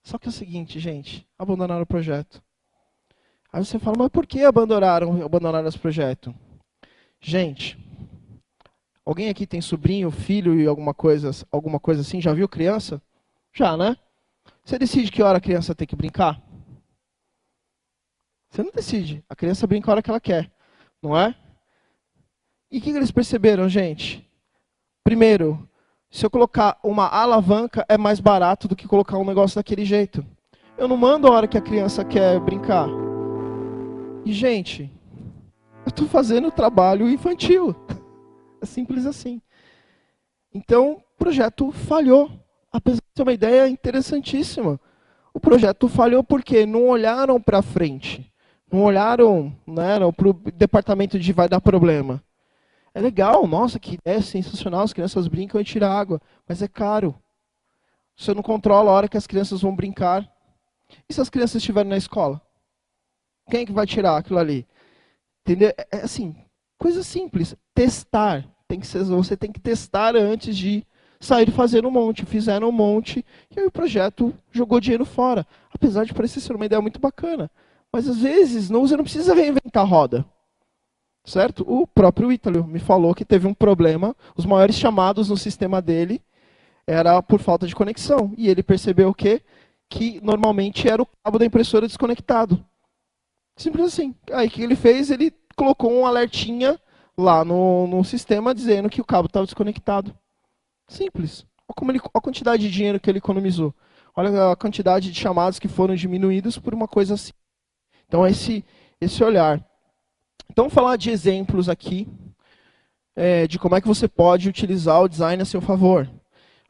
Só 0.04 0.16
que 0.16 0.28
é 0.28 0.30
o 0.30 0.32
seguinte, 0.32 0.78
gente, 0.78 1.26
abandonaram 1.36 1.82
o 1.82 1.86
projeto. 1.86 2.40
Aí 3.52 3.64
você 3.64 3.80
fala, 3.80 3.96
mas 3.98 4.10
por 4.10 4.24
que 4.24 4.44
abandonaram, 4.44 5.20
abandonaram 5.20 5.66
esse 5.66 5.76
projeto? 5.76 6.32
Gente, 7.20 7.76
Alguém 9.04 9.28
aqui 9.28 9.44
tem 9.44 9.60
sobrinho, 9.60 10.08
filho 10.12 10.60
e 10.60 10.68
alguma 10.68 10.94
coisa, 10.94 11.32
alguma 11.50 11.80
coisa 11.80 12.02
assim? 12.02 12.20
Já 12.20 12.32
viu 12.32 12.48
criança? 12.48 13.02
Já, 13.52 13.76
né? 13.76 13.96
Você 14.64 14.78
decide 14.78 15.10
que 15.10 15.20
hora 15.20 15.38
a 15.38 15.40
criança 15.40 15.74
tem 15.74 15.86
que 15.86 15.96
brincar? 15.96 16.40
Você 18.50 18.62
não 18.62 18.70
decide. 18.72 19.24
A 19.28 19.36
criança 19.36 19.66
brinca 19.66 19.90
a 19.90 19.92
hora 19.92 20.02
que 20.02 20.10
ela 20.10 20.20
quer, 20.20 20.50
não 21.02 21.16
é? 21.16 21.34
E 22.70 22.78
o 22.78 22.80
que, 22.80 22.90
eles 22.90 23.10
perceberam, 23.10 23.68
gente? 23.68 24.28
Primeiro, 25.02 25.68
se 26.10 26.24
eu 26.24 26.30
colocar 26.30 26.78
uma 26.82 27.06
alavanca, 27.06 27.84
é 27.88 27.96
mais 27.96 28.20
barato 28.20 28.68
do 28.68 28.76
que 28.76 28.86
colocar 28.86 29.16
um 29.16 29.24
negócio 29.24 29.56
daquele 29.56 29.84
jeito. 29.84 30.24
Eu 30.76 30.86
não 30.86 30.96
mando 30.96 31.26
a 31.26 31.30
hora 31.30 31.48
que 31.48 31.56
a 31.56 31.62
criança 31.62 32.04
quer 32.04 32.38
brincar. 32.40 32.88
E, 34.24 34.32
gente, 34.32 34.90
eu 35.84 35.88
estou 35.88 36.06
fazendo 36.06 36.50
trabalho 36.50 37.08
infantil. 37.08 37.74
É 38.60 38.66
simples 38.66 39.06
assim. 39.06 39.40
Então, 40.52 40.94
o 40.94 41.16
projeto 41.16 41.70
falhou. 41.70 42.28
Apesar 42.72 42.96
de 42.96 43.16
ser 43.16 43.22
uma 43.22 43.32
ideia 43.32 43.68
interessantíssima. 43.68 44.80
O 45.32 45.38
projeto 45.38 45.88
falhou 45.88 46.24
porque 46.24 46.66
não 46.66 46.88
olharam 46.88 47.40
para 47.40 47.62
frente. 47.62 48.28
Não 48.70 48.82
olharam 48.82 49.54
né, 49.66 49.98
para 50.14 50.28
o 50.28 50.32
departamento 50.32 51.18
de 51.18 51.32
vai 51.32 51.48
dar 51.48 51.60
problema. 51.60 52.22
É 52.94 53.00
legal, 53.00 53.46
nossa, 53.46 53.78
que 53.78 53.94
ideia 53.94 54.20
sensacional, 54.20 54.82
as 54.82 54.92
crianças 54.92 55.28
brincam 55.28 55.60
e 55.60 55.64
tiram 55.64 55.90
água, 55.90 56.20
mas 56.46 56.62
é 56.62 56.68
caro. 56.68 57.14
Você 58.16 58.34
não 58.34 58.42
controla 58.42 58.90
a 58.90 58.94
hora 58.94 59.08
que 59.08 59.16
as 59.16 59.26
crianças 59.26 59.62
vão 59.62 59.74
brincar. 59.74 60.28
E 61.08 61.14
se 61.14 61.20
as 61.20 61.30
crianças 61.30 61.56
estiverem 61.56 61.88
na 61.88 61.96
escola? 61.96 62.40
Quem 63.48 63.60
é 63.60 63.66
que 63.66 63.72
vai 63.72 63.86
tirar 63.86 64.16
aquilo 64.16 64.38
ali? 64.38 64.66
Entendeu? 65.42 65.72
É, 65.78 65.98
é 65.98 66.00
assim, 66.02 66.34
coisa 66.76 67.02
simples. 67.02 67.54
Testar. 67.74 68.44
Tem 68.66 68.80
que 68.80 68.86
ser, 68.86 69.02
você 69.04 69.36
tem 69.36 69.50
que 69.50 69.60
testar 69.60 70.14
antes 70.16 70.56
de 70.56 70.84
sair 71.20 71.50
fazendo 71.50 71.88
um 71.88 71.92
monte. 71.92 72.26
Fizeram 72.26 72.68
um 72.68 72.72
monte 72.72 73.24
e 73.54 73.60
aí 73.60 73.66
o 73.66 73.70
projeto 73.70 74.34
jogou 74.50 74.80
dinheiro 74.80 75.04
fora. 75.04 75.46
Apesar 75.72 76.04
de 76.04 76.12
parecer 76.12 76.40
ser 76.40 76.54
uma 76.54 76.66
ideia 76.66 76.82
muito 76.82 77.00
bacana. 77.00 77.50
Mas 77.92 78.08
às 78.08 78.18
vezes 78.18 78.70
não, 78.70 78.86
você 78.86 78.96
não 78.96 79.04
precisa 79.04 79.34
reinventar 79.34 79.82
a 79.82 79.86
roda 79.86 80.26
certo? 81.28 81.64
O 81.66 81.86
próprio 81.86 82.32
Ítalo 82.32 82.66
me 82.66 82.78
falou 82.78 83.14
que 83.14 83.24
teve 83.24 83.46
um 83.46 83.54
problema, 83.54 84.16
os 84.36 84.46
maiores 84.46 84.76
chamados 84.76 85.28
no 85.28 85.36
sistema 85.36 85.80
dele 85.80 86.22
era 86.86 87.22
por 87.22 87.40
falta 87.40 87.66
de 87.66 87.74
conexão. 87.74 88.32
E 88.36 88.48
ele 88.48 88.62
percebeu 88.62 89.14
que 89.14 89.42
que 89.90 90.20
normalmente 90.22 90.86
era 90.86 91.00
o 91.02 91.08
cabo 91.24 91.38
da 91.38 91.46
impressora 91.46 91.86
desconectado. 91.86 92.62
Simples 93.56 93.86
assim. 93.86 94.14
Aí 94.32 94.46
o 94.46 94.50
que 94.50 94.62
ele 94.62 94.76
fez? 94.76 95.10
Ele 95.10 95.32
colocou 95.56 95.90
um 95.90 96.06
alertinha 96.06 96.78
lá 97.16 97.42
no, 97.42 97.86
no 97.86 98.04
sistema 98.04 98.54
dizendo 98.54 98.90
que 98.90 99.00
o 99.00 99.04
cabo 99.04 99.26
estava 99.26 99.46
desconectado. 99.46 100.14
Simples. 100.88 101.46
Olha, 101.66 101.74
como 101.74 101.90
ele, 101.90 102.00
olha 102.00 102.10
a 102.14 102.20
quantidade 102.20 102.62
de 102.62 102.70
dinheiro 102.70 103.00
que 103.00 103.10
ele 103.10 103.18
economizou. 103.18 103.74
Olha 104.14 104.52
a 104.52 104.56
quantidade 104.56 105.10
de 105.10 105.18
chamados 105.18 105.58
que 105.58 105.68
foram 105.68 105.94
diminuídos 105.94 106.58
por 106.58 106.74
uma 106.74 106.86
coisa 106.86 107.14
assim. 107.14 107.32
Então, 108.08 108.26
esse, 108.26 108.64
esse 109.00 109.22
olhar. 109.22 109.62
Então, 110.50 110.70
falar 110.70 110.96
de 110.96 111.10
exemplos 111.10 111.68
aqui 111.68 112.08
é, 113.14 113.46
de 113.46 113.58
como 113.58 113.74
é 113.74 113.80
que 113.80 113.88
você 113.88 114.08
pode 114.08 114.48
utilizar 114.48 115.02
o 115.02 115.08
design 115.08 115.42
a 115.42 115.44
seu 115.44 115.60
favor. 115.60 116.08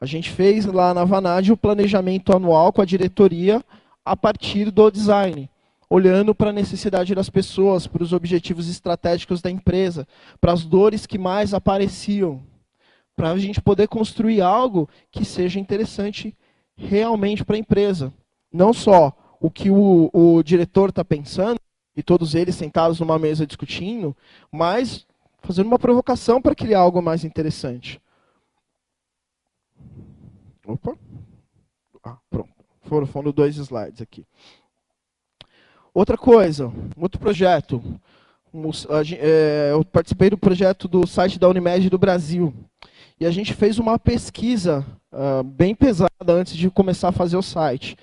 A 0.00 0.06
gente 0.06 0.30
fez 0.30 0.64
lá 0.66 0.92
na 0.92 1.04
Vanad 1.04 1.50
o 1.50 1.56
planejamento 1.56 2.34
anual 2.34 2.72
com 2.72 2.82
a 2.82 2.84
diretoria 2.84 3.64
a 4.04 4.16
partir 4.16 4.70
do 4.70 4.90
design, 4.90 5.50
olhando 5.90 6.34
para 6.34 6.50
a 6.50 6.52
necessidade 6.52 7.14
das 7.14 7.28
pessoas, 7.28 7.86
para 7.86 8.02
os 8.02 8.12
objetivos 8.12 8.68
estratégicos 8.68 9.42
da 9.42 9.50
empresa, 9.50 10.06
para 10.40 10.52
as 10.52 10.64
dores 10.64 11.04
que 11.04 11.18
mais 11.18 11.52
apareciam, 11.52 12.42
para 13.14 13.30
a 13.30 13.38
gente 13.38 13.60
poder 13.60 13.86
construir 13.88 14.40
algo 14.40 14.88
que 15.10 15.24
seja 15.24 15.60
interessante 15.60 16.36
realmente 16.76 17.44
para 17.44 17.56
a 17.56 17.58
empresa. 17.58 18.12
Não 18.52 18.72
só 18.72 19.12
o 19.40 19.50
que 19.50 19.70
o, 19.70 20.10
o 20.12 20.42
diretor 20.42 20.90
está 20.90 21.04
pensando, 21.04 21.58
e 21.96 22.02
todos 22.02 22.34
eles 22.34 22.54
sentados 22.54 23.00
numa 23.00 23.18
mesa 23.18 23.46
discutindo, 23.46 24.16
mas 24.52 25.04
fazendo 25.40 25.66
uma 25.66 25.78
provocação 25.78 26.40
para 26.40 26.54
criar 26.54 26.80
algo 26.80 27.02
mais 27.02 27.24
interessante. 27.24 28.00
Opa. 30.66 30.96
Ah, 32.04 32.18
pronto. 32.30 32.50
Foram, 32.82 33.06
foram 33.06 33.32
dois 33.32 33.56
slides 33.56 34.00
aqui. 34.00 34.24
Outra 35.92 36.16
coisa, 36.16 36.72
outro 36.96 37.18
projeto. 37.18 37.82
É, 39.18 39.70
eu 39.72 39.84
participei 39.84 40.30
do 40.30 40.38
projeto 40.38 40.86
do 40.86 41.06
site 41.06 41.38
da 41.38 41.48
Unimed 41.48 41.90
do 41.90 41.98
Brasil. 41.98 42.54
E 43.18 43.26
a 43.26 43.30
gente 43.30 43.52
fez 43.52 43.78
uma 43.78 43.98
pesquisa 43.98 44.86
uh, 45.12 45.42
bem 45.42 45.74
pesada 45.74 46.10
antes 46.28 46.56
de 46.56 46.70
começar 46.70 47.08
a 47.08 47.12
fazer 47.12 47.36
o 47.36 47.42
site. 47.42 47.96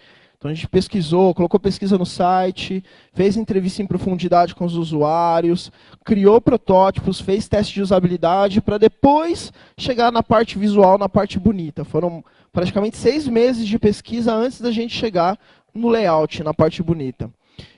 Então 0.45 0.51
a 0.51 0.53
gente 0.53 0.67
pesquisou, 0.67 1.33
colocou 1.33 1.59
pesquisa 1.59 1.97
no 1.97 2.05
site, 2.05 2.83
fez 3.13 3.35
entrevista 3.35 3.81
em 3.81 3.87
profundidade 3.87 4.53
com 4.53 4.63
os 4.63 4.75
usuários, 4.75 5.71
criou 6.03 6.39
protótipos, 6.39 7.19
fez 7.19 7.47
teste 7.47 7.73
de 7.73 7.81
usabilidade 7.81 8.61
para 8.61 8.77
depois 8.77 9.51
chegar 9.75 10.11
na 10.11 10.21
parte 10.21 10.59
visual, 10.59 10.99
na 10.99 11.09
parte 11.09 11.39
bonita. 11.39 11.83
Foram 11.83 12.23
praticamente 12.53 12.95
seis 12.95 13.27
meses 13.27 13.65
de 13.65 13.79
pesquisa 13.79 14.35
antes 14.35 14.61
da 14.61 14.69
gente 14.69 14.95
chegar 14.95 15.35
no 15.73 15.89
layout, 15.89 16.43
na 16.43 16.53
parte 16.53 16.83
bonita. 16.83 17.27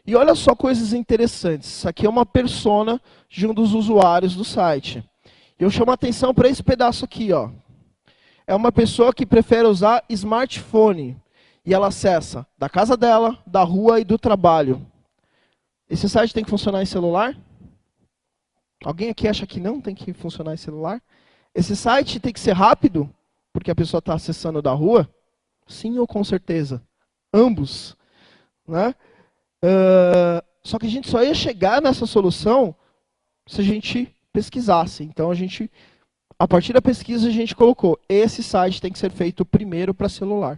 E 0.06 0.14
olha 0.14 0.36
só 0.36 0.54
coisas 0.54 0.92
interessantes. 0.92 1.70
Isso 1.70 1.88
aqui 1.88 2.06
é 2.06 2.10
uma 2.10 2.26
persona 2.26 3.00
de 3.30 3.48
um 3.48 3.54
dos 3.54 3.74
usuários 3.74 4.36
do 4.36 4.44
site. 4.44 5.02
Eu 5.58 5.70
chamo 5.70 5.92
a 5.92 5.94
atenção 5.94 6.34
para 6.34 6.50
esse 6.50 6.62
pedaço 6.62 7.06
aqui. 7.06 7.32
Ó. 7.32 7.50
É 8.46 8.54
uma 8.54 8.74
pessoa 8.74 9.14
que 9.14 9.26
prefere 9.26 9.66
usar 9.66 10.04
smartphone 10.10 11.16
e 11.68 11.74
ela 11.74 11.88
acessa 11.88 12.48
da 12.58 12.70
casa 12.70 12.96
dela, 12.96 13.38
da 13.46 13.62
rua 13.62 14.00
e 14.00 14.06
do 14.06 14.18
trabalho. 14.18 14.82
Esse 15.90 16.08
site 16.08 16.34
tem 16.34 16.42
que 16.42 16.50
funcionar 16.50 16.82
em 16.82 16.86
celular? 16.86 17.38
Alguém 18.86 19.10
aqui 19.10 19.28
acha 19.28 19.46
que 19.46 19.60
não 19.60 19.82
tem 19.82 19.94
que 19.94 20.14
funcionar 20.14 20.54
em 20.54 20.58
celular? 20.58 21.04
Esse 21.54 21.76
site 21.76 22.22
tem 22.22 22.32
que 22.32 22.40
ser 22.40 22.54
rápido, 22.54 23.14
porque 23.52 23.70
a 23.70 23.76
pessoa 23.76 24.00
está 24.00 24.14
acessando 24.14 24.62
da 24.62 24.72
rua? 24.72 25.14
Sim 25.68 26.00
ou 26.00 26.08
com 26.08 26.24
certeza? 26.24 26.82
Ambos. 27.34 27.98
Né? 28.66 28.96
Uh, 29.62 30.42
só 30.64 30.80
que 30.80 30.86
a 30.86 30.90
gente 30.90 31.10
só 31.10 31.22
ia 31.22 31.34
chegar 31.34 31.82
nessa 31.82 32.06
solução 32.06 32.74
se 33.46 33.60
a 33.60 33.64
gente 33.66 34.16
pesquisasse. 34.32 35.04
Então 35.04 35.30
a 35.30 35.36
gente, 35.36 35.70
a 36.40 36.48
partir 36.48 36.72
da 36.72 36.82
pesquisa, 36.82 37.28
a 37.28 37.32
gente 37.32 37.54
colocou: 37.54 38.00
esse 38.08 38.42
site 38.42 38.82
tem 38.82 38.90
que 38.90 39.00
ser 39.00 39.12
feito 39.12 39.46
primeiro 39.46 39.94
para 39.94 40.08
celular. 40.08 40.58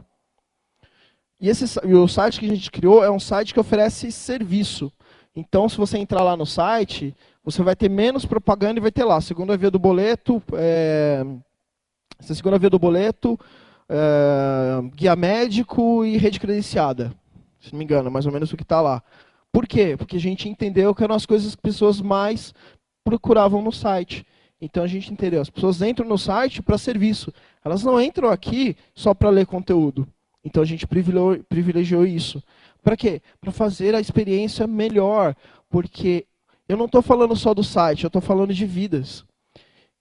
E, 1.39 1.47
esse, 1.47 1.79
e 1.85 1.93
o 1.93 2.07
site 2.07 2.39
que 2.39 2.45
a 2.45 2.49
gente 2.49 2.69
criou 2.69 3.03
é 3.03 3.09
um 3.09 3.19
site 3.19 3.53
que 3.53 3.59
oferece 3.59 4.11
serviço. 4.11 4.91
Então, 5.35 5.69
se 5.69 5.77
você 5.77 5.97
entrar 5.97 6.21
lá 6.21 6.35
no 6.35 6.45
site, 6.45 7.15
você 7.43 7.63
vai 7.63 7.75
ter 7.75 7.89
menos 7.89 8.25
propaganda 8.25 8.79
e 8.79 8.81
vai 8.81 8.91
ter 8.91 9.05
lá, 9.05 9.21
segunda 9.21 9.55
via 9.55 9.71
do 9.71 9.79
boleto, 9.79 10.43
é, 10.53 11.25
segunda 12.19 12.59
via 12.59 12.69
do 12.69 12.77
boleto, 12.77 13.39
é, 13.87 14.81
guia 14.95 15.15
médico 15.15 16.03
e 16.03 16.17
rede 16.17 16.39
credenciada. 16.39 17.13
Se 17.59 17.71
não 17.71 17.79
me 17.79 17.85
engano, 17.85 18.09
é 18.09 18.11
mais 18.11 18.25
ou 18.25 18.31
menos 18.31 18.51
o 18.51 18.57
que 18.57 18.63
está 18.63 18.81
lá. 18.81 19.01
Por 19.51 19.67
quê? 19.67 19.95
Porque 19.97 20.17
a 20.17 20.19
gente 20.19 20.47
entendeu 20.49 20.93
que 20.93 21.03
eram 21.03 21.15
as 21.15 21.25
coisas 21.25 21.55
que 21.55 21.59
as 21.59 21.73
pessoas 21.73 22.01
mais 22.01 22.53
procuravam 23.03 23.61
no 23.61 23.71
site. 23.71 24.25
Então 24.61 24.83
a 24.83 24.87
gente 24.87 25.11
entendeu, 25.11 25.41
as 25.41 25.49
pessoas 25.49 25.81
entram 25.81 26.07
no 26.07 26.17
site 26.17 26.61
para 26.61 26.77
serviço. 26.77 27.33
Elas 27.63 27.83
não 27.83 28.01
entram 28.01 28.29
aqui 28.29 28.75
só 28.93 29.13
para 29.13 29.29
ler 29.29 29.45
conteúdo. 29.45 30.07
Então 30.43 30.63
a 30.63 30.65
gente 30.65 30.87
privilegiou 30.87 32.05
isso. 32.05 32.41
Para 32.81 32.95
quê? 32.95 33.21
Para 33.41 33.51
fazer 33.51 33.93
a 33.93 33.99
experiência 33.99 34.65
melhor. 34.65 35.35
Porque 35.69 36.25
eu 36.67 36.77
não 36.77 36.85
estou 36.85 37.01
falando 37.01 37.35
só 37.35 37.53
do 37.53 37.63
site, 37.63 38.03
eu 38.03 38.07
estou 38.07 38.21
falando 38.21 38.53
de 38.53 38.65
vidas. 38.65 39.25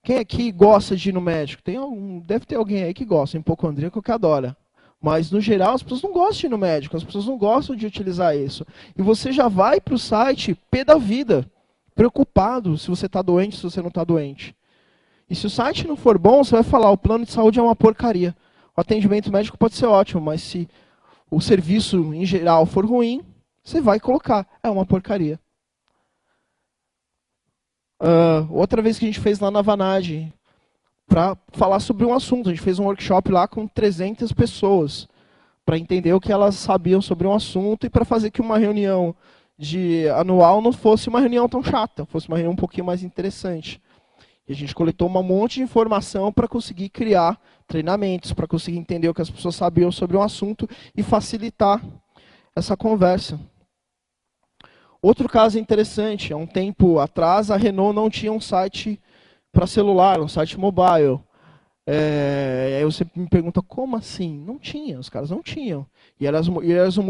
Quem 0.01 0.17
aqui 0.17 0.51
gosta 0.51 0.95
de 0.95 1.09
ir 1.09 1.13
no 1.13 1.19
médico? 1.19 1.61
Tem 1.61 1.75
algum, 1.75 2.19
deve 2.19 2.45
ter 2.45 2.55
alguém 2.55 2.83
aí 2.83 2.93
que 2.93 3.03
gosta, 3.03 3.37
hipocondríaco 3.37 4.01
que 4.01 4.11
adora. 4.11 4.55
Mas, 5.01 5.31
no 5.31 5.39
geral, 5.41 5.75
as 5.75 5.83
pessoas 5.83 6.01
não 6.01 6.11
gostam 6.11 6.39
de 6.39 6.45
ir 6.45 6.49
no 6.49 6.57
médico, 6.57 6.95
as 6.97 7.03
pessoas 7.03 7.25
não 7.25 7.37
gostam 7.37 7.75
de 7.75 7.85
utilizar 7.85 8.35
isso. 8.35 8.65
E 8.97 9.01
você 9.01 9.31
já 9.31 9.47
vai 9.47 9.79
para 9.79 9.93
o 9.93 9.99
site 9.99 10.57
pé 10.71 10.83
da 10.83 10.95
vida, 10.95 11.45
preocupado 11.95 12.77
se 12.77 12.89
você 12.89 13.05
está 13.05 13.21
doente, 13.21 13.57
se 13.57 13.63
você 13.63 13.81
não 13.81 13.89
está 13.89 14.03
doente. 14.03 14.55
E 15.29 15.35
se 15.35 15.45
o 15.45 15.49
site 15.49 15.87
não 15.87 15.95
for 15.95 16.17
bom, 16.17 16.43
você 16.43 16.55
vai 16.55 16.63
falar, 16.63 16.91
o 16.91 16.97
plano 16.97 17.25
de 17.25 17.31
saúde 17.31 17.59
é 17.59 17.61
uma 17.61 17.75
porcaria. 17.75 18.35
O 18.79 18.81
atendimento 18.81 19.29
médico 19.29 19.57
pode 19.57 19.75
ser 19.75 19.87
ótimo, 19.87 20.21
mas 20.21 20.41
se 20.41 20.65
o 21.29 21.41
serviço 21.41 22.13
em 22.13 22.25
geral 22.25 22.65
for 22.65 22.85
ruim, 22.85 23.21
você 23.61 23.81
vai 23.81 23.99
colocar. 23.99 24.47
É 24.63 24.69
uma 24.69 24.85
porcaria. 24.85 25.37
Uh, 28.01 28.47
outra 28.49 28.81
vez 28.81 28.97
que 28.97 29.03
a 29.03 29.09
gente 29.09 29.19
fez 29.19 29.37
lá 29.41 29.51
na 29.51 29.61
Vanage, 29.61 30.31
para 31.05 31.35
falar 31.49 31.81
sobre 31.81 32.05
um 32.05 32.13
assunto. 32.13 32.47
A 32.47 32.53
gente 32.53 32.63
fez 32.63 32.79
um 32.79 32.85
workshop 32.85 33.29
lá 33.29 33.49
com 33.49 33.67
300 33.67 34.31
pessoas, 34.31 35.09
para 35.65 35.77
entender 35.77 36.13
o 36.13 36.21
que 36.21 36.31
elas 36.31 36.55
sabiam 36.55 37.01
sobre 37.01 37.27
um 37.27 37.33
assunto 37.33 37.85
e 37.85 37.89
para 37.89 38.05
fazer 38.05 38.31
que 38.31 38.39
uma 38.39 38.57
reunião 38.57 39.13
de 39.57 40.07
anual 40.07 40.61
não 40.61 40.71
fosse 40.71 41.09
uma 41.09 41.19
reunião 41.19 41.49
tão 41.49 41.61
chata, 41.61 42.05
fosse 42.05 42.29
uma 42.29 42.37
reunião 42.37 42.53
um 42.53 42.55
pouquinho 42.55 42.85
mais 42.85 43.03
interessante. 43.03 43.81
E 44.47 44.53
a 44.53 44.55
gente 44.55 44.73
coletou 44.73 45.09
um 45.09 45.21
monte 45.21 45.55
de 45.55 45.63
informação 45.63 46.31
para 46.31 46.47
conseguir 46.47 46.87
criar 46.87 47.37
treinamentos, 47.69 48.33
para 48.33 48.47
conseguir 48.47 48.79
entender 48.79 49.07
o 49.07 49.13
que 49.13 49.21
as 49.21 49.29
pessoas 49.29 49.55
sabiam 49.55 49.91
sobre 49.91 50.17
um 50.17 50.21
assunto 50.21 50.67
e 50.95 51.03
facilitar 51.03 51.81
essa 52.55 52.75
conversa. 52.75 53.39
Outro 55.01 55.29
caso 55.29 55.57
interessante, 55.57 56.33
há 56.33 56.37
um 56.37 56.47
tempo 56.47 56.99
atrás 56.99 57.49
a 57.49 57.55
Renault 57.55 57.95
não 57.95 58.09
tinha 58.09 58.33
um 58.33 58.41
site 58.41 58.99
para 59.51 59.67
celular, 59.67 60.19
um 60.19 60.27
site 60.27 60.59
mobile. 60.59 61.21
É, 61.91 62.75
aí 62.77 62.85
você 62.85 63.03
me 63.15 63.27
pergunta, 63.27 63.63
como 63.63 63.95
assim? 63.95 64.43
Não 64.45 64.59
tinha, 64.59 64.99
os 64.99 65.09
caras 65.09 65.31
não 65.31 65.41
tinham. 65.41 65.87
E 66.19 66.27
elas, 66.27 66.45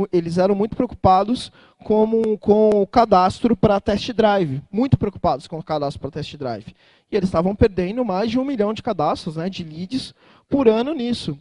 eles 0.10 0.38
eram 0.38 0.56
muito 0.56 0.74
preocupados 0.74 1.52
com, 1.84 2.38
com 2.38 2.70
o 2.70 2.88
cadastro 2.88 3.58
para 3.58 3.82
test 3.82 4.14
drive. 4.14 4.62
Muito 4.72 4.98
preocupados 4.98 5.48
com 5.48 5.60
o 5.60 5.64
cadastro 5.64 6.00
para 6.00 6.12
test 6.12 6.38
drive. 6.38 6.74
E 7.12 7.18
eles 7.18 7.28
estavam 7.28 7.54
perdendo 7.54 8.06
mais 8.06 8.32
de 8.32 8.40
um 8.40 8.46
milhão 8.46 8.74
de 8.74 8.82
cadastros, 8.82 9.36
né, 9.36 9.50
de 9.50 9.66
leads, 9.66 10.14
por 10.48 10.66
ano 10.70 10.94
nisso. 10.94 11.38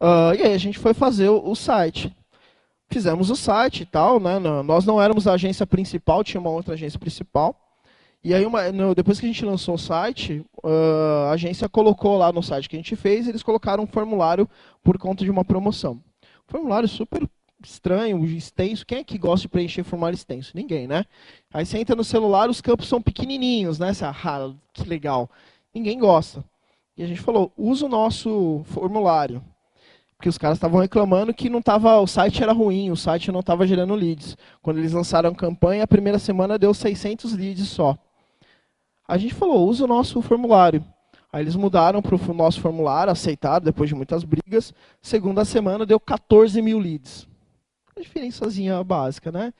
Uh, 0.00 0.34
e 0.36 0.42
aí 0.42 0.54
a 0.54 0.58
gente 0.58 0.80
foi 0.80 0.94
fazer 0.94 1.28
o, 1.28 1.50
o 1.50 1.54
site 1.54 2.12
fizemos 2.90 3.30
o 3.30 3.36
site 3.36 3.84
e 3.84 3.86
tal, 3.86 4.20
né? 4.20 4.38
Nós 4.38 4.84
não 4.84 5.00
éramos 5.00 5.26
a 5.26 5.32
agência 5.32 5.66
principal, 5.66 6.22
tinha 6.22 6.38
uma 6.38 6.50
outra 6.50 6.74
agência 6.74 6.98
principal. 6.98 7.58
E 8.24 8.32
aí, 8.32 8.46
uma, 8.46 8.70
no, 8.70 8.94
depois 8.94 9.18
que 9.18 9.26
a 9.26 9.28
gente 9.28 9.44
lançou 9.44 9.74
o 9.74 9.78
site, 9.78 10.44
uh, 10.62 11.28
a 11.28 11.32
agência 11.32 11.68
colocou 11.68 12.16
lá 12.16 12.32
no 12.32 12.42
site 12.42 12.68
que 12.68 12.76
a 12.76 12.78
gente 12.78 12.94
fez, 12.94 13.26
eles 13.26 13.42
colocaram 13.42 13.82
um 13.82 13.86
formulário 13.86 14.48
por 14.82 14.96
conta 14.96 15.24
de 15.24 15.30
uma 15.30 15.44
promoção. 15.44 16.00
Formulário 16.46 16.88
super 16.88 17.28
estranho, 17.64 18.24
extenso. 18.24 18.86
Quem 18.86 18.98
é 18.98 19.04
que 19.04 19.18
gosta 19.18 19.42
de 19.42 19.48
preencher 19.48 19.82
formulário 19.82 20.14
extenso? 20.14 20.52
Ninguém, 20.54 20.86
né? 20.86 21.04
Aí 21.52 21.66
você 21.66 21.78
entra 21.78 21.96
no 21.96 22.04
celular, 22.04 22.48
os 22.48 22.60
campos 22.60 22.88
são 22.88 23.02
pequenininhos, 23.02 23.78
né? 23.78 23.92
Você, 23.92 24.04
ah, 24.04 24.52
que 24.72 24.88
legal. 24.88 25.28
Ninguém 25.74 25.98
gosta. 25.98 26.44
E 26.96 27.02
a 27.02 27.06
gente 27.06 27.20
falou, 27.20 27.52
usa 27.56 27.86
o 27.86 27.88
nosso 27.88 28.62
formulário. 28.66 29.42
Porque 30.16 30.28
os 30.28 30.38
caras 30.38 30.58
estavam 30.58 30.80
reclamando 30.80 31.34
que 31.34 31.50
não 31.50 31.60
tava, 31.60 31.98
o 31.98 32.06
site 32.06 32.40
era 32.40 32.52
ruim, 32.52 32.92
o 32.92 32.96
site 32.96 33.32
não 33.32 33.40
estava 33.40 33.66
gerando 33.66 33.96
leads. 33.96 34.36
Quando 34.62 34.78
eles 34.78 34.92
lançaram 34.92 35.30
a 35.30 35.34
campanha, 35.34 35.82
a 35.82 35.88
primeira 35.88 36.18
semana 36.18 36.56
deu 36.56 36.72
600 36.72 37.32
leads 37.32 37.68
só. 37.68 37.98
A 39.12 39.18
gente 39.18 39.34
falou, 39.34 39.68
usa 39.68 39.84
o 39.84 39.86
nosso 39.86 40.22
formulário. 40.22 40.82
Aí 41.30 41.42
eles 41.42 41.54
mudaram 41.54 42.00
para 42.00 42.16
o 42.16 42.32
nosso 42.32 42.62
formulário, 42.62 43.12
aceitaram 43.12 43.62
depois 43.62 43.86
de 43.86 43.94
muitas 43.94 44.24
brigas. 44.24 44.72
Segunda 45.02 45.44
semana 45.44 45.84
deu 45.84 46.00
14 46.00 46.62
mil 46.62 46.78
leads. 46.78 47.28
Uma 47.94 48.02
diferençazinha 48.02 48.82
básica, 48.82 49.30
né? 49.30 49.52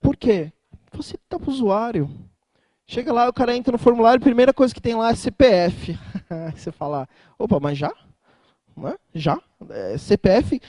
Por 0.00 0.16
quê? 0.16 0.52
Você 0.92 1.18
tá 1.28 1.36
para 1.36 1.50
o 1.50 1.52
usuário. 1.52 2.08
Chega 2.86 3.12
lá, 3.12 3.28
o 3.28 3.32
cara 3.32 3.56
entra 3.56 3.72
no 3.72 3.78
formulário, 3.78 4.20
a 4.20 4.22
primeira 4.22 4.54
coisa 4.54 4.72
que 4.72 4.80
tem 4.80 4.94
lá 4.94 5.10
é 5.10 5.16
CPF. 5.16 5.98
Você 6.54 6.70
fala, 6.70 7.08
opa, 7.36 7.58
mas 7.58 7.76
já? 7.76 7.92
Né? 8.76 8.94
Já. 9.12 9.36
É, 9.68 9.98
CPF, 9.98 10.62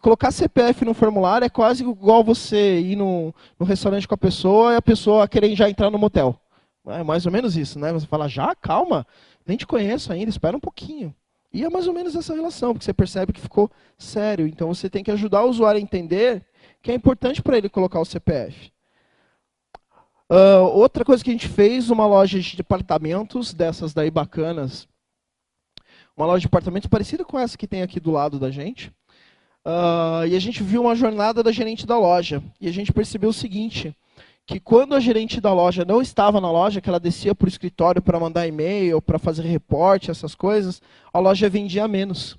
colocar 0.00 0.30
CPF 0.30 0.86
no 0.86 0.94
formulário 0.94 1.44
é 1.44 1.50
quase 1.50 1.84
igual 1.84 2.24
você 2.24 2.80
ir 2.80 2.96
no, 2.96 3.34
no 3.60 3.66
restaurante 3.66 4.08
com 4.08 4.14
a 4.14 4.18
pessoa 4.18 4.72
e 4.72 4.76
a 4.76 4.82
pessoa 4.82 5.28
querer 5.28 5.54
já 5.54 5.68
entrar 5.68 5.90
no 5.90 5.98
motel. 5.98 6.41
É 6.86 7.02
mais 7.02 7.26
ou 7.26 7.32
menos 7.32 7.56
isso, 7.56 7.78
né? 7.78 7.92
Você 7.92 8.06
fala, 8.06 8.28
já, 8.28 8.54
calma, 8.54 9.06
nem 9.46 9.56
te 9.56 9.66
conheço 9.66 10.12
ainda, 10.12 10.30
espera 10.30 10.56
um 10.56 10.60
pouquinho. 10.60 11.14
E 11.52 11.64
é 11.64 11.70
mais 11.70 11.86
ou 11.86 11.92
menos 11.92 12.16
essa 12.16 12.34
relação, 12.34 12.72
porque 12.72 12.84
você 12.84 12.94
percebe 12.94 13.32
que 13.32 13.40
ficou 13.40 13.70
sério. 13.98 14.46
Então 14.46 14.68
você 14.68 14.88
tem 14.88 15.04
que 15.04 15.10
ajudar 15.10 15.44
o 15.44 15.50
usuário 15.50 15.78
a 15.78 15.82
entender 15.82 16.44
que 16.80 16.90
é 16.90 16.94
importante 16.94 17.42
para 17.42 17.58
ele 17.58 17.68
colocar 17.68 18.00
o 18.00 18.04
CPF. 18.04 18.72
Uh, 20.30 20.34
ah, 20.34 20.60
outra 20.60 21.04
coisa 21.04 21.22
que 21.22 21.30
a 21.30 21.32
gente 21.32 21.48
fez, 21.48 21.90
uma 21.90 22.06
loja 22.06 22.40
de 22.40 22.56
departamentos, 22.56 23.52
dessas 23.52 23.92
daí 23.92 24.10
bacanas, 24.10 24.88
uma 26.16 26.26
loja 26.26 26.40
de 26.40 26.46
apartamentos 26.46 26.88
parecida 26.88 27.24
com 27.24 27.38
essa 27.38 27.56
que 27.58 27.66
tem 27.66 27.82
aqui 27.82 28.00
do 28.00 28.10
lado 28.10 28.38
da 28.38 28.50
gente. 28.50 28.88
Uh, 29.64 30.26
e 30.26 30.34
a 30.34 30.40
gente 30.40 30.62
viu 30.62 30.82
uma 30.82 30.96
jornada 30.96 31.42
da 31.42 31.52
gerente 31.52 31.86
da 31.86 31.98
loja. 31.98 32.42
E 32.60 32.66
a 32.66 32.72
gente 32.72 32.92
percebeu 32.92 33.30
o 33.30 33.34
seguinte, 33.34 33.94
que 34.46 34.58
quando 34.58 34.94
a 34.94 35.00
gerente 35.00 35.40
da 35.40 35.52
loja 35.52 35.84
não 35.84 36.02
estava 36.02 36.40
na 36.40 36.50
loja, 36.50 36.80
que 36.80 36.88
ela 36.88 36.98
descia 36.98 37.34
para 37.34 37.46
o 37.46 37.48
escritório 37.48 38.02
para 38.02 38.18
mandar 38.18 38.46
e-mail, 38.46 39.00
para 39.00 39.18
fazer 39.18 39.42
reporte, 39.42 40.10
essas 40.10 40.34
coisas, 40.34 40.82
a 41.12 41.18
loja 41.18 41.48
vendia 41.48 41.86
menos. 41.86 42.36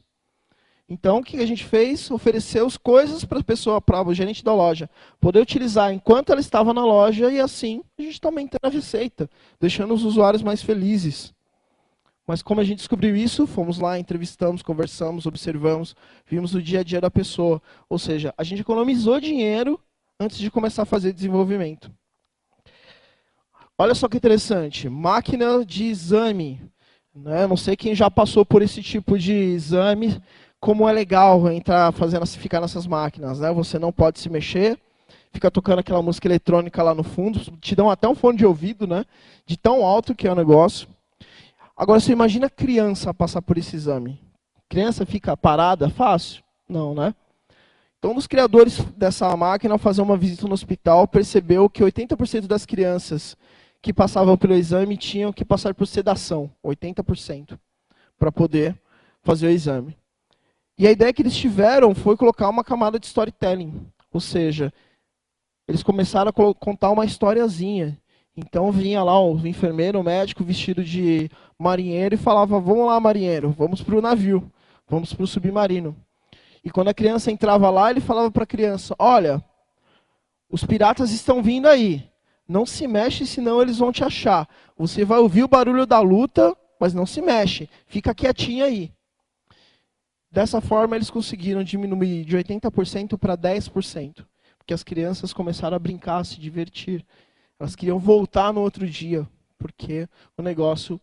Então, 0.87 1.19
o 1.19 1.23
que 1.23 1.37
a 1.37 1.45
gente 1.45 1.63
fez? 1.63 2.11
Ofereceu 2.11 2.65
as 2.65 2.75
coisas 2.75 3.23
para 3.23 3.39
a 3.39 3.43
pessoa, 3.43 3.81
para 3.81 4.05
o 4.05 4.13
gerente 4.13 4.43
da 4.43 4.53
loja, 4.53 4.89
poder 5.19 5.39
utilizar 5.39 5.93
enquanto 5.93 6.31
ela 6.31 6.41
estava 6.41 6.73
na 6.73 6.85
loja 6.85 7.31
e 7.31 7.39
assim 7.39 7.81
a 7.97 8.01
gente 8.01 8.13
está 8.13 8.27
aumentando 8.27 8.65
a 8.65 8.69
receita, 8.69 9.29
deixando 9.59 9.93
os 9.93 10.03
usuários 10.03 10.43
mais 10.43 10.61
felizes. 10.61 11.33
Mas 12.27 12.41
como 12.41 12.61
a 12.61 12.63
gente 12.63 12.77
descobriu 12.77 13.15
isso, 13.15 13.47
fomos 13.47 13.79
lá, 13.79 13.97
entrevistamos, 13.97 14.61
conversamos, 14.61 15.25
observamos, 15.25 15.95
vimos 16.25 16.53
o 16.53 16.61
dia 16.61 16.81
a 16.81 16.83
dia 16.83 17.01
da 17.01 17.11
pessoa. 17.11 17.61
Ou 17.89 17.99
seja, 17.99 18.33
a 18.37 18.43
gente 18.43 18.61
economizou 18.61 19.19
dinheiro 19.19 19.79
antes 20.19 20.37
de 20.37 20.51
começar 20.51 20.83
a 20.83 20.85
fazer 20.85 21.13
desenvolvimento. 21.13 21.91
Olha 23.77 23.95
só 23.95 24.07
que 24.07 24.17
interessante, 24.17 24.87
máquina 24.87 25.65
de 25.65 25.85
exame. 25.85 26.61
Né? 27.13 27.45
Não 27.47 27.57
sei 27.57 27.75
quem 27.75 27.95
já 27.95 28.09
passou 28.09 28.45
por 28.45 28.61
esse 28.61 28.81
tipo 28.81 29.17
de 29.17 29.33
exame, 29.33 30.21
como 30.59 30.87
é 30.87 30.93
legal 30.93 31.51
entrar 31.51 31.91
fazendo 31.91 32.25
ficar 32.25 32.61
nessas 32.61 32.87
máquinas. 32.87 33.39
Né? 33.39 33.51
Você 33.51 33.77
não 33.77 33.91
pode 33.91 34.19
se 34.19 34.29
mexer, 34.29 34.79
fica 35.31 35.51
tocando 35.51 35.79
aquela 35.79 36.01
música 36.01 36.27
eletrônica 36.27 36.81
lá 36.81 36.93
no 36.93 37.03
fundo, 37.03 37.39
te 37.59 37.75
dão 37.75 37.89
até 37.89 38.07
um 38.07 38.15
fone 38.15 38.37
de 38.37 38.45
ouvido, 38.45 38.87
né? 38.87 39.05
de 39.45 39.57
tão 39.57 39.85
alto 39.85 40.15
que 40.15 40.27
é 40.27 40.31
o 40.31 40.35
negócio. 40.35 40.87
Agora, 41.75 41.99
você 41.99 42.11
imagina 42.11 42.49
criança 42.49 43.13
passar 43.13 43.41
por 43.41 43.57
esse 43.57 43.75
exame. 43.75 44.19
Criança 44.69 45.05
fica 45.05 45.35
parada 45.35 45.89
fácil? 45.89 46.43
Não, 46.69 46.93
né? 46.93 47.13
Então, 48.03 48.11
um 48.11 48.15
dos 48.15 48.27
criadores 48.27 48.81
dessa 48.97 49.33
máquina, 49.37 49.75
ao 49.75 49.77
fazer 49.77 50.01
uma 50.01 50.17
visita 50.17 50.45
no 50.45 50.53
hospital, 50.53 51.07
percebeu 51.07 51.69
que 51.69 51.81
80% 51.81 52.47
das 52.47 52.65
crianças 52.65 53.37
que 53.81 53.93
passavam 53.93 54.35
pelo 54.35 54.55
exame 54.55 54.97
tinham 54.97 55.31
que 55.31 55.45
passar 55.45 55.73
por 55.73 55.87
sedação, 55.87 56.51
80%, 56.61 57.57
para 58.19 58.29
poder 58.29 58.77
fazer 59.21 59.47
o 59.47 59.49
exame. 59.49 59.97
E 60.77 60.85
a 60.85 60.91
ideia 60.91 61.13
que 61.13 61.21
eles 61.21 61.33
tiveram 61.33 61.95
foi 61.95 62.17
colocar 62.17 62.49
uma 62.49 62.61
camada 62.61 62.99
de 62.99 63.05
storytelling, 63.05 63.87
ou 64.11 64.19
seja, 64.19 64.73
eles 65.65 65.81
começaram 65.81 66.29
a 66.29 66.53
contar 66.53 66.91
uma 66.91 67.05
historiazinha 67.05 67.97
então 68.35 68.71
vinha 68.71 69.03
lá 69.03 69.17
o 69.23 69.47
enfermeiro, 69.47 69.99
o 69.99 70.03
médico 70.03 70.43
vestido 70.43 70.83
de 70.83 71.29
marinheiro 71.57 72.15
e 72.15 72.17
falava: 72.17 72.59
Vamos 72.59 72.87
lá, 72.87 72.99
marinheiro, 72.99 73.51
vamos 73.51 73.81
para 73.81 73.95
o 73.95 74.01
navio, 74.01 74.51
vamos 74.89 75.13
para 75.13 75.23
o 75.23 75.27
submarino. 75.27 75.95
E 76.63 76.69
quando 76.69 76.87
a 76.87 76.93
criança 76.93 77.31
entrava 77.31 77.69
lá, 77.69 77.91
ele 77.91 77.99
falava 77.99 78.31
para 78.31 78.43
a 78.43 78.47
criança: 78.47 78.95
Olha, 78.97 79.43
os 80.49 80.63
piratas 80.63 81.11
estão 81.11 81.41
vindo 81.41 81.67
aí. 81.67 82.09
Não 82.47 82.65
se 82.65 82.87
mexe, 82.87 83.25
senão 83.25 83.61
eles 83.61 83.77
vão 83.77 83.91
te 83.91 84.03
achar. 84.03 84.47
Você 84.77 85.03
vai 85.03 85.19
ouvir 85.19 85.43
o 85.43 85.47
barulho 85.47 85.85
da 85.85 85.99
luta, 85.99 86.55
mas 86.79 86.93
não 86.93 87.05
se 87.05 87.21
mexe. 87.21 87.69
Fica 87.87 88.13
quietinho 88.13 88.65
aí. 88.65 88.91
Dessa 90.29 90.59
forma, 90.59 90.95
eles 90.95 91.09
conseguiram 91.09 91.63
diminuir 91.63 92.25
de 92.25 92.37
80% 92.37 93.17
para 93.17 93.37
10%. 93.37 94.25
Porque 94.57 94.73
as 94.73 94.83
crianças 94.83 95.33
começaram 95.33 95.75
a 95.75 95.79
brincar, 95.79 96.17
a 96.17 96.23
se 96.23 96.39
divertir. 96.39 97.05
Elas 97.59 97.75
queriam 97.75 97.99
voltar 97.99 98.51
no 98.51 98.61
outro 98.61 98.87
dia, 98.87 99.27
porque 99.57 100.07
o 100.37 100.41
negócio 100.41 100.99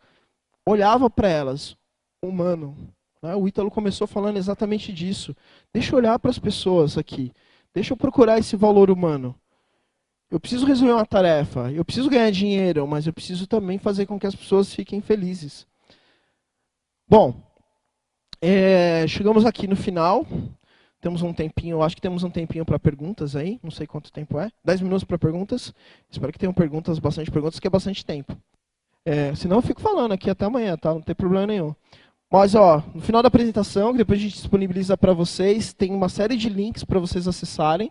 olhava 0.66 1.08
para 1.08 1.28
elas, 1.28 1.76
humano. 2.22 2.76
Né? 3.22 3.34
O 3.34 3.46
Ítalo 3.46 3.70
começou 3.70 4.06
falando 4.06 4.36
exatamente 4.36 4.92
disso. 4.92 5.36
Deixa 5.72 5.92
eu 5.92 5.98
olhar 5.98 6.18
para 6.18 6.30
as 6.30 6.38
pessoas 6.38 6.96
aqui. 6.96 7.32
Deixa 7.74 7.92
eu 7.92 7.96
procurar 7.96 8.38
esse 8.38 8.56
valor 8.56 8.90
humano. 8.90 9.34
Eu 10.30 10.38
preciso 10.38 10.64
resolver 10.64 10.92
uma 10.92 11.04
tarefa, 11.04 11.72
eu 11.72 11.84
preciso 11.84 12.08
ganhar 12.08 12.30
dinheiro, 12.30 12.86
mas 12.86 13.04
eu 13.04 13.12
preciso 13.12 13.48
também 13.48 13.78
fazer 13.78 14.06
com 14.06 14.18
que 14.18 14.28
as 14.28 14.34
pessoas 14.34 14.72
fiquem 14.72 15.00
felizes. 15.00 15.66
Bom, 17.08 17.34
é, 18.40 19.04
chegamos 19.08 19.44
aqui 19.44 19.66
no 19.66 19.74
final. 19.74 20.24
Temos 21.00 21.22
um 21.22 21.32
tempinho, 21.32 21.82
acho 21.82 21.96
que 21.96 22.02
temos 22.02 22.22
um 22.22 22.30
tempinho 22.30 22.64
para 22.64 22.78
perguntas 22.78 23.34
aí. 23.34 23.58
Não 23.62 23.70
sei 23.70 23.86
quanto 23.86 24.12
tempo 24.12 24.38
é. 24.38 24.50
10 24.64 24.82
minutos 24.82 25.02
para 25.02 25.18
perguntas. 25.18 25.74
Espero 26.10 26.32
que 26.32 26.38
tenham 26.38 26.52
perguntas, 26.52 26.98
bastante 26.98 27.30
perguntas, 27.30 27.58
que 27.58 27.66
é 27.66 27.70
bastante 27.70 28.04
tempo. 28.04 28.36
É, 29.04 29.34
senão 29.34 29.56
eu 29.56 29.62
fico 29.62 29.80
falando 29.80 30.12
aqui 30.12 30.28
até 30.28 30.44
amanhã, 30.44 30.76
tá? 30.76 30.92
Não 30.92 31.00
tem 31.00 31.14
problema 31.14 31.46
nenhum. 31.46 31.74
Mas, 32.32 32.54
ó, 32.54 32.80
no 32.94 33.00
final 33.00 33.22
da 33.22 33.26
apresentação, 33.26 33.90
que 33.90 33.98
depois 33.98 34.20
a 34.20 34.22
gente 34.22 34.34
disponibiliza 34.34 34.96
para 34.96 35.12
vocês, 35.12 35.72
tem 35.72 35.92
uma 35.92 36.08
série 36.08 36.36
de 36.36 36.48
links 36.48 36.84
para 36.84 37.00
vocês 37.00 37.26
acessarem, 37.26 37.90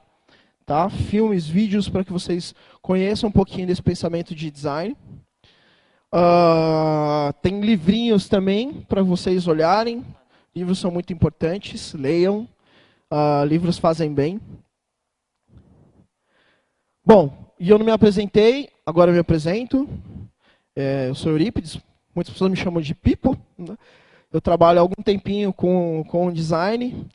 tá? 0.66 0.90
Filmes, 0.90 1.46
vídeos 1.46 1.90
para 1.90 2.06
que 2.06 2.14
vocês 2.14 2.56
conheçam 2.82 3.28
um 3.28 3.32
pouquinho 3.34 3.68
desse 3.68 3.84
pensamento 3.84 4.34
de 4.34 4.50
design. 4.50 4.96
Uh, 6.14 7.34
tem 7.42 7.60
livrinhos 7.60 8.30
também 8.30 8.80
para 8.88 9.04
vocês 9.04 9.46
olharem. 9.46 10.06
Livros 10.56 10.80
são 10.80 10.90
muito 10.90 11.12
importantes, 11.12 11.94
leiam. 11.94 12.48
Uh, 13.12 13.44
livros 13.46 13.78
fazem 13.78 14.14
bem. 14.14 14.40
Bom, 17.06 17.54
e 17.60 17.70
eu 17.70 17.78
não 17.78 17.86
me 17.86 17.92
apresentei, 17.92 18.70
agora 18.86 19.12
eu 19.12 19.16
me 19.16 19.20
apresento. 19.20 19.90
É, 20.74 21.10
eu 21.10 21.16
sou 21.16 21.34
Eurípides, 21.34 21.78
muitas 22.16 22.32
pessoas 22.32 22.52
me 22.52 22.56
chamam 22.56 22.82
de 22.82 22.96
Pipo. 22.96 23.38
Né? 23.58 23.76
Eu 24.32 24.40
trabalho 24.40 24.78
há 24.78 24.82
algum 24.82 25.02
tempinho 25.02 25.52
com, 25.52 26.04
com 26.08 26.32
design. 26.32 27.08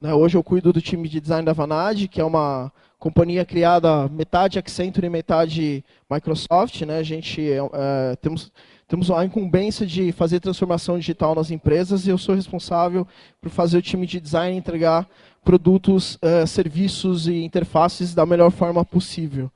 Né? 0.00 0.14
Hoje 0.14 0.36
eu 0.36 0.44
cuido 0.44 0.72
do 0.72 0.80
time 0.80 1.08
de 1.08 1.20
design 1.20 1.44
da 1.44 1.52
Vanad, 1.52 2.06
que 2.06 2.20
é 2.20 2.24
uma 2.24 2.72
companhia 2.96 3.44
criada 3.44 4.08
metade 4.08 4.56
Accenture 4.56 5.06
e 5.06 5.10
metade 5.10 5.84
Microsoft. 6.08 6.82
Né? 6.82 6.98
A 6.98 7.02
gente 7.02 7.42
é, 7.42 7.58
é, 7.58 8.16
temos, 8.16 8.52
temos 8.86 9.10
a 9.10 9.24
incumbência 9.24 9.84
de 9.84 10.12
fazer 10.12 10.38
transformação 10.38 10.96
digital 10.96 11.34
nas 11.34 11.50
empresas 11.50 12.06
e 12.06 12.10
eu 12.10 12.18
sou 12.18 12.36
responsável 12.36 13.04
por 13.40 13.50
fazer 13.50 13.78
o 13.78 13.82
time 13.82 14.06
de 14.06 14.20
design 14.20 14.56
entregar 14.56 15.08
produtos, 15.42 16.16
uh, 16.16 16.46
serviços 16.46 17.26
e 17.26 17.42
interfaces 17.42 18.14
da 18.14 18.24
melhor 18.24 18.52
forma 18.52 18.84
possível. 18.84 19.50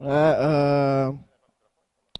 Uh, 0.00 1.16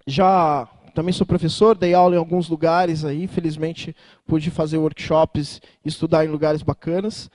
já 0.07 0.67
também 0.93 1.13
sou 1.13 1.25
professor, 1.25 1.77
dei 1.77 1.93
aula 1.93 2.15
em 2.15 2.17
alguns 2.17 2.49
lugares 2.49 3.05
aí, 3.05 3.27
felizmente 3.27 3.95
pude 4.25 4.49
fazer 4.49 4.77
workshops 4.77 5.61
estudar 5.83 6.25
em 6.25 6.29
lugares 6.29 6.61
bacanas, 6.61 7.29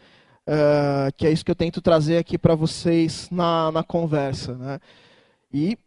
uh, 0.48 1.12
que 1.16 1.26
é 1.26 1.32
isso 1.32 1.44
que 1.44 1.50
eu 1.50 1.56
tento 1.56 1.80
trazer 1.80 2.18
aqui 2.18 2.36
para 2.36 2.54
vocês 2.54 3.28
na, 3.30 3.72
na 3.72 3.82
conversa. 3.82 4.54
Né? 4.54 4.80
E, 5.52 5.78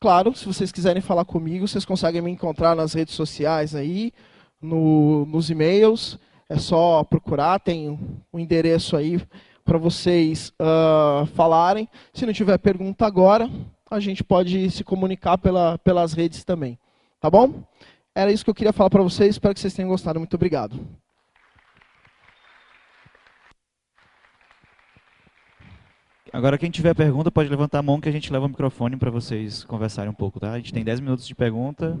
claro, 0.00 0.34
se 0.34 0.46
vocês 0.46 0.70
quiserem 0.70 1.02
falar 1.02 1.24
comigo, 1.24 1.66
vocês 1.66 1.84
conseguem 1.84 2.22
me 2.22 2.30
encontrar 2.30 2.74
nas 2.74 2.92
redes 2.92 3.14
sociais 3.14 3.74
aí, 3.74 4.12
no, 4.60 5.26
nos 5.26 5.50
e-mails, 5.50 6.18
é 6.48 6.58
só 6.58 7.02
procurar, 7.04 7.58
tem 7.58 7.88
o 7.90 7.98
um 8.32 8.38
endereço 8.38 8.96
aí 8.96 9.20
para 9.64 9.78
vocês 9.78 10.52
uh, 10.60 11.26
falarem. 11.34 11.88
Se 12.14 12.24
não 12.24 12.32
tiver 12.32 12.56
pergunta 12.58 13.04
agora, 13.04 13.50
a 13.90 14.00
gente 14.00 14.22
pode 14.22 14.70
se 14.70 14.84
comunicar 14.84 15.38
pela, 15.38 15.76
pelas 15.78 16.12
redes 16.12 16.44
também. 16.44 16.78
Tá 17.26 17.30
bom? 17.30 17.64
Era 18.14 18.30
isso 18.30 18.44
que 18.44 18.50
eu 18.50 18.54
queria 18.54 18.72
falar 18.72 18.88
para 18.88 19.02
vocês. 19.02 19.30
Espero 19.30 19.52
que 19.52 19.58
vocês 19.58 19.74
tenham 19.74 19.88
gostado. 19.88 20.20
Muito 20.20 20.34
obrigado. 20.34 20.78
Agora, 26.32 26.56
quem 26.56 26.70
tiver 26.70 26.94
pergunta, 26.94 27.32
pode 27.32 27.48
levantar 27.48 27.80
a 27.80 27.82
mão 27.82 28.00
que 28.00 28.08
a 28.08 28.12
gente 28.12 28.32
leva 28.32 28.46
o 28.46 28.48
microfone 28.48 28.96
para 28.96 29.10
vocês 29.10 29.64
conversarem 29.64 30.08
um 30.08 30.14
pouco, 30.14 30.38
tá? 30.38 30.52
A 30.52 30.58
gente 30.58 30.72
tem 30.72 30.84
10 30.84 31.00
minutos 31.00 31.26
de 31.26 31.34
pergunta. 31.34 31.98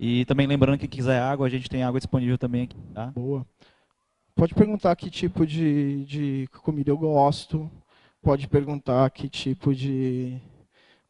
E 0.00 0.24
também 0.24 0.48
lembrando 0.48 0.80
que 0.80 0.88
quiser 0.88 1.22
água, 1.22 1.46
a 1.46 1.50
gente 1.50 1.70
tem 1.70 1.84
água 1.84 2.00
disponível 2.00 2.36
também 2.36 2.64
aqui, 2.64 2.76
tá? 2.92 3.06
Boa. 3.14 3.46
Pode 4.34 4.52
perguntar 4.52 4.96
que 4.96 5.08
tipo 5.08 5.46
de, 5.46 6.04
de 6.06 6.48
comida 6.60 6.90
eu 6.90 6.98
gosto. 6.98 7.70
Pode 8.20 8.48
perguntar 8.48 9.08
que 9.10 9.28
tipo 9.28 9.72
de 9.72 10.42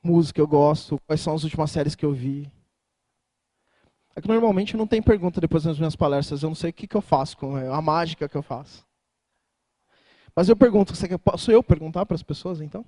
música 0.04 0.42
eu 0.42 0.46
gosto. 0.46 1.00
Quais 1.06 1.22
são 1.22 1.34
as 1.34 1.42
últimas 1.42 1.70
séries 1.70 1.94
que 1.94 2.04
eu 2.04 2.12
vi. 2.12 2.54
É 4.16 4.20
que 4.22 4.28
normalmente 4.28 4.78
não 4.78 4.86
tem 4.86 5.02
pergunta 5.02 5.42
depois 5.42 5.64
das 5.64 5.78
minhas 5.78 5.94
palestras. 5.94 6.42
Eu 6.42 6.48
não 6.48 6.54
sei 6.54 6.70
o 6.70 6.72
que, 6.72 6.86
que 6.86 6.96
eu 6.96 7.02
faço 7.02 7.36
com 7.36 7.54
a 7.54 7.82
mágica 7.82 8.26
que 8.26 8.36
eu 8.36 8.42
faço. 8.42 8.82
Mas 10.34 10.48
eu 10.48 10.56
pergunto, 10.56 10.96
você 10.96 11.06
quer, 11.06 11.18
posso 11.18 11.52
eu 11.52 11.62
perguntar 11.62 12.06
para 12.06 12.14
as 12.14 12.22
pessoas 12.22 12.62
então? 12.62 12.84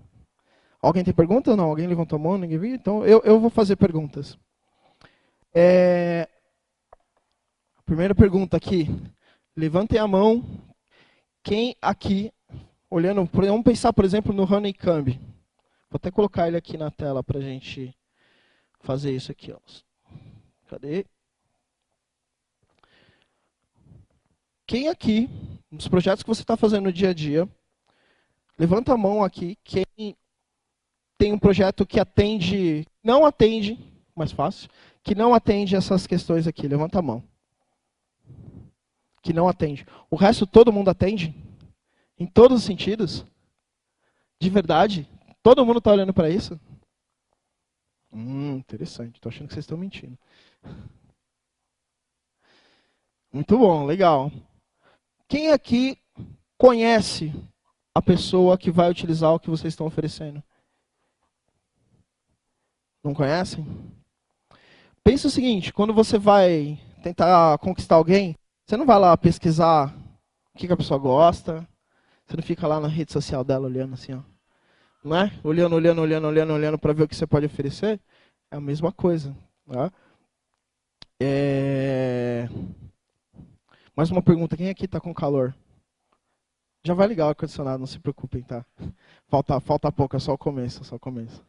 Alguém 0.81 1.05
tem 1.05 1.13
pergunta? 1.13 1.55
Não, 1.55 1.65
alguém 1.65 1.87
levantou 1.87 2.17
a 2.17 2.23
mão, 2.23 2.39
ninguém 2.39 2.59
viu? 2.59 2.75
Então 2.75 3.05
eu, 3.05 3.21
eu 3.25 3.39
vou 3.39 3.51
fazer 3.51 3.77
perguntas. 3.77 4.39
É... 5.55 6.27
Primeira 7.85 8.15
pergunta 8.15 8.57
aqui. 8.57 8.87
Levantem 9.55 9.99
a 9.99 10.07
mão. 10.07 10.43
Quem 11.43 11.77
aqui, 11.83 12.33
olhando, 12.89 13.29
vamos 13.31 13.65
pensar, 13.65 13.93
por 13.93 14.05
exemplo, 14.07 14.33
no 14.33 14.45
Honeycomb. 14.45 15.13
Vou 15.91 15.97
até 15.97 16.11
colocar 16.11 16.49
ele 16.49 16.57
aqui 16.57 16.79
na 16.79 16.91
tela 16.91 17.23
para 17.23 17.39
a 17.39 17.43
gente 17.43 17.95
fazer 18.81 19.15
isso 19.15 19.31
aqui. 19.31 19.53
Ó. 19.53 19.59
Cadê? 20.69 21.05
Quem 24.69 24.89
aqui, 24.89 25.31
nos 25.71 25.89
projetos 25.89 26.23
que 26.23 26.29
você 26.29 26.43
está 26.43 26.55
fazendo 26.55 26.85
no 26.85 26.93
dia 26.93 27.09
a 27.09 27.15
dia, 27.15 27.49
levanta 28.59 28.93
a 28.93 28.99
mão 28.99 29.25
aqui, 29.25 29.57
quem 29.65 30.15
tem 31.17 31.33
um 31.33 31.39
projeto 31.39 31.87
que 31.87 31.99
atende, 31.99 32.87
não 33.03 33.25
atende, 33.25 33.79
mais 34.15 34.31
fácil, 34.31 34.69
que 35.03 35.15
não 35.15 35.33
atende 35.33 35.75
essas 35.75 36.07
questões 36.07 36.47
aqui, 36.47 36.69
levanta 36.69 36.99
a 36.99 37.03
mão 37.03 37.25
que 39.23 39.33
não 39.33 39.49
atende. 39.49 39.87
O 40.11 40.17
resto 40.17 40.47
todo 40.47 40.73
mundo 40.73 40.91
atende? 40.91 41.35
Em 42.19 42.27
todos 42.27 42.59
os 42.59 42.65
sentidos? 42.65 43.25
De 44.39 44.51
verdade? 44.51 45.09
Todo 45.43 45.65
mundo 45.65 45.79
está 45.79 45.93
olhando 45.93 46.13
para 46.13 46.29
isso? 46.29 46.61
Hum, 48.13 48.57
interessante. 48.57 49.15
Estou 49.15 49.31
achando 49.31 49.49
que 49.49 49.55
vocês 49.55 49.65
estão 49.65 49.79
mentindo. 49.79 50.19
Muito 53.33 53.59
bom, 53.59 53.87
legal. 53.87 54.31
Quem 55.29 55.51
aqui 55.53 55.99
conhece 56.57 57.33
a 57.95 58.01
pessoa 58.01 58.57
que 58.57 58.71
vai 58.71 58.91
utilizar 58.91 59.31
o 59.33 59.39
que 59.39 59.51
vocês 59.51 59.75
estão 59.75 59.87
oferecendo? 59.87 60.43
Não 63.05 63.13
conhecem? 63.13 63.67
Pensa 65.05 65.29
o 65.29 65.31
seguinte: 65.31 65.73
quando 65.73 65.93
você 65.93 66.19
vai 66.19 66.81
tentar 67.03 67.59
conquistar 67.59 67.97
alguém, 67.97 68.37
você 68.67 68.77
não 68.77 68.87
vai 68.87 68.99
lá 68.99 69.17
pesquisar 69.17 69.95
o 70.55 70.59
que, 70.59 70.67
que 70.67 70.73
a 70.73 70.77
pessoa 70.77 70.99
gosta. 70.99 71.69
Você 72.27 72.37
não 72.37 72.43
fica 72.43 72.67
lá 72.67 72.81
na 72.81 72.89
rede 72.89 73.13
social 73.13 73.45
dela 73.45 73.67
olhando 73.67 73.95
assim, 73.95 74.15
ó. 74.15 74.23
Não 75.05 75.17
é? 75.17 75.33
Olhando, 75.45 75.77
olhando, 75.77 76.03
olhando, 76.03 76.27
olhando, 76.27 76.53
olhando 76.53 76.79
para 76.79 76.93
ver 76.93 77.05
o 77.05 77.09
que 77.09 77.17
você 77.17 77.27
pode 77.27 77.47
oferecer. 77.47 78.01
É 78.51 78.57
a 78.57 78.61
mesma 78.61 78.93
coisa. 78.93 79.35
Né? 79.67 79.91
É... 81.21 82.49
Mais 83.99 84.13
uma 84.13 84.23
pergunta. 84.23 84.57
Quem 84.57 84.71
aqui 84.71 84.85
está 84.85 85.01
com 85.01 85.13
calor? 85.13 85.53
Já 86.85 86.95
vai 86.95 87.09
ligar 87.09 87.27
o 87.27 87.31
ar-condicionado, 87.31 87.81
não 87.81 87.87
se 87.89 87.99
preocupem, 87.99 88.45
tá? 88.45 88.65
Falta, 89.27 89.59
falta 89.59 89.91
pouco, 89.91 90.15
é 90.15 90.21
só 90.21 90.35
o 90.35 90.39
começo, 90.39 90.83
é 90.83 90.85
só 90.85 90.95
o 90.95 91.01
começo. 91.01 91.45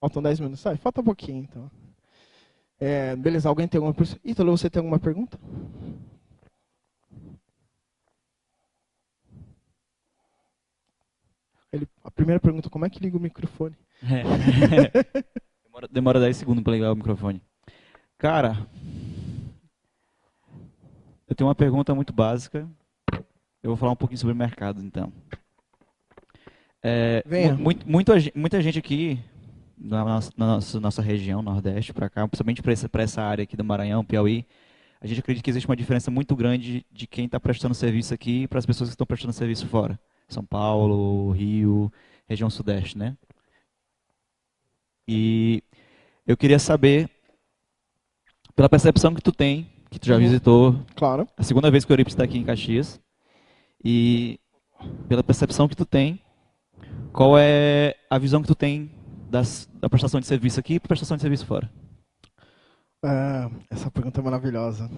Faltam 0.00 0.20
10 0.20 0.40
minutos. 0.40 0.66
Ah, 0.66 0.76
falta 0.76 1.00
pouquinho, 1.00 1.44
então. 1.44 1.70
É, 2.80 3.14
beleza, 3.14 3.48
alguém 3.48 3.68
tem 3.68 3.78
alguma 3.78 3.94
pergunta? 3.94 4.20
Ítalo, 4.24 4.58
você 4.58 4.68
tem 4.68 4.80
alguma 4.80 4.98
pergunta? 4.98 5.38
Ele, 11.72 11.86
a 12.02 12.10
primeira 12.10 12.40
pergunta, 12.40 12.68
como 12.68 12.86
é 12.86 12.90
que 12.90 12.98
liga 12.98 13.16
o 13.16 13.20
microfone? 13.20 13.78
É. 14.02 14.90
demora, 15.62 15.88
demora 15.88 16.20
10 16.20 16.36
segundos 16.36 16.64
para 16.64 16.72
ligar 16.72 16.90
o 16.90 16.96
microfone. 16.96 17.40
Cara, 18.18 18.66
eu 21.32 21.34
tenho 21.34 21.48
uma 21.48 21.54
pergunta 21.54 21.94
muito 21.94 22.12
básica. 22.12 22.68
Eu 23.62 23.70
vou 23.70 23.76
falar 23.76 23.92
um 23.92 23.96
pouquinho 23.96 24.18
sobre 24.18 24.34
o 24.34 24.36
mercado, 24.36 24.82
então. 24.84 25.10
É, 26.82 27.22
Venha. 27.24 27.54
Muito, 27.54 27.88
muita, 27.88 28.12
muita 28.34 28.60
gente 28.60 28.78
aqui, 28.78 29.18
na 29.78 30.04
nossa, 30.04 30.32
na 30.36 30.46
nossa, 30.46 30.80
nossa 30.80 31.00
região, 31.00 31.40
Nordeste, 31.40 31.92
para 31.94 32.10
cá, 32.10 32.28
principalmente 32.28 32.60
para 32.60 32.72
essa, 32.72 32.90
essa 32.98 33.22
área 33.22 33.44
aqui 33.44 33.56
do 33.56 33.64
Maranhão, 33.64 34.04
Piauí, 34.04 34.44
a 35.00 35.06
gente 35.06 35.20
acredita 35.20 35.42
que 35.42 35.50
existe 35.50 35.66
uma 35.66 35.76
diferença 35.76 36.10
muito 36.10 36.36
grande 36.36 36.84
de 36.92 37.06
quem 37.06 37.24
está 37.24 37.40
prestando 37.40 37.74
serviço 37.74 38.12
aqui 38.12 38.46
para 38.46 38.58
as 38.58 38.66
pessoas 38.66 38.90
que 38.90 38.94
estão 38.94 39.06
prestando 39.06 39.32
serviço 39.32 39.66
fora. 39.66 39.98
São 40.28 40.44
Paulo, 40.44 41.30
Rio, 41.30 41.90
região 42.28 42.50
sudeste, 42.50 42.98
né? 42.98 43.16
E 45.08 45.62
eu 46.26 46.36
queria 46.36 46.58
saber, 46.58 47.08
pela 48.54 48.68
percepção 48.68 49.14
que 49.14 49.22
tu 49.22 49.32
tem, 49.32 49.72
que 49.92 50.00
tu 50.00 50.08
já 50.08 50.14
uhum. 50.14 50.20
visitou, 50.20 50.76
claro. 50.96 51.28
a 51.36 51.42
segunda 51.44 51.70
vez 51.70 51.84
que 51.84 51.92
o 51.92 51.94
Eurípides 51.94 52.14
está 52.14 52.24
aqui 52.24 52.38
em 52.38 52.44
Caxias, 52.44 53.00
e 53.84 54.40
pela 55.08 55.22
percepção 55.22 55.68
que 55.68 55.76
tu 55.76 55.84
tem, 55.84 56.20
qual 57.12 57.38
é 57.38 57.94
a 58.10 58.18
visão 58.18 58.42
que 58.42 58.48
tu 58.48 58.54
tem 58.54 58.90
das, 59.30 59.68
da 59.80 59.88
prestação 59.88 60.18
de 60.18 60.26
serviço 60.26 60.58
aqui 60.58 60.74
e 60.74 60.80
prestação 60.80 61.16
de 61.16 61.20
serviço 61.20 61.46
fora? 61.46 61.70
É, 63.04 63.50
essa 63.70 63.90
pergunta 63.90 64.20
é 64.20 64.24
maravilhosa 64.24 64.90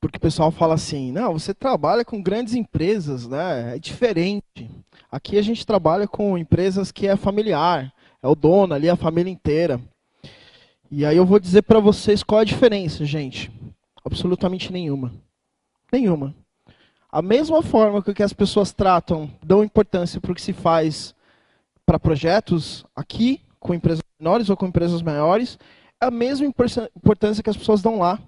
porque 0.00 0.16
o 0.16 0.20
pessoal 0.20 0.50
fala 0.50 0.74
assim, 0.74 1.10
não, 1.10 1.32
você 1.32 1.52
trabalha 1.52 2.04
com 2.04 2.22
grandes 2.22 2.54
empresas, 2.54 3.26
né? 3.26 3.76
É 3.76 3.78
diferente. 3.78 4.70
Aqui 5.10 5.36
a 5.36 5.42
gente 5.42 5.66
trabalha 5.66 6.06
com 6.06 6.38
empresas 6.38 6.92
que 6.92 7.06
é 7.06 7.16
familiar, 7.16 7.92
é 8.22 8.28
o 8.28 8.34
dono 8.34 8.74
ali, 8.74 8.88
a 8.88 8.96
família 8.96 9.30
inteira. 9.30 9.80
E 10.90 11.04
aí 11.04 11.16
eu 11.16 11.26
vou 11.26 11.38
dizer 11.38 11.62
para 11.62 11.80
vocês 11.80 12.22
qual 12.22 12.40
a 12.40 12.44
diferença, 12.44 13.04
gente. 13.04 13.52
Absolutamente 14.02 14.72
nenhuma. 14.72 15.12
Nenhuma. 15.92 16.34
A 17.10 17.20
mesma 17.20 17.62
forma 17.62 18.02
que 18.02 18.22
as 18.22 18.32
pessoas 18.32 18.72
tratam, 18.72 19.30
dão 19.42 19.62
importância 19.62 20.20
para 20.20 20.32
o 20.32 20.34
que 20.34 20.40
se 20.40 20.52
faz 20.52 21.14
para 21.84 21.98
projetos 21.98 22.84
aqui, 22.94 23.40
com 23.60 23.74
empresas 23.74 24.02
menores 24.18 24.48
ou 24.48 24.56
com 24.56 24.66
empresas 24.66 25.02
maiores, 25.02 25.58
é 26.00 26.06
a 26.06 26.10
mesma 26.10 26.46
importância 26.46 27.42
que 27.42 27.50
as 27.50 27.56
pessoas 27.56 27.82
dão 27.82 27.98
lá. 27.98 28.18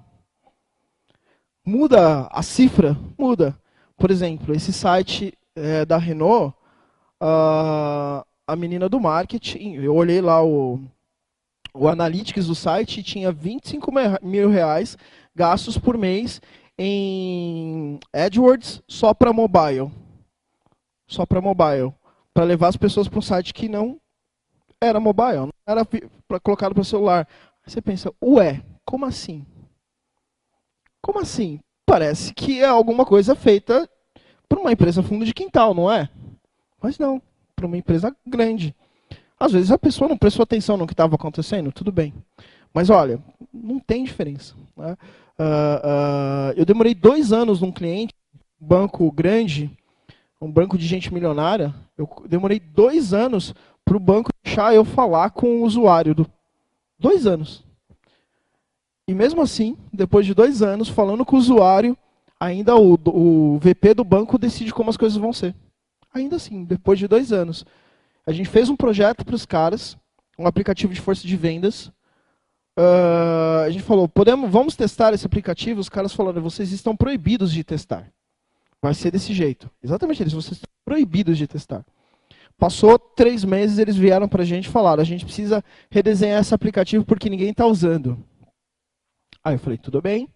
Muda 1.65 2.27
a 2.31 2.43
cifra? 2.43 2.97
Muda. 3.19 3.57
Por 3.97 4.11
exemplo, 4.11 4.55
esse 4.55 4.73
site 4.73 5.33
é, 5.55 5.85
da 5.85 5.99
Renault, 5.99 6.55
uh, 7.23 8.25
a 8.47 8.57
menina 8.57 8.89
do 8.89 8.99
marketing, 8.99 9.75
eu 9.75 9.95
olhei 9.95 10.21
lá 10.21 10.43
o, 10.43 10.81
o 11.73 11.89
analytics 11.89 12.47
do 12.47 12.55
site 12.55 13.03
tinha 13.03 13.33
25 13.33 13.91
mil 14.23 14.49
reais 14.51 14.97
gastos 15.35 15.79
por 15.79 15.97
mês 15.97 16.41
em 16.79 17.99
AdWords 18.13 18.83
só 18.89 19.13
para 19.13 19.33
mobile. 19.33 19.91
Só 21.07 21.27
para 21.27 21.41
mobile. 21.41 21.93
Para 22.33 22.45
levar 22.45 22.69
as 22.69 22.77
pessoas 22.77 23.09
para 23.09 23.19
um 23.19 23.23
site 23.23 23.53
que 23.53 23.69
não 23.69 24.01
era 24.81 24.99
mobile, 24.99 25.37
não 25.37 25.53
era 25.67 25.87
colocado 26.43 26.75
para 26.75 26.85
celular. 26.85 27.29
Aí 27.65 27.71
você 27.71 27.83
pensa, 27.83 28.13
ué, 28.23 28.63
como 28.85 29.05
assim? 29.05 29.45
Como 31.03 31.19
assim? 31.19 31.61
Parece 31.85 32.33
que 32.33 32.61
é 32.61 32.67
alguma 32.67 33.05
coisa 33.05 33.35
feita 33.35 33.89
por 34.49 34.59
uma 34.59 34.73
empresa 34.73 35.03
fundo 35.03 35.25
de 35.25 35.35
quintal, 35.35 35.75
não 35.75 35.91
é? 35.91 36.09
Mas 36.81 36.99
não, 36.99 37.21
para 37.55 37.67
uma 37.67 37.77
empresa 37.77 38.15
grande. 38.27 38.75
Às 39.41 39.53
vezes 39.53 39.71
a 39.71 39.79
pessoa 39.79 40.07
não 40.07 40.19
prestou 40.19 40.43
atenção 40.43 40.77
no 40.77 40.87
que 40.87 40.93
estava 40.93 41.15
acontecendo, 41.15 41.73
tudo 41.73 41.91
bem. 41.91 42.13
Mas 42.75 42.91
olha, 42.91 43.19
não 43.53 43.81
tem 43.81 44.05
diferença. 44.05 44.55
Né? 44.77 44.93
Uh, 45.39 46.53
uh, 46.53 46.53
eu 46.55 46.67
demorei 46.67 46.95
dois 46.95 47.33
anos 47.33 47.63
num 47.63 47.73
cliente, 47.73 48.15
um 48.61 48.67
banco 48.67 49.11
grande, 49.11 49.71
um 50.39 50.53
banco 50.53 50.77
de 50.77 50.87
gente 50.87 51.13
milionária. 51.13 51.75
Eu 51.97 52.07
demorei 52.29 52.61
dois 52.61 53.15
anos 53.15 53.55
para 53.83 53.97
o 53.97 54.01
banco 54.01 54.31
deixar 54.45 54.75
eu 54.75 54.85
falar 54.85 55.31
com 55.31 55.61
o 55.61 55.65
usuário. 55.65 56.15
Do... 56.15 56.27
Dois 56.99 57.27
anos. 57.27 57.65
E 59.09 59.15
mesmo 59.15 59.41
assim, 59.41 59.75
depois 59.91 60.27
de 60.27 60.35
dois 60.35 60.61
anos 60.61 60.89
falando 60.91 61.25
com 61.25 61.37
o 61.37 61.39
usuário, 61.39 61.97
ainda 62.39 62.77
o, 62.77 62.99
o 63.07 63.59
VP 63.59 63.95
do 63.95 64.05
banco 64.05 64.37
decide 64.39 64.73
como 64.73 64.91
as 64.91 64.99
coisas 64.99 65.17
vão 65.17 65.33
ser. 65.33 65.55
Ainda 66.13 66.37
assim, 66.37 66.63
depois 66.63 66.99
de 66.99 67.09
dois 67.09 67.33
anos. 67.33 67.65
A 68.27 68.33
gente 68.33 68.49
fez 68.49 68.69
um 68.69 68.77
projeto 68.77 69.25
para 69.25 69.35
os 69.35 69.47
caras, 69.47 69.97
um 70.39 70.47
aplicativo 70.47 70.93
de 70.93 71.01
força 71.01 71.27
de 71.27 71.37
vendas. 71.37 71.87
Uh, 72.79 73.65
a 73.67 73.71
gente 73.71 73.83
falou, 73.83 74.09
podemos, 74.09 74.51
vamos 74.51 74.77
testar 74.77 75.13
esse 75.13 75.27
aplicativo? 75.27 75.81
Os 75.81 75.89
caras 75.89 76.13
falaram, 76.13 76.41
vocês 76.41 76.73
estão 76.73 76.97
proibidos 76.97 77.53
de 77.53 77.65
testar. 77.65 78.11
Vai 78.81 78.95
ser 78.95 79.11
desse 79.11 79.35
jeito. 79.35 79.71
Exatamente 79.83 80.23
isso, 80.23 80.41
vocês 80.41 80.53
estão 80.53 80.71
proibidos 80.85 81.37
de 81.37 81.47
testar. 81.47 81.85
Passou 82.59 82.99
três 82.99 83.45
meses, 83.45 83.79
eles 83.79 83.97
vieram 83.97 84.29
para 84.29 84.43
a 84.43 84.47
gente 84.47 84.67
e 84.67 84.71
falaram, 84.71 85.01
a 85.01 85.05
gente 85.05 85.25
precisa 85.25 85.65
redesenhar 85.91 86.41
esse 86.41 86.55
aplicativo 86.55 87.05
porque 87.05 87.31
ninguém 87.31 87.51
está 87.51 87.67
usando. 87.67 88.23
Aí 89.43 89.55
eu 89.55 89.59
falei, 89.59 89.79
tudo 89.79 90.01
bem. 90.03 90.29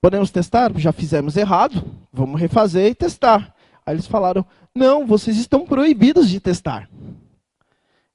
Podemos 0.00 0.30
testar? 0.30 0.70
Já 0.76 0.92
fizemos 0.92 1.36
errado, 1.36 1.84
vamos 2.12 2.40
refazer 2.40 2.90
e 2.90 2.94
testar. 2.94 3.53
Aí 3.86 3.94
eles 3.94 4.06
falaram, 4.06 4.44
não, 4.74 5.06
vocês 5.06 5.36
estão 5.36 5.66
proibidos 5.66 6.28
de 6.28 6.40
testar. 6.40 6.88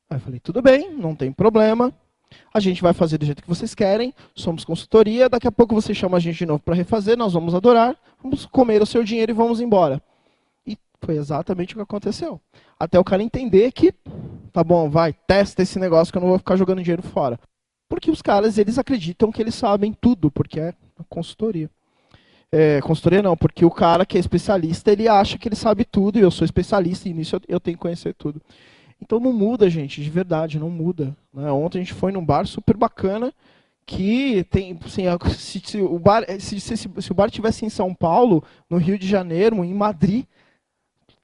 Aí 0.10 0.18
eu 0.18 0.20
falei, 0.20 0.40
tudo 0.40 0.62
bem, 0.62 0.94
não 0.94 1.16
tem 1.16 1.32
problema. 1.32 1.94
A 2.54 2.60
gente 2.60 2.82
vai 2.82 2.94
fazer 2.94 3.18
do 3.18 3.26
jeito 3.26 3.42
que 3.42 3.50
vocês 3.50 3.76
querem, 3.76 4.14
somos 4.36 4.64
consultoria, 4.64 5.30
daqui 5.30 5.48
a 5.48 5.52
pouco 5.52 5.76
você 5.76 5.94
chama 5.94 6.18
a 6.18 6.20
gente 6.20 6.38
de 6.38 6.46
novo 6.46 6.62
para 6.64 6.76
refazer, 6.76 7.18
nós 7.18 7.34
vamos 7.34 7.56
adorar, 7.56 7.96
vamos 8.22 8.46
comer 8.46 8.82
o 8.82 8.86
seu 8.86 9.04
dinheiro 9.04 9.32
e 9.32 9.36
vamos 9.36 9.60
embora. 9.62 10.02
E 10.66 10.78
foi 11.02 11.18
exatamente 11.18 11.74
o 11.74 11.78
que 11.78 11.84
aconteceu. 11.84 12.40
Até 12.80 13.00
o 13.00 13.04
cara 13.04 13.24
entender 13.24 13.72
que, 13.72 13.94
tá 14.52 14.64
bom, 14.64 14.90
vai, 14.90 15.14
testa 15.14 15.62
esse 15.62 15.80
negócio 15.80 16.12
que 16.12 16.18
eu 16.18 16.22
não 16.22 16.30
vou 16.30 16.38
ficar 16.38 16.56
jogando 16.56 16.82
dinheiro 16.82 17.04
fora. 17.04 17.40
Porque 17.88 18.12
os 18.12 18.22
caras, 18.22 18.58
eles 18.58 18.78
acreditam 18.78 19.32
que 19.32 19.42
eles 19.42 19.56
sabem 19.56 19.94
tudo, 19.94 20.32
porque 20.32 20.60
é 20.60 20.74
consultoria. 21.10 21.70
É, 22.52 22.82
consultoria 22.82 23.22
não, 23.22 23.38
porque 23.38 23.64
o 23.64 23.70
cara 23.70 24.06
que 24.06 24.18
é 24.18 24.20
especialista, 24.20 24.92
ele 24.92 25.08
acha 25.08 25.38
que 25.38 25.48
ele 25.48 25.56
sabe 25.56 25.86
tudo, 25.86 26.18
e 26.18 26.22
eu 26.22 26.32
sou 26.32 26.46
especialista, 26.46 27.08
e 27.08 27.14
nisso 27.14 27.40
eu, 27.48 27.60
tenho 27.60 27.78
que 27.78 27.82
conhecer 27.82 28.14
tudo. 28.16 28.42
Então 29.02 29.20
não 29.20 29.32
muda, 29.32 29.70
gente, 29.70 30.02
de 30.02 30.10
verdade, 30.10 30.60
não 30.60 30.70
muda. 30.70 31.16
Né? 31.34 31.52
Ontem 31.52 31.78
a 31.78 31.82
gente 31.82 31.94
foi 31.94 32.12
num 32.12 32.26
bar 32.26 32.48
super 32.48 32.76
bacana, 32.76 33.32
que 33.86 34.44
tem, 34.52 34.78
assim, 34.86 35.04
se, 35.36 35.60
se, 35.60 35.82
o 35.82 35.98
bar, 35.98 36.24
se, 36.40 36.60
se, 36.60 36.78
se 36.78 37.12
o 37.12 37.16
bar 37.16 37.30
tivesse 37.30 37.66
em 37.66 37.70
São 37.70 37.94
Paulo, 37.94 38.44
no 38.70 38.78
Rio 38.78 38.98
de 38.98 39.08
Janeiro, 39.08 39.64
em 39.64 39.74
Madrid, 39.74 40.26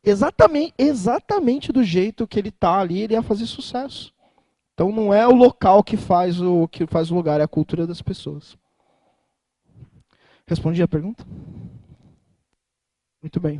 exatamente, 0.03 0.73
exatamente 0.77 1.71
do 1.71 1.83
jeito 1.83 2.27
que 2.27 2.39
ele 2.39 2.49
está 2.49 2.79
ali, 2.79 3.01
ele 3.01 3.13
ia 3.13 3.21
fazer 3.21 3.45
sucesso. 3.45 4.13
Então 4.73 4.91
não 4.91 5.13
é 5.13 5.27
o 5.27 5.33
local 5.35 5.83
que 5.83 5.95
faz 5.95 6.41
o 6.41 6.67
que 6.67 6.85
faz 6.85 7.09
o 7.09 7.15
lugar, 7.15 7.39
é 7.39 7.43
a 7.43 7.47
cultura 7.47 7.87
das 7.87 8.01
pessoas. 8.01 8.57
Respondi 10.47 10.81
a 10.83 10.87
pergunta? 10.87 11.25
Muito 13.21 13.39
bem. 13.39 13.59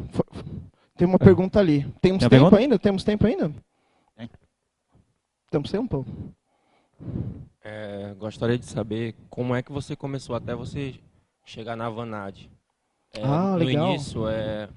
Tem 0.95 1.07
uma 1.07 1.15
é. 1.15 1.19
pergunta 1.19 1.59
ali. 1.59 1.81
Temos 1.99 2.19
Tem 2.19 2.19
tempo 2.19 2.29
pergunta? 2.29 2.57
ainda? 2.57 2.79
Temos 2.79 3.03
tempo 3.03 3.25
ainda? 3.25 3.53
Tem. 4.15 4.29
Temos 5.49 5.71
tempo? 5.71 6.05
É, 7.63 8.13
gostaria 8.19 8.57
de 8.59 8.65
saber 8.65 9.15
como 9.29 9.55
é 9.55 9.63
que 9.63 9.71
você 9.71 9.95
começou 9.95 10.35
até 10.35 10.53
você 10.53 10.95
chegar 11.43 11.75
na 11.75 11.89
Vanad. 11.89 12.47
É, 13.13 13.23
ah, 13.23 13.55
legal. 13.55 13.87
No 13.87 13.93
início, 13.93 14.27
é, 14.29 14.69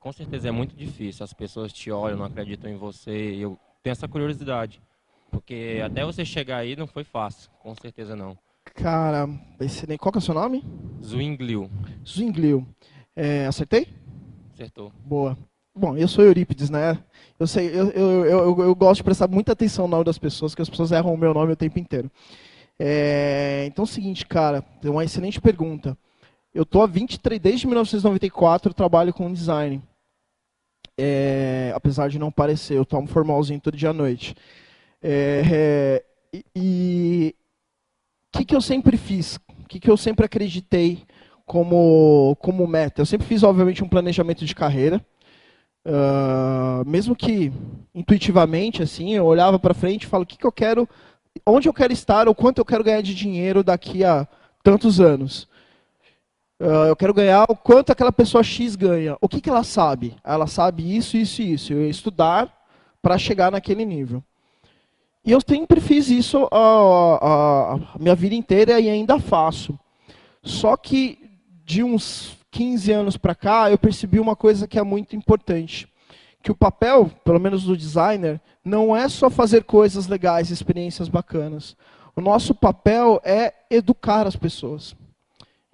com 0.00 0.10
certeza 0.12 0.48
é 0.48 0.50
muito 0.50 0.74
difícil. 0.74 1.22
As 1.22 1.34
pessoas 1.34 1.72
te 1.72 1.90
olham, 1.90 2.16
não 2.16 2.24
acreditam 2.24 2.70
em 2.70 2.76
você. 2.76 3.34
E 3.34 3.42
eu 3.42 3.58
tenho 3.82 3.92
essa 3.92 4.08
curiosidade. 4.08 4.80
Porque 5.30 5.82
até 5.84 6.04
você 6.04 6.24
chegar 6.24 6.58
aí 6.58 6.74
não 6.74 6.86
foi 6.86 7.04
fácil, 7.04 7.50
com 7.60 7.74
certeza 7.74 8.16
não. 8.16 8.38
Cara, 8.74 9.28
esse, 9.60 9.86
qual 9.98 10.12
que 10.12 10.18
é 10.18 10.20
o 10.20 10.22
seu 10.22 10.34
nome? 10.34 10.64
Zwinglio. 11.04 11.70
Zwinglio. 12.06 12.66
É, 13.14 13.46
acertei? 13.46 13.88
Acertou. 14.54 14.92
Boa. 15.04 15.36
Bom, 15.74 15.96
eu 15.96 16.08
sou 16.08 16.24
Eurípides, 16.24 16.70
né? 16.70 16.98
Eu 17.38 17.46
sei, 17.46 17.68
eu, 17.68 17.90
eu, 17.90 18.24
eu, 18.24 18.62
eu, 18.62 18.74
gosto 18.74 18.98
de 18.98 19.04
prestar 19.04 19.28
muita 19.28 19.52
atenção 19.52 19.86
no 19.86 19.92
nome 19.92 20.04
das 20.04 20.18
pessoas, 20.18 20.54
que 20.54 20.62
as 20.62 20.68
pessoas 20.68 20.90
erram 20.90 21.14
o 21.14 21.16
meu 21.16 21.32
nome 21.32 21.52
o 21.52 21.56
tempo 21.56 21.78
inteiro. 21.78 22.10
É, 22.78 23.64
então 23.66 23.84
é 23.84 23.86
o 23.86 23.88
seguinte, 23.88 24.26
cara, 24.26 24.64
é 24.82 24.90
uma 24.90 25.04
excelente 25.04 25.40
pergunta. 25.40 25.96
Eu 26.52 26.66
tô 26.66 26.82
há 26.82 26.86
23, 26.86 27.40
desde 27.40 27.66
1994, 27.66 28.70
eu 28.70 28.74
trabalho 28.74 29.12
com 29.12 29.32
design. 29.32 29.80
É, 30.98 31.70
apesar 31.74 32.08
de 32.08 32.18
não 32.18 32.32
parecer, 32.32 32.76
eu 32.76 32.84
tomo 32.84 33.06
formalzinho 33.06 33.60
todo 33.60 33.76
dia 33.76 33.90
à 33.90 33.92
noite. 33.92 34.34
É, 35.00 36.02
é, 36.32 36.42
e 36.56 37.34
que, 38.32 38.44
que 38.44 38.54
eu 38.54 38.60
sempre 38.60 38.96
fiz? 38.96 39.36
O 39.60 39.68
que, 39.68 39.80
que 39.80 39.90
eu 39.90 39.96
sempre 39.96 40.24
acreditei 40.24 41.04
como, 41.46 42.36
como 42.40 42.66
meta? 42.66 43.00
Eu 43.00 43.06
sempre 43.06 43.26
fiz, 43.26 43.42
obviamente, 43.42 43.82
um 43.82 43.88
planejamento 43.88 44.44
de 44.44 44.54
carreira. 44.54 45.04
Uh, 45.86 46.86
mesmo 46.86 47.16
que 47.16 47.52
intuitivamente, 47.94 48.82
assim, 48.82 49.14
eu 49.14 49.24
olhava 49.24 49.58
para 49.58 49.72
frente 49.72 50.02
e 50.02 50.06
falo 50.06 50.24
o 50.24 50.26
que, 50.26 50.36
que 50.36 50.46
eu 50.46 50.52
quero, 50.52 50.88
onde 51.46 51.68
eu 51.68 51.72
quero 51.72 51.92
estar 51.92 52.28
ou 52.28 52.34
quanto 52.34 52.58
eu 52.58 52.64
quero 52.64 52.84
ganhar 52.84 53.00
de 53.00 53.14
dinheiro 53.14 53.62
daqui 53.62 54.04
a 54.04 54.26
tantos 54.62 55.00
anos. 55.00 55.48
Uh, 56.60 56.88
eu 56.88 56.96
quero 56.96 57.14
ganhar 57.14 57.46
o 57.48 57.56
quanto 57.56 57.92
aquela 57.92 58.12
pessoa 58.12 58.42
X 58.42 58.74
ganha. 58.74 59.16
O 59.20 59.28
que, 59.28 59.40
que 59.40 59.48
ela 59.48 59.62
sabe? 59.62 60.16
Ela 60.24 60.46
sabe 60.46 60.96
isso, 60.96 61.16
isso 61.16 61.40
e 61.40 61.52
isso. 61.52 61.72
Eu 61.72 61.82
ia 61.82 61.88
estudar 61.88 62.52
para 63.00 63.16
chegar 63.16 63.50
naquele 63.50 63.84
nível. 63.84 64.22
E 65.24 65.32
eu 65.32 65.40
sempre 65.46 65.80
fiz 65.80 66.08
isso 66.08 66.48
a, 66.50 67.74
a, 67.74 67.98
minha 67.98 68.14
vida 68.14 68.34
inteira 68.34 68.80
e 68.80 68.88
ainda 68.88 69.18
faço. 69.18 69.78
Só 70.42 70.76
que 70.76 71.18
de 71.64 71.82
uns 71.82 72.36
15 72.50 72.92
anos 72.92 73.16
para 73.16 73.34
cá, 73.34 73.70
eu 73.70 73.78
percebi 73.78 74.18
uma 74.18 74.34
coisa 74.34 74.66
que 74.66 74.78
é 74.78 74.82
muito 74.82 75.14
importante. 75.14 75.86
Que 76.42 76.50
o 76.50 76.56
papel, 76.56 77.10
pelo 77.24 77.38
menos 77.38 77.64
do 77.64 77.76
designer, 77.76 78.40
não 78.64 78.96
é 78.96 79.08
só 79.08 79.28
fazer 79.28 79.64
coisas 79.64 80.06
legais, 80.06 80.50
experiências 80.50 81.08
bacanas. 81.08 81.76
O 82.16 82.20
nosso 82.20 82.54
papel 82.54 83.20
é 83.22 83.52
educar 83.70 84.26
as 84.26 84.36
pessoas. 84.36 84.96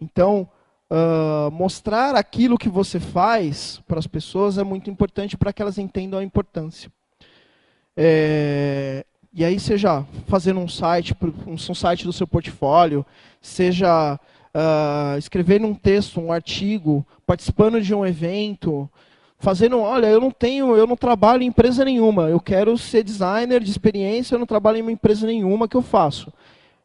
Então, 0.00 0.48
uh, 0.90 1.50
mostrar 1.50 2.14
aquilo 2.14 2.58
que 2.58 2.68
você 2.68 2.98
faz 2.98 3.80
para 3.86 3.98
as 3.98 4.06
pessoas 4.06 4.58
é 4.58 4.64
muito 4.64 4.90
importante 4.90 5.36
para 5.36 5.52
que 5.52 5.62
elas 5.62 5.78
entendam 5.78 6.18
a 6.18 6.24
importância. 6.24 6.90
É, 7.96 9.06
e 9.36 9.44
aí, 9.44 9.58
seja 9.58 10.06
fazendo 10.28 10.60
um 10.60 10.68
site, 10.68 11.12
um 11.44 11.56
site 11.56 12.04
do 12.04 12.12
seu 12.12 12.24
portfólio, 12.24 13.04
seja 13.42 14.14
uh, 14.14 15.18
escrevendo 15.18 15.66
um 15.66 15.74
texto, 15.74 16.20
um 16.20 16.30
artigo, 16.30 17.04
participando 17.26 17.82
de 17.82 17.92
um 17.92 18.06
evento, 18.06 18.88
fazendo, 19.36 19.80
olha, 19.80 20.06
eu 20.06 20.20
não 20.20 20.30
tenho, 20.30 20.76
eu 20.76 20.86
não 20.86 20.96
trabalho 20.96 21.42
em 21.42 21.46
empresa 21.46 21.84
nenhuma, 21.84 22.28
eu 22.28 22.38
quero 22.38 22.78
ser 22.78 23.02
designer 23.02 23.60
de 23.60 23.72
experiência, 23.72 24.36
eu 24.36 24.38
não 24.38 24.46
trabalho 24.46 24.78
em 24.78 24.82
uma 24.82 24.92
empresa 24.92 25.26
nenhuma 25.26 25.66
que 25.66 25.76
eu 25.76 25.82
faço. 25.82 26.32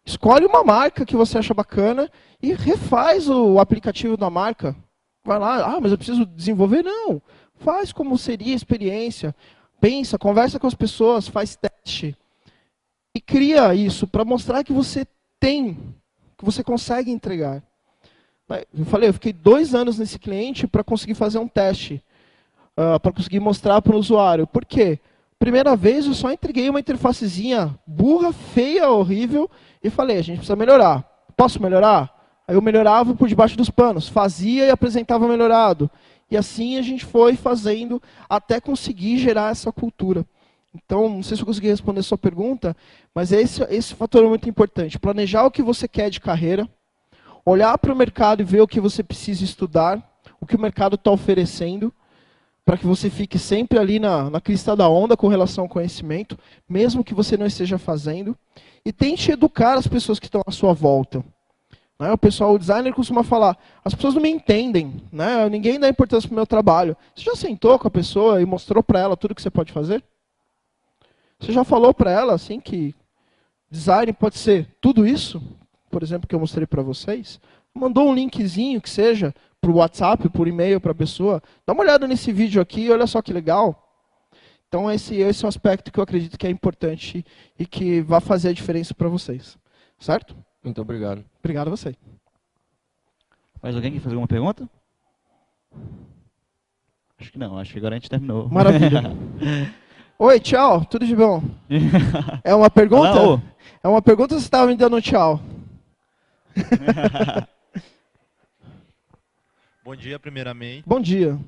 Escolhe 0.04 0.47
uma 0.47 0.64
marca 0.64 1.06
que 1.06 1.16
você 1.16 1.38
acha 1.38 1.54
bacana 1.54 2.10
e 2.41 2.54
refaz 2.54 3.30
o 3.30 3.60
aplicativo 3.60 4.18
da 4.18 4.28
marca. 4.32 4.76
Vai 5.24 5.38
lá, 5.38 5.76
ah, 5.76 5.80
mas 5.80 5.91
eu 5.91 6.00
preciso 6.00 6.26
desenvolver? 6.26 6.82
Não. 6.82 7.22
Faz 7.58 7.93
como 7.93 8.18
seria 8.18 8.54
a 8.54 8.56
experiência. 8.56 9.36
Pensa, 9.80 10.18
conversa 10.18 10.58
com 10.58 10.66
as 10.66 10.74
pessoas, 10.74 11.28
faz 11.28 11.56
teste 11.56 12.18
e 13.20 13.22
cria 13.22 13.76
isso 13.76 14.07
para 14.07 14.24
mostrar 14.24 14.63
que 14.63 14.72
você 14.72 15.05
tem, 15.41 15.78
que 16.38 16.45
você 16.45 16.63
consegue 16.63 17.11
entregar. 17.11 17.61
Eu 18.74 18.86
falei, 18.86 19.09
eu 19.09 19.13
fiquei 19.13 19.34
dois 19.34 19.76
anos 19.76 19.99
nesse 19.99 20.17
cliente 20.17 20.65
para 20.65 20.86
conseguir 20.86 21.15
fazer 21.15 21.38
um 21.38 21.47
teste, 21.47 22.01
uh, 22.78 22.97
para 22.97 23.11
conseguir 23.11 23.41
mostrar 23.41 23.82
para 23.82 23.93
o 23.93 23.99
usuário. 23.99 24.47
Por 24.47 24.63
quê? 24.63 25.01
Primeira 25.38 25.76
vez 25.76 26.05
eu 26.05 26.13
só 26.13 26.32
entreguei 26.32 26.70
uma 26.70 26.80
interfacezinha 26.80 27.78
burra, 27.86 28.32
feia, 28.32 28.89
horrível 28.89 29.51
e 29.84 29.89
falei, 29.89 30.17
a 30.17 30.22
gente 30.22 30.38
precisa 30.38 30.55
melhorar. 30.55 31.05
Posso 31.36 31.61
melhorar? 31.61 32.09
Aí 32.47 32.55
eu 32.55 32.61
melhorava 32.61 33.13
por 33.13 33.28
debaixo 33.28 33.57
dos 33.57 33.70
panos, 33.70 34.07
fazia 34.07 34.65
e 34.65 34.70
apresentava 34.70 35.28
melhorado. 35.28 35.91
E 36.32 36.38
assim 36.38 36.78
a 36.78 36.82
gente 36.82 37.03
foi 37.05 37.36
fazendo 37.36 38.01
até 38.30 38.61
conseguir 38.61 39.17
gerar 39.17 39.51
essa 39.51 39.74
cultura. 39.74 40.26
Então, 40.74 41.09
não 41.09 41.24
sei 41.24 41.36
se 41.36 41.41
eu 41.41 41.47
consegui 41.47 41.67
responder 41.67 42.01
a 42.01 42.03
sua 42.03 42.17
pergunta, 42.17 42.76
mas 43.13 43.32
esse, 43.32 43.63
esse 43.70 43.95
fator 43.95 44.24
é 44.24 44.28
muito 44.28 44.47
importante. 44.47 44.99
Planejar 44.99 45.45
o 45.45 45.51
que 45.51 45.63
você 45.63 45.88
quer 45.88 46.09
de 46.09 46.20
carreira, 46.20 46.70
olhar 47.43 47.78
para 47.78 47.93
o 47.93 47.95
mercado 47.95 48.41
e 48.41 48.45
ver 48.45 48.61
o 48.61 48.67
que 48.67 48.80
você 48.80 49.01
precisa 49.01 49.43
estudar, 49.43 50.03
o 50.39 50.45
que 50.45 50.55
o 50.55 50.61
mercado 50.61 50.95
está 50.95 51.09
oferecendo, 51.09 51.91
para 52.63 52.78
que 52.78 52.86
você 52.86 53.09
fique 53.09 53.39
sempre 53.39 53.80
ali 53.80 53.97
na, 53.97 54.30
na 54.30 54.39
crista 54.39 54.76
da 54.76 54.88
onda 54.88 55.17
com 55.17 55.28
relação 55.28 55.63
ao 55.63 55.70
conhecimento, 55.70 56.38
mesmo 56.67 57.03
que 57.03 57.15
você 57.15 57.36
não 57.36 57.47
esteja 57.47 57.80
fazendo. 57.80 58.38
E 58.86 58.93
tente 58.93 59.32
educar 59.32 59.74
as 59.74 59.88
pessoas 59.88 60.20
que 60.20 60.28
estão 60.28 60.41
à 60.45 60.51
sua 60.51 60.72
volta. 60.72 61.26
Né? 61.99 62.11
O 62.11 62.17
pessoal, 62.17 62.53
o 62.53 62.59
designer 62.59 62.93
costuma 62.93 63.24
falar, 63.24 63.57
as 63.84 63.95
pessoas 63.95 64.13
não 64.13 64.22
me 64.22 64.30
entendem, 64.30 65.01
né? 65.11 65.49
ninguém 65.49 65.80
dá 65.80 65.89
importância 65.89 66.30
para 66.30 66.36
o 66.36 66.38
meu 66.38 66.45
trabalho. 66.45 66.95
Você 67.15 67.24
já 67.24 67.36
sentou 67.36 67.78
com 67.80 67.88
a 67.88 67.91
pessoa 67.91 68.39
e 68.39 68.45
mostrou 68.45 68.84
para 68.84 68.99
ela 68.99 69.17
tudo 69.17 69.34
que 69.34 69.41
você 69.41 69.49
pode 69.49 69.74
fazer? 69.74 70.03
Você 71.40 71.54
já 71.54 71.64
falou 71.64 71.94
para 71.94 72.12
ela 72.12 72.34
assim 72.34 72.60
que 72.60 72.94
design 73.72 74.12
pode 74.14 74.38
ser 74.38 74.68
tudo 74.82 75.08
isso? 75.08 75.42
Por 75.90 76.04
exemplo, 76.04 76.28
que 76.28 76.36
eu 76.36 76.40
mostrei 76.40 76.68
para 76.68 76.82
vocês? 76.82 77.40
Mandou 77.74 78.10
um 78.10 78.14
linkzinho 78.14 78.82
que 78.82 78.90
seja 78.90 79.34
para 79.62 79.72
o 79.72 79.76
WhatsApp, 79.76 80.30
por 80.30 80.48
e-mail 80.48 80.80
para 80.80 80.92
a 80.92 80.96
pessoa. 80.96 81.42
Dá 81.66 81.74
uma 81.74 81.84
olhada 81.84 82.08
nesse 82.08 82.32
vídeo 82.32 82.62
aqui, 82.62 82.90
olha 82.92 83.08
só 83.08 83.22
que 83.22 83.34
legal. 83.34 83.86
Então 84.68 84.92
esse, 84.92 85.16
esse 85.16 85.44
é 85.44 85.48
um 85.48 85.50
aspecto 85.50 85.92
que 85.92 86.00
eu 86.00 86.04
acredito 86.04 86.38
que 86.38 86.46
é 86.46 86.50
importante 86.50 87.26
e 87.58 87.66
que 87.66 88.02
vai 88.02 88.22
fazer 88.22 88.50
a 88.50 88.54
diferença 88.54 88.94
para 88.94 89.08
vocês. 89.08 89.58
Certo? 89.98 90.36
Muito 90.64 90.82
obrigado. 90.82 91.26
Obrigado 91.40 91.68
a 91.68 91.72
você. 91.72 91.96
Mais 93.62 93.76
alguém 93.76 93.92
quer 93.94 94.00
fazer 94.00 94.16
alguma 94.16 94.28
pergunta? 94.28 94.70
Acho 97.18 97.32
que 97.32 97.40
não, 97.40 97.58
acho 97.58 97.74
que 97.74 97.80
agora 97.80 97.96
a 97.96 98.00
gente 98.00 98.10
terminou. 98.10 98.48
Maravilha. 98.50 99.02
Oi, 100.22 100.38
tchau, 100.38 100.84
tudo 100.84 101.05
de 101.07 101.15
bom? 101.15 101.41
É 102.43 102.53
uma 102.53 102.70
pergunta? 102.70 103.22
Olá, 103.22 103.41
é 103.82 103.88
uma 103.88 104.01
pergunta 104.01 104.34
ou 104.34 104.39
você 104.41 104.47
estava 104.47 104.67
me 104.67 104.76
dando 104.76 104.97
um 104.97 105.01
tchau? 105.01 105.39
Bom 109.82 109.95
dia, 109.95 110.20
primeiramente. 110.20 110.84
Bom 110.86 110.99
dia. 110.99 111.39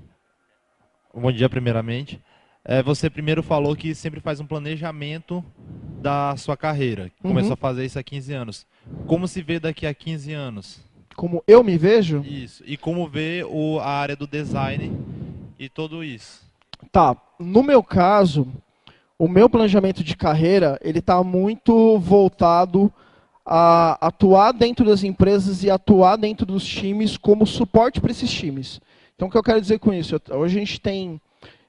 Bom 1.14 1.30
dia, 1.34 1.50
primeiramente. 1.50 2.18
É, 2.64 2.82
você 2.82 3.10
primeiro 3.10 3.44
falou 3.44 3.76
que 3.76 3.94
sempre 3.94 4.22
faz 4.22 4.40
um 4.40 4.46
planejamento 4.46 5.44
da 6.02 6.38
sua 6.38 6.56
carreira. 6.56 7.12
Uhum. 7.22 7.32
Começou 7.32 7.56
a 7.56 7.58
fazer 7.58 7.84
isso 7.84 8.00
há 8.00 8.04
15 8.04 8.34
anos. 8.34 8.66
Como 9.06 9.28
se 9.28 9.42
vê 9.42 9.60
daqui 9.60 9.86
a 9.86 9.94
15 9.94 10.32
anos? 10.32 10.80
Como 11.18 11.44
eu 11.46 11.62
me 11.62 11.78
vejo? 11.78 12.24
Isso. 12.26 12.64
E 12.66 12.78
como 12.78 13.06
vê 13.10 13.44
o, 13.46 13.82
a 13.82 13.90
área 13.90 14.16
do 14.16 14.26
design 14.26 14.98
e 15.60 15.68
tudo 15.68 16.06
isso? 16.06 16.50
Tá, 16.92 17.18
no 17.40 17.64
meu 17.64 17.84
caso, 17.84 18.48
o 19.18 19.28
meu 19.28 19.50
planejamento 19.50 20.04
de 20.04 20.16
carreira, 20.16 20.80
ele 20.82 21.00
está 21.00 21.24
muito 21.24 22.00
voltado 22.00 22.92
a 23.46 23.98
atuar 24.08 24.52
dentro 24.52 24.86
das 24.86 25.04
empresas 25.04 25.64
e 25.64 25.70
atuar 25.70 26.16
dentro 26.16 26.46
dos 26.46 26.66
times 26.66 27.18
como 27.18 27.46
suporte 27.46 28.00
para 28.00 28.12
esses 28.12 28.32
times. 28.32 28.80
Então, 29.16 29.28
o 29.28 29.32
que 29.32 29.38
eu 29.38 29.44
quero 29.44 29.62
dizer 29.62 29.80
com 29.80 29.94
isso? 29.94 30.16
Eu, 30.16 30.40
hoje 30.40 30.58
a 30.58 30.60
gente 30.60 30.80
tem... 30.80 31.22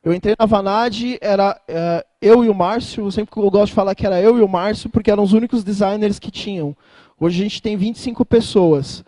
Eu 0.04 0.12
entrei 0.12 0.34
na 0.38 0.46
Vanad, 0.46 1.16
era 1.20 1.60
uh, 1.68 2.08
eu 2.20 2.44
e 2.44 2.48
o 2.48 2.54
Márcio, 2.54 3.12
sempre 3.12 3.32
eu 3.36 3.50
gosto 3.50 3.66
de 3.66 3.74
falar 3.74 3.94
que 3.94 4.06
era 4.06 4.20
eu 4.20 4.38
e 4.38 4.42
o 4.42 4.48
Márcio, 4.48 4.90
porque 4.90 5.10
eram 5.10 5.22
os 5.22 5.32
únicos 5.32 5.62
designers 5.62 6.18
que 6.18 6.30
tinham. 6.30 6.76
Hoje 7.20 7.40
a 7.40 7.44
gente 7.44 7.62
tem 7.62 7.76
25 7.76 8.24
pessoas. 8.24 9.04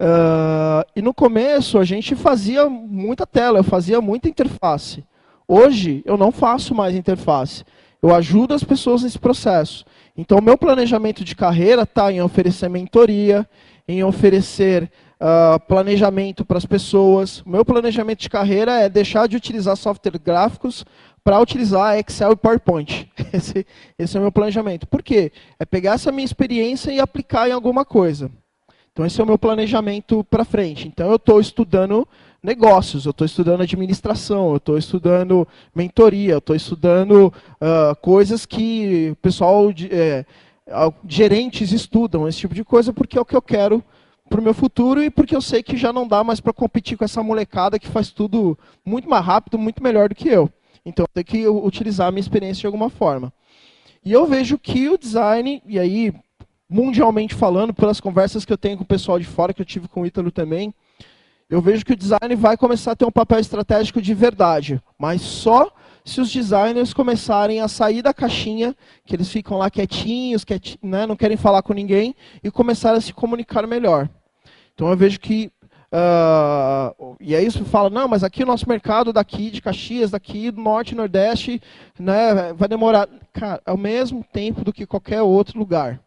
Uh, 0.00 0.86
e 0.96 1.02
no 1.02 1.12
começo 1.12 1.78
a 1.78 1.84
gente 1.84 2.14
fazia 2.14 2.68
muita 2.68 3.26
tela, 3.26 3.58
eu 3.58 3.64
fazia 3.64 4.00
muita 4.00 4.28
interface. 4.28 5.04
Hoje, 5.46 6.02
eu 6.04 6.16
não 6.16 6.32
faço 6.32 6.74
mais 6.74 6.94
interface. 6.94 7.64
Eu 8.02 8.14
ajudo 8.14 8.54
as 8.54 8.64
pessoas 8.64 9.02
nesse 9.02 9.18
processo. 9.18 9.84
Então, 10.16 10.38
o 10.38 10.42
meu 10.42 10.58
planejamento 10.58 11.24
de 11.24 11.34
carreira 11.34 11.82
está 11.82 12.12
em 12.12 12.20
oferecer 12.20 12.68
mentoria, 12.68 13.48
em 13.86 14.02
oferecer 14.02 14.90
uh, 15.20 15.60
planejamento 15.60 16.44
para 16.44 16.58
as 16.58 16.66
pessoas. 16.66 17.40
O 17.42 17.50
meu 17.50 17.64
planejamento 17.64 18.20
de 18.20 18.28
carreira 18.28 18.80
é 18.80 18.88
deixar 18.88 19.28
de 19.28 19.36
utilizar 19.36 19.76
software 19.76 20.18
gráficos 20.18 20.84
para 21.24 21.40
utilizar 21.40 21.96
Excel 21.98 22.32
e 22.32 22.36
PowerPoint. 22.36 23.08
Esse, 23.32 23.64
esse 23.98 24.16
é 24.16 24.20
o 24.20 24.22
meu 24.22 24.32
planejamento. 24.32 24.86
Por 24.86 25.02
quê? 25.02 25.30
É 25.58 25.64
pegar 25.64 25.94
essa 25.94 26.10
minha 26.10 26.24
experiência 26.24 26.90
e 26.90 26.98
aplicar 26.98 27.48
em 27.48 27.52
alguma 27.52 27.84
coisa. 27.84 28.30
Então, 28.92 29.06
esse 29.06 29.18
é 29.20 29.24
o 29.24 29.26
meu 29.26 29.38
planejamento 29.38 30.22
para 30.24 30.44
frente. 30.44 30.86
Então, 30.86 31.08
eu 31.08 31.16
estou 31.16 31.40
estudando 31.40 32.06
negócios, 32.42 33.04
eu 33.04 33.12
estou 33.12 33.24
estudando 33.24 33.62
administração, 33.62 34.50
eu 34.50 34.56
estou 34.56 34.76
estudando 34.76 35.46
mentoria, 35.74 36.32
eu 36.32 36.38
estou 36.38 36.56
estudando 36.56 37.32
uh, 37.60 37.94
coisas 38.00 38.44
que 38.44 39.10
o 39.12 39.16
pessoal, 39.16 39.72
de, 39.72 39.88
é, 39.92 40.24
gerentes 41.06 41.70
estudam, 41.72 42.26
esse 42.26 42.38
tipo 42.38 42.54
de 42.54 42.64
coisa, 42.64 42.92
porque 42.92 43.16
é 43.16 43.20
o 43.20 43.24
que 43.24 43.36
eu 43.36 43.42
quero 43.42 43.82
para 44.28 44.40
o 44.40 44.42
meu 44.42 44.54
futuro 44.54 45.02
e 45.02 45.10
porque 45.10 45.36
eu 45.36 45.42
sei 45.42 45.62
que 45.62 45.76
já 45.76 45.92
não 45.92 46.08
dá 46.08 46.24
mais 46.24 46.40
para 46.40 46.52
competir 46.52 46.96
com 46.96 47.04
essa 47.04 47.22
molecada 47.22 47.78
que 47.78 47.86
faz 47.86 48.10
tudo 48.10 48.58
muito 48.84 49.08
mais 49.08 49.24
rápido, 49.24 49.58
muito 49.58 49.82
melhor 49.82 50.08
do 50.08 50.14
que 50.14 50.28
eu. 50.28 50.50
Então, 50.84 51.04
eu 51.04 51.22
tenho 51.22 51.24
que 51.24 51.46
utilizar 51.46 52.08
a 52.08 52.10
minha 52.10 52.20
experiência 52.20 52.62
de 52.62 52.66
alguma 52.66 52.90
forma. 52.90 53.32
E 54.04 54.10
eu 54.10 54.26
vejo 54.26 54.58
que 54.58 54.88
o 54.88 54.98
design, 54.98 55.62
e 55.64 55.78
aí, 55.78 56.12
mundialmente 56.68 57.34
falando, 57.34 57.72
pelas 57.72 58.00
conversas 58.00 58.44
que 58.44 58.52
eu 58.52 58.58
tenho 58.58 58.76
com 58.76 58.82
o 58.82 58.86
pessoal 58.86 59.18
de 59.18 59.26
fora, 59.26 59.54
que 59.54 59.62
eu 59.62 59.66
tive 59.66 59.86
com 59.86 60.00
o 60.00 60.06
Ítalo 60.06 60.32
também, 60.32 60.74
eu 61.52 61.60
vejo 61.60 61.84
que 61.84 61.92
o 61.92 61.96
design 61.96 62.34
vai 62.34 62.56
começar 62.56 62.92
a 62.92 62.96
ter 62.96 63.04
um 63.04 63.10
papel 63.10 63.38
estratégico 63.38 64.00
de 64.00 64.14
verdade, 64.14 64.80
mas 64.98 65.20
só 65.20 65.70
se 66.02 66.18
os 66.18 66.32
designers 66.32 66.94
começarem 66.94 67.60
a 67.60 67.68
sair 67.68 68.00
da 68.00 68.14
caixinha, 68.14 68.74
que 69.04 69.14
eles 69.14 69.28
ficam 69.28 69.58
lá 69.58 69.70
quietinhos, 69.70 70.46
quietinhos 70.46 70.78
né, 70.82 71.06
não 71.06 71.14
querem 71.14 71.36
falar 71.36 71.60
com 71.60 71.74
ninguém, 71.74 72.16
e 72.42 72.50
começarem 72.50 72.96
a 72.96 73.02
se 73.02 73.12
comunicar 73.12 73.66
melhor. 73.66 74.08
Então 74.74 74.88
eu 74.88 74.96
vejo 74.96 75.20
que 75.20 75.52
Uh, 75.94 77.18
e 77.20 77.36
aí 77.36 77.50
você 77.50 77.62
fala, 77.64 77.90
não, 77.90 78.08
mas 78.08 78.24
aqui 78.24 78.42
o 78.42 78.46
nosso 78.46 78.66
mercado 78.66 79.12
daqui, 79.12 79.50
de 79.50 79.60
Caxias, 79.60 80.10
daqui 80.10 80.50
do 80.50 80.58
Norte 80.58 80.94
Nordeste, 80.94 81.60
né, 82.00 82.54
vai 82.54 82.66
demorar. 82.66 83.06
Cara, 83.30 83.60
é 83.66 83.70
o 83.70 83.76
mesmo 83.76 84.24
tempo 84.32 84.64
do 84.64 84.72
que 84.72 84.86
qualquer 84.86 85.20
outro 85.20 85.58
lugar. 85.58 86.00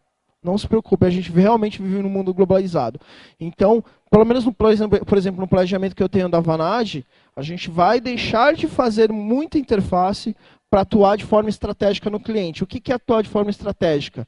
Não 0.46 0.56
se 0.56 0.68
preocupe, 0.68 1.04
a 1.04 1.10
gente 1.10 1.32
realmente 1.32 1.82
vive 1.82 2.00
num 2.00 2.08
mundo 2.08 2.32
globalizado. 2.32 3.00
Então, 3.40 3.82
pelo 4.08 4.24
menos, 4.24 4.44
no, 4.44 4.52
por 4.52 4.70
exemplo, 4.70 5.40
no 5.40 5.48
planejamento 5.48 5.96
que 5.96 6.02
eu 6.02 6.08
tenho 6.08 6.28
da 6.28 6.38
Vanage, 6.38 7.04
a 7.34 7.42
gente 7.42 7.68
vai 7.68 8.00
deixar 8.00 8.54
de 8.54 8.68
fazer 8.68 9.10
muita 9.10 9.58
interface 9.58 10.36
para 10.70 10.82
atuar 10.82 11.16
de 11.16 11.24
forma 11.24 11.48
estratégica 11.48 12.08
no 12.08 12.20
cliente. 12.20 12.62
O 12.62 12.66
que 12.66 12.92
é 12.92 12.94
atuar 12.94 13.22
de 13.22 13.28
forma 13.28 13.50
estratégica? 13.50 14.24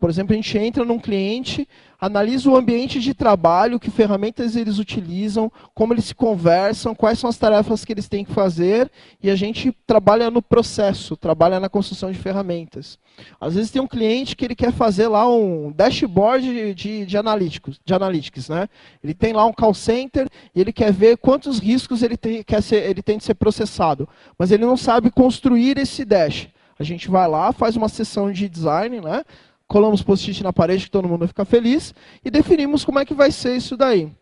Por 0.00 0.08
exemplo, 0.08 0.32
a 0.32 0.36
gente 0.36 0.56
entra 0.56 0.82
num 0.82 0.98
cliente, 0.98 1.68
analisa 2.00 2.50
o 2.50 2.56
ambiente 2.56 2.98
de 2.98 3.12
trabalho, 3.12 3.78
que 3.78 3.90
ferramentas 3.90 4.56
eles 4.56 4.78
utilizam, 4.78 5.52
como 5.74 5.92
eles 5.92 6.06
se 6.06 6.14
conversam, 6.14 6.94
quais 6.94 7.18
são 7.18 7.28
as 7.28 7.36
tarefas 7.36 7.84
que 7.84 7.92
eles 7.92 8.08
têm 8.08 8.24
que 8.24 8.32
fazer, 8.32 8.90
e 9.22 9.28
a 9.28 9.36
gente 9.36 9.76
trabalha 9.86 10.30
no 10.30 10.40
processo, 10.40 11.18
trabalha 11.18 11.60
na 11.60 11.68
construção 11.68 12.10
de 12.10 12.16
ferramentas. 12.18 12.98
Às 13.38 13.56
vezes 13.56 13.70
tem 13.70 13.82
um 13.82 13.86
cliente 13.86 14.34
que 14.34 14.42
ele 14.42 14.54
quer 14.54 14.72
fazer 14.72 15.06
lá 15.06 15.30
um 15.30 15.70
dashboard 15.70 16.46
de, 16.46 16.74
de, 16.74 17.04
de 17.04 17.18
analíticos, 17.18 17.78
de 17.84 17.92
analytics, 17.92 18.48
né? 18.48 18.70
Ele 19.04 19.12
tem 19.12 19.34
lá 19.34 19.44
um 19.44 19.52
call 19.52 19.74
center 19.74 20.30
e 20.54 20.62
ele 20.62 20.72
quer 20.72 20.90
ver 20.90 21.18
quantos 21.18 21.58
riscos 21.58 22.02
ele 22.02 22.16
tem, 22.16 22.42
quer 22.42 22.62
ser, 22.62 22.88
ele 22.88 23.02
tem 23.02 23.18
de 23.18 23.24
ser 23.24 23.34
processado, 23.34 24.08
mas 24.38 24.50
ele 24.50 24.64
não 24.64 24.78
sabe 24.78 25.10
construir 25.10 25.76
esse 25.76 26.06
dash. 26.06 26.48
A 26.78 26.82
gente 26.82 27.10
vai 27.10 27.28
lá, 27.28 27.52
faz 27.52 27.76
uma 27.76 27.90
sessão 27.90 28.32
de 28.32 28.48
design, 28.48 29.02
né? 29.02 29.22
Colamos 29.70 30.02
post-it 30.02 30.42
na 30.42 30.52
parede 30.52 30.86
que 30.86 30.90
todo 30.90 31.08
mundo 31.08 31.28
fica 31.28 31.44
feliz 31.44 31.94
e 32.24 32.30
definimos 32.30 32.84
como 32.84 32.98
é 32.98 33.04
que 33.04 33.14
vai 33.14 33.30
ser 33.30 33.56
isso 33.56 33.76
daí. 33.76 34.12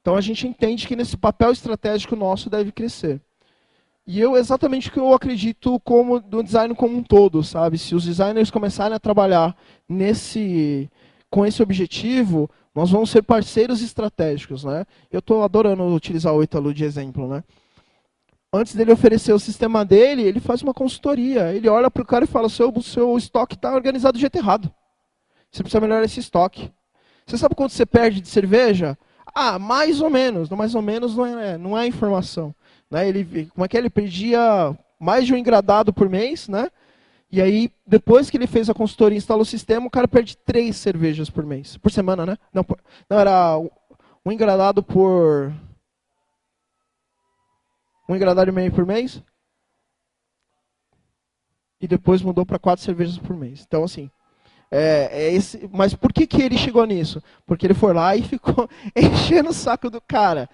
Então 0.00 0.14
a 0.14 0.20
gente 0.20 0.46
entende 0.46 0.86
que 0.86 0.94
nesse 0.94 1.16
papel 1.16 1.50
estratégico 1.50 2.14
nosso 2.14 2.48
deve 2.48 2.70
crescer. 2.70 3.20
E 4.06 4.20
eu 4.20 4.36
exatamente 4.36 4.88
o 4.88 4.92
que 4.92 5.00
eu 5.00 5.12
acredito 5.12 5.80
como 5.80 6.20
do 6.20 6.40
design 6.40 6.72
como 6.76 6.96
um 6.96 7.02
todo, 7.02 7.42
sabe? 7.42 7.78
Se 7.78 7.96
os 7.96 8.04
designers 8.04 8.48
começarem 8.48 8.94
a 8.94 9.00
trabalhar 9.00 9.56
nesse 9.88 10.88
com 11.28 11.44
esse 11.44 11.60
objetivo, 11.62 12.48
nós 12.72 12.90
vamos 12.90 13.10
ser 13.10 13.22
parceiros 13.22 13.82
estratégicos, 13.82 14.62
né? 14.62 14.84
Eu 15.10 15.18
estou 15.18 15.42
adorando 15.42 15.84
utilizar 15.92 16.32
o 16.32 16.44
Italo 16.44 16.72
de 16.72 16.84
exemplo, 16.84 17.26
né? 17.26 17.42
Antes 18.52 18.76
dele 18.76 18.92
oferecer 18.92 19.32
o 19.32 19.38
sistema 19.38 19.84
dele, 19.84 20.22
ele 20.22 20.38
faz 20.38 20.62
uma 20.62 20.74
consultoria. 20.74 21.52
Ele 21.52 21.68
olha 21.68 21.90
para 21.90 22.02
o 22.02 22.06
cara 22.06 22.24
e 22.24 22.28
fala: 22.28 22.48
seu, 22.48 22.72
seu 22.82 23.16
estoque 23.16 23.56
está 23.56 23.74
organizado 23.74 24.14
de 24.14 24.20
jeito 24.20 24.36
errado. 24.36 24.72
Você 25.52 25.62
precisa 25.62 25.80
melhorar 25.80 26.04
esse 26.04 26.18
estoque. 26.18 26.72
Você 27.26 27.36
sabe 27.36 27.54
quanto 27.54 27.72
você 27.72 27.84
perde 27.84 28.20
de 28.20 28.28
cerveja? 28.28 28.98
Ah, 29.34 29.58
mais 29.58 30.00
ou 30.00 30.08
menos. 30.08 30.48
Mais 30.48 30.74
ou 30.74 30.80
menos 30.80 31.14
não 31.14 31.26
é, 31.26 31.58
não 31.58 31.78
é 31.78 31.86
informação. 31.86 32.54
Né? 32.90 33.08
Ele, 33.08 33.50
como 33.54 33.64
é 33.64 33.68
que 33.68 33.76
é? 33.76 33.80
Ele 33.80 33.90
perdia 33.90 34.76
mais 34.98 35.26
de 35.26 35.34
um 35.34 35.36
engradado 35.36 35.92
por 35.92 36.08
mês, 36.08 36.48
né? 36.48 36.70
E 37.30 37.40
aí, 37.40 37.70
depois 37.86 38.28
que 38.28 38.36
ele 38.36 38.46
fez 38.46 38.68
a 38.68 38.74
consultoria 38.74 39.16
e 39.16 39.18
instalou 39.18 39.42
o 39.42 39.46
sistema, 39.46 39.86
o 39.86 39.90
cara 39.90 40.06
perde 40.06 40.36
três 40.36 40.76
cervejas 40.76 41.30
por 41.30 41.44
mês. 41.44 41.76
Por 41.78 41.90
semana, 41.90 42.26
né? 42.26 42.38
Não, 42.52 42.62
por, 42.62 42.78
não 43.08 43.18
era 43.18 43.58
um 44.24 44.32
engradado 44.32 44.82
por. 44.82 45.52
Um 48.08 48.14
engradado 48.14 48.50
e 48.50 48.52
meio 48.52 48.70
por 48.72 48.84
mês. 48.84 49.22
E 51.80 51.88
depois 51.88 52.22
mudou 52.22 52.44
para 52.44 52.58
quatro 52.58 52.84
cervejas 52.84 53.18
por 53.18 53.34
mês. 53.34 53.64
Então, 53.66 53.82
assim. 53.82 54.10
É, 54.74 55.10
é 55.12 55.32
esse, 55.34 55.68
mas 55.70 55.92
por 55.92 56.12
que, 56.12 56.26
que 56.26 56.40
ele 56.40 56.56
chegou 56.56 56.86
nisso? 56.86 57.22
Porque 57.46 57.66
ele 57.66 57.74
foi 57.74 57.92
lá 57.92 58.16
e 58.16 58.22
ficou 58.22 58.68
enchendo 58.96 59.50
o 59.50 59.54
saco 59.54 59.90
do 59.90 60.00
cara 60.00 60.48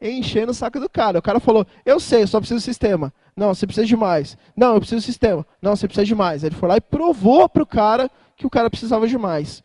enchendo 0.00 0.52
o 0.52 0.54
saco 0.54 0.78
do 0.78 0.88
cara. 0.88 1.18
O 1.18 1.22
cara 1.22 1.40
falou, 1.40 1.66
eu 1.84 1.98
sei, 1.98 2.22
eu 2.22 2.26
só 2.26 2.38
preciso 2.38 2.60
do 2.60 2.64
sistema. 2.64 3.12
Não, 3.36 3.54
você 3.54 3.66
precisa 3.66 3.86
de 3.86 3.96
mais. 3.96 4.36
Não, 4.56 4.74
eu 4.74 4.80
preciso 4.80 5.00
do 5.00 5.04
sistema. 5.04 5.46
Não, 5.60 5.74
você 5.74 5.86
precisa 5.86 6.04
de 6.04 6.14
mais. 6.14 6.44
Ele 6.44 6.54
foi 6.54 6.68
lá 6.68 6.76
e 6.76 6.80
provou 6.80 7.48
para 7.48 7.62
o 7.62 7.66
cara 7.66 8.10
que 8.36 8.46
o 8.46 8.50
cara 8.50 8.70
precisava 8.70 9.06
de 9.06 9.16
mais. 9.16 9.62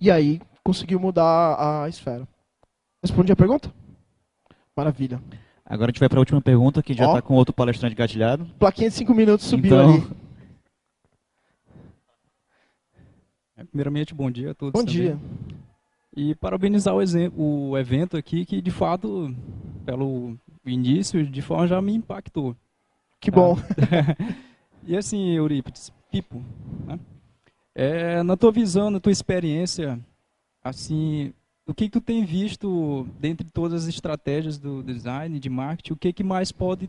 E 0.00 0.10
aí 0.10 0.40
conseguiu 0.64 1.00
mudar 1.00 1.56
a 1.58 1.88
esfera. 1.88 2.26
Respondi 3.02 3.32
a 3.32 3.36
pergunta? 3.36 3.72
Maravilha. 4.76 5.20
Agora 5.64 5.90
a 5.90 5.92
gente 5.92 6.00
vai 6.00 6.08
para 6.08 6.18
a 6.18 6.20
última 6.20 6.40
pergunta, 6.40 6.82
que 6.82 6.94
já 6.94 7.06
está 7.06 7.22
com 7.22 7.34
outro 7.34 7.54
palestrante 7.54 7.94
gatilhado. 7.94 8.46
Plaquinha 8.58 8.88
de 8.88 8.94
5 8.96 9.14
minutos 9.14 9.46
subiu 9.46 9.80
então... 9.80 9.94
ali. 9.94 10.06
É, 10.08 10.26
primeiramente, 13.64 14.14
bom 14.14 14.30
dia 14.30 14.50
a 14.50 14.54
todos. 14.54 14.72
Bom 14.72 14.84
também. 14.84 14.94
dia. 14.94 15.20
E 16.14 16.34
parabenizar 16.34 16.94
o, 16.94 17.70
o, 17.70 17.78
evento 17.78 18.16
aqui, 18.16 18.44
que 18.44 18.60
de 18.60 18.70
fato, 18.70 19.34
pelo 19.84 20.38
início, 20.64 21.26
de 21.26 21.42
forma 21.42 21.66
já 21.66 21.80
me 21.80 21.94
impactou. 21.94 22.56
Que 23.20 23.30
bom. 23.30 23.56
e 24.84 24.96
assim, 24.96 25.30
Eurípides, 25.30 25.92
Pipo, 26.10 26.42
né? 26.86 26.98
é, 27.76 28.22
na 28.22 28.36
tua 28.38 28.50
visão, 28.50 28.90
na 28.90 28.98
tua 28.98 29.12
experiência, 29.12 30.00
assim, 30.64 31.34
o 31.66 31.74
que, 31.74 31.84
que 31.84 31.90
tu 31.90 32.00
tem 32.00 32.24
visto 32.24 33.06
dentre 33.20 33.50
todas 33.50 33.82
as 33.82 33.88
estratégias 33.88 34.58
do 34.58 34.82
design, 34.82 35.38
de 35.38 35.50
marketing, 35.50 35.92
o 35.92 35.96
que, 35.96 36.12
que 36.12 36.24
mais 36.24 36.50
pode 36.50 36.84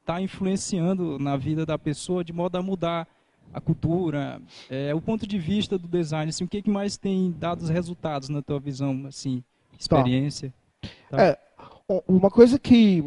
estar 0.00 0.14
tá 0.14 0.20
influenciando 0.20 1.20
na 1.20 1.36
vida 1.36 1.64
da 1.64 1.78
pessoa 1.78 2.24
de 2.24 2.32
modo 2.32 2.56
a 2.56 2.62
mudar 2.62 3.06
a 3.52 3.60
cultura, 3.60 4.40
é, 4.68 4.94
o 4.94 5.00
ponto 5.00 5.26
de 5.26 5.38
vista 5.38 5.78
do 5.78 5.86
design, 5.86 6.28
assim, 6.28 6.44
o 6.44 6.48
que, 6.48 6.62
que 6.62 6.70
mais 6.70 6.96
tem 6.96 7.34
dado 7.38 7.62
os 7.62 7.68
resultados 7.68 8.28
na 8.28 8.42
tua 8.42 8.58
visão, 8.58 9.04
assim, 9.06 9.42
experiência? 9.78 10.52
Tá. 11.10 11.22
É, 11.22 11.38
uma 12.08 12.30
coisa 12.30 12.58
que, 12.58 13.04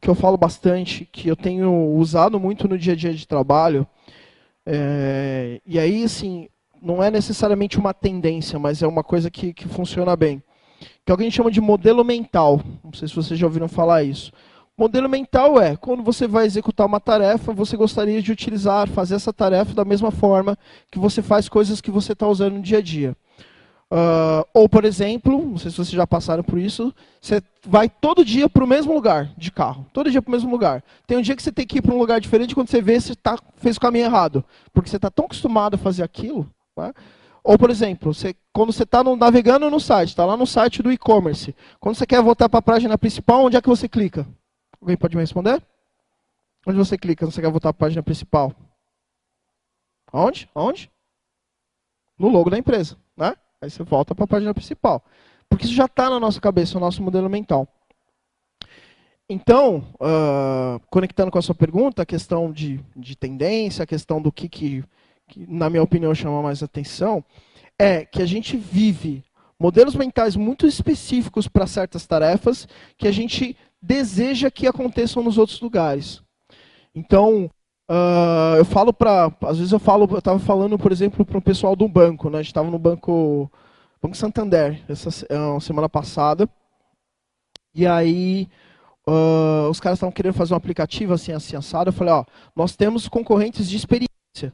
que 0.00 0.08
eu 0.08 0.14
falo 0.14 0.36
bastante, 0.36 1.04
que 1.04 1.28
eu 1.28 1.36
tenho 1.36 1.94
usado 1.94 2.38
muito 2.38 2.68
no 2.68 2.78
dia 2.78 2.92
a 2.94 2.96
dia 2.96 3.12
de 3.12 3.26
trabalho, 3.26 3.86
é, 4.64 5.60
e 5.66 5.78
aí, 5.78 6.04
assim, 6.04 6.48
não 6.80 7.02
é 7.02 7.10
necessariamente 7.10 7.78
uma 7.78 7.92
tendência, 7.92 8.58
mas 8.58 8.82
é 8.82 8.86
uma 8.86 9.04
coisa 9.04 9.30
que, 9.30 9.52
que 9.52 9.68
funciona 9.68 10.16
bem, 10.16 10.42
que 11.04 11.12
é 11.12 11.14
o 11.14 11.16
que 11.16 11.22
a 11.22 11.26
gente 11.26 11.36
chama 11.36 11.50
de 11.50 11.60
modelo 11.60 12.04
mental. 12.04 12.60
Não 12.82 12.92
sei 12.92 13.08
se 13.08 13.14
vocês 13.14 13.38
já 13.38 13.46
ouviram 13.46 13.68
falar 13.68 14.02
isso. 14.02 14.32
Modelo 14.76 15.08
mental 15.08 15.60
é, 15.60 15.76
quando 15.76 16.02
você 16.02 16.26
vai 16.26 16.46
executar 16.46 16.86
uma 16.86 16.98
tarefa, 16.98 17.52
você 17.52 17.76
gostaria 17.76 18.22
de 18.22 18.32
utilizar, 18.32 18.88
fazer 18.88 19.14
essa 19.14 19.32
tarefa 19.32 19.74
da 19.74 19.84
mesma 19.84 20.10
forma 20.10 20.56
que 20.90 20.98
você 20.98 21.20
faz 21.20 21.48
coisas 21.48 21.80
que 21.80 21.90
você 21.90 22.12
está 22.12 22.26
usando 22.26 22.54
no 22.54 22.62
dia 22.62 22.78
a 22.78 22.82
dia. 22.82 23.16
Uh, 23.92 24.48
ou, 24.54 24.66
por 24.70 24.86
exemplo, 24.86 25.44
não 25.44 25.58
sei 25.58 25.70
se 25.70 25.76
vocês 25.76 25.90
já 25.90 26.06
passaram 26.06 26.42
por 26.42 26.58
isso, 26.58 26.94
você 27.20 27.42
vai 27.66 27.90
todo 27.90 28.24
dia 28.24 28.48
para 28.48 28.64
o 28.64 28.66
mesmo 28.66 28.94
lugar 28.94 29.30
de 29.36 29.52
carro. 29.52 29.84
Todo 29.92 30.10
dia 30.10 30.22
para 30.22 30.30
o 30.30 30.32
mesmo 30.32 30.50
lugar. 30.50 30.82
Tem 31.06 31.18
um 31.18 31.20
dia 31.20 31.36
que 31.36 31.42
você 31.42 31.52
tem 31.52 31.66
que 31.66 31.76
ir 31.76 31.82
para 31.82 31.94
um 31.94 31.98
lugar 31.98 32.18
diferente 32.18 32.54
quando 32.54 32.68
você 32.68 32.80
vê 32.80 32.98
você 32.98 33.14
tá, 33.14 33.38
fez 33.58 33.76
o 33.76 33.80
caminho 33.80 34.06
errado. 34.06 34.42
Porque 34.72 34.88
você 34.88 34.96
está 34.96 35.10
tão 35.10 35.26
acostumado 35.26 35.74
a 35.74 35.78
fazer 35.78 36.02
aquilo. 36.02 36.48
Né? 36.74 36.90
Ou, 37.44 37.58
por 37.58 37.68
exemplo, 37.68 38.14
você, 38.14 38.34
quando 38.50 38.72
você 38.72 38.84
está 38.84 39.04
navegando 39.04 39.68
no 39.68 39.78
site, 39.78 40.08
está 40.08 40.24
lá 40.24 40.38
no 40.38 40.46
site 40.46 40.82
do 40.82 40.90
e-commerce. 40.90 41.54
Quando 41.78 41.94
você 41.96 42.06
quer 42.06 42.22
voltar 42.22 42.48
para 42.48 42.60
a 42.60 42.62
página 42.62 42.96
principal, 42.96 43.44
onde 43.44 43.58
é 43.58 43.60
que 43.60 43.68
você 43.68 43.86
clica? 43.86 44.26
Alguém 44.82 44.96
pode 44.96 45.16
me 45.16 45.22
responder? 45.22 45.62
Onde 46.66 46.76
você 46.76 46.98
clica? 46.98 47.24
Você 47.24 47.40
quer 47.40 47.48
voltar 47.48 47.72
para 47.72 47.86
a 47.86 47.86
página 47.86 48.02
principal? 48.02 48.52
Onde? 50.12 50.50
Onde? 50.52 50.90
No 52.18 52.28
logo 52.28 52.50
da 52.50 52.58
empresa, 52.58 52.98
né? 53.16 53.36
Aí 53.60 53.70
você 53.70 53.84
volta 53.84 54.12
para 54.12 54.24
a 54.24 54.28
página 54.28 54.52
principal. 54.52 55.04
Porque 55.48 55.66
isso 55.66 55.74
já 55.74 55.84
está 55.84 56.10
na 56.10 56.18
nossa 56.18 56.40
cabeça, 56.40 56.76
o 56.76 56.80
nosso 56.80 57.00
modelo 57.00 57.30
mental. 57.30 57.68
Então, 59.28 59.84
uh, 60.00 60.80
conectando 60.90 61.30
com 61.30 61.38
a 61.38 61.42
sua 61.42 61.54
pergunta, 61.54 62.02
a 62.02 62.06
questão 62.06 62.50
de, 62.50 62.80
de 62.96 63.16
tendência, 63.16 63.84
a 63.84 63.86
questão 63.86 64.20
do 64.20 64.32
que, 64.32 64.48
que, 64.48 64.84
que, 65.28 65.46
na 65.46 65.70
minha 65.70 65.82
opinião, 65.82 66.12
chama 66.12 66.42
mais 66.42 66.60
atenção, 66.60 67.24
é 67.78 68.04
que 68.04 68.20
a 68.20 68.26
gente 68.26 68.56
vive 68.56 69.24
modelos 69.58 69.94
mentais 69.94 70.34
muito 70.34 70.66
específicos 70.66 71.46
para 71.46 71.68
certas 71.68 72.04
tarefas 72.04 72.66
que 72.98 73.06
a 73.06 73.12
gente 73.12 73.56
deseja 73.82 74.50
que 74.50 74.66
aconteçam 74.68 75.22
nos 75.22 75.36
outros 75.36 75.60
lugares. 75.60 76.22
Então, 76.94 77.50
uh, 77.90 78.56
eu 78.56 78.64
falo 78.64 78.92
para, 78.92 79.34
às 79.42 79.58
vezes 79.58 79.72
eu 79.72 79.80
falo, 79.80 80.06
eu 80.10 80.18
estava 80.18 80.38
falando, 80.38 80.78
por 80.78 80.92
exemplo, 80.92 81.24
para 81.24 81.38
o 81.38 81.42
pessoal 81.42 81.74
do 81.74 81.88
banco, 81.88 82.30
né? 82.30 82.38
A 82.38 82.42
gente 82.42 82.52
estava 82.52 82.70
no 82.70 82.78
banco, 82.78 83.50
banco 84.00 84.16
Santander 84.16 84.80
essa 84.88 85.08
uh, 85.08 85.60
semana 85.60 85.88
passada, 85.88 86.48
e 87.74 87.86
aí 87.86 88.48
uh, 89.06 89.68
os 89.70 89.80
caras 89.80 89.96
estavam 89.96 90.12
querendo 90.12 90.34
fazer 90.34 90.54
um 90.54 90.56
aplicativo 90.56 91.12
assim, 91.14 91.32
assim 91.32 91.56
assado. 91.56 91.88
Eu 91.88 91.94
falei, 91.94 92.12
ó, 92.12 92.24
nós 92.54 92.76
temos 92.76 93.08
concorrentes 93.08 93.68
de 93.68 93.76
experiência. 93.76 94.52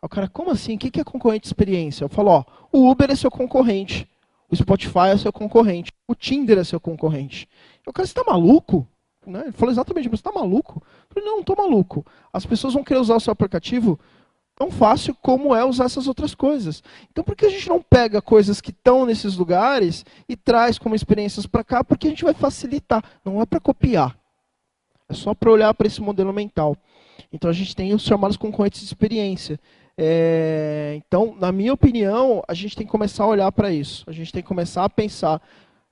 O 0.00 0.08
cara, 0.08 0.28
como 0.28 0.50
assim? 0.50 0.76
O 0.76 0.78
que 0.78 1.00
é 1.00 1.04
concorrente 1.04 1.42
de 1.42 1.48
experiência? 1.48 2.04
Eu 2.04 2.08
falo, 2.08 2.30
ó, 2.30 2.44
o 2.72 2.88
Uber 2.88 3.10
é 3.10 3.16
seu 3.16 3.30
concorrente. 3.30 4.08
O 4.50 4.56
Spotify 4.56 5.08
é 5.12 5.16
seu 5.16 5.32
concorrente. 5.32 5.92
O 6.06 6.14
Tinder 6.14 6.58
é 6.58 6.64
seu 6.64 6.80
concorrente. 6.80 7.48
Eu, 7.88 7.92
cara, 7.92 8.06
você 8.06 8.12
tá 8.12 8.22
maluco? 8.22 8.86
Né? 9.26 9.44
Ele 9.44 9.52
falou 9.52 9.72
exatamente, 9.72 10.10
você 10.10 10.22
tá 10.22 10.30
maluco? 10.30 10.82
Eu 10.84 11.14
falei, 11.14 11.28
não, 11.28 11.36
não 11.38 11.42
tô 11.42 11.56
maluco. 11.56 12.04
As 12.30 12.44
pessoas 12.44 12.74
vão 12.74 12.84
querer 12.84 13.00
usar 13.00 13.16
o 13.16 13.20
seu 13.20 13.32
aplicativo 13.32 13.98
tão 14.54 14.70
fácil 14.70 15.16
como 15.22 15.54
é 15.54 15.64
usar 15.64 15.84
essas 15.84 16.06
outras 16.06 16.34
coisas. 16.34 16.82
Então 17.10 17.24
por 17.24 17.34
que 17.34 17.46
a 17.46 17.48
gente 17.48 17.66
não 17.66 17.80
pega 17.80 18.20
coisas 18.20 18.60
que 18.60 18.70
estão 18.70 19.06
nesses 19.06 19.36
lugares 19.36 20.04
e 20.28 20.36
traz 20.36 20.78
como 20.78 20.94
experiências 20.94 21.46
para 21.46 21.64
cá? 21.64 21.82
Porque 21.82 22.08
a 22.08 22.10
gente 22.10 22.24
vai 22.24 22.34
facilitar, 22.34 23.02
não 23.24 23.40
é 23.40 23.46
para 23.46 23.58
copiar. 23.58 24.18
É 25.08 25.14
só 25.14 25.32
para 25.32 25.50
olhar 25.50 25.72
para 25.72 25.86
esse 25.86 26.02
modelo 26.02 26.32
mental. 26.32 26.76
Então 27.32 27.48
a 27.48 27.54
gente 27.54 27.74
tem 27.74 27.94
os 27.94 28.02
chamados 28.02 28.36
concorrentes 28.36 28.80
de 28.80 28.86
experiência. 28.86 29.58
É, 29.96 30.94
então, 30.96 31.34
na 31.40 31.50
minha 31.50 31.72
opinião, 31.72 32.42
a 32.46 32.52
gente 32.52 32.76
tem 32.76 32.86
que 32.86 32.92
começar 32.92 33.24
a 33.24 33.28
olhar 33.28 33.50
para 33.50 33.72
isso. 33.72 34.04
A 34.06 34.12
gente 34.12 34.30
tem 34.30 34.42
que 34.42 34.48
começar 34.48 34.84
a 34.84 34.90
pensar 34.90 35.40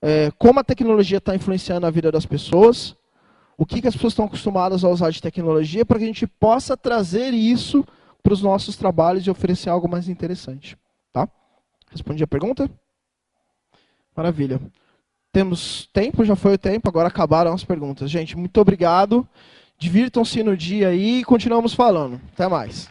é, 0.02 0.30
como 0.38 0.60
a 0.60 0.64
tecnologia 0.64 1.18
está 1.18 1.34
influenciando 1.34 1.86
a 1.86 1.90
vida 1.90 2.12
das 2.12 2.26
pessoas, 2.26 2.96
o 3.56 3.64
que, 3.64 3.80
que 3.80 3.88
as 3.88 3.94
pessoas 3.94 4.12
estão 4.12 4.26
acostumadas 4.26 4.84
a 4.84 4.88
usar 4.88 5.10
de 5.10 5.22
tecnologia, 5.22 5.84
para 5.84 5.98
que 5.98 6.04
a 6.04 6.08
gente 6.08 6.26
possa 6.26 6.76
trazer 6.76 7.32
isso 7.32 7.84
para 8.22 8.32
os 8.32 8.42
nossos 8.42 8.76
trabalhos 8.76 9.26
e 9.26 9.30
oferecer 9.30 9.70
algo 9.70 9.88
mais 9.88 10.08
interessante. 10.08 10.76
Tá? 11.12 11.28
Respondi 11.90 12.22
a 12.22 12.26
pergunta? 12.26 12.68
Maravilha. 14.14 14.60
Temos 15.32 15.88
tempo, 15.92 16.24
já 16.24 16.34
foi 16.34 16.54
o 16.54 16.58
tempo, 16.58 16.88
agora 16.88 17.08
acabaram 17.08 17.52
as 17.52 17.64
perguntas. 17.64 18.10
Gente, 18.10 18.36
muito 18.36 18.60
obrigado. 18.60 19.26
Divirtam-se 19.78 20.42
no 20.42 20.56
dia 20.56 20.88
aí 20.88 21.20
e 21.20 21.24
continuamos 21.24 21.74
falando. 21.74 22.20
Até 22.32 22.48
mais. 22.48 22.88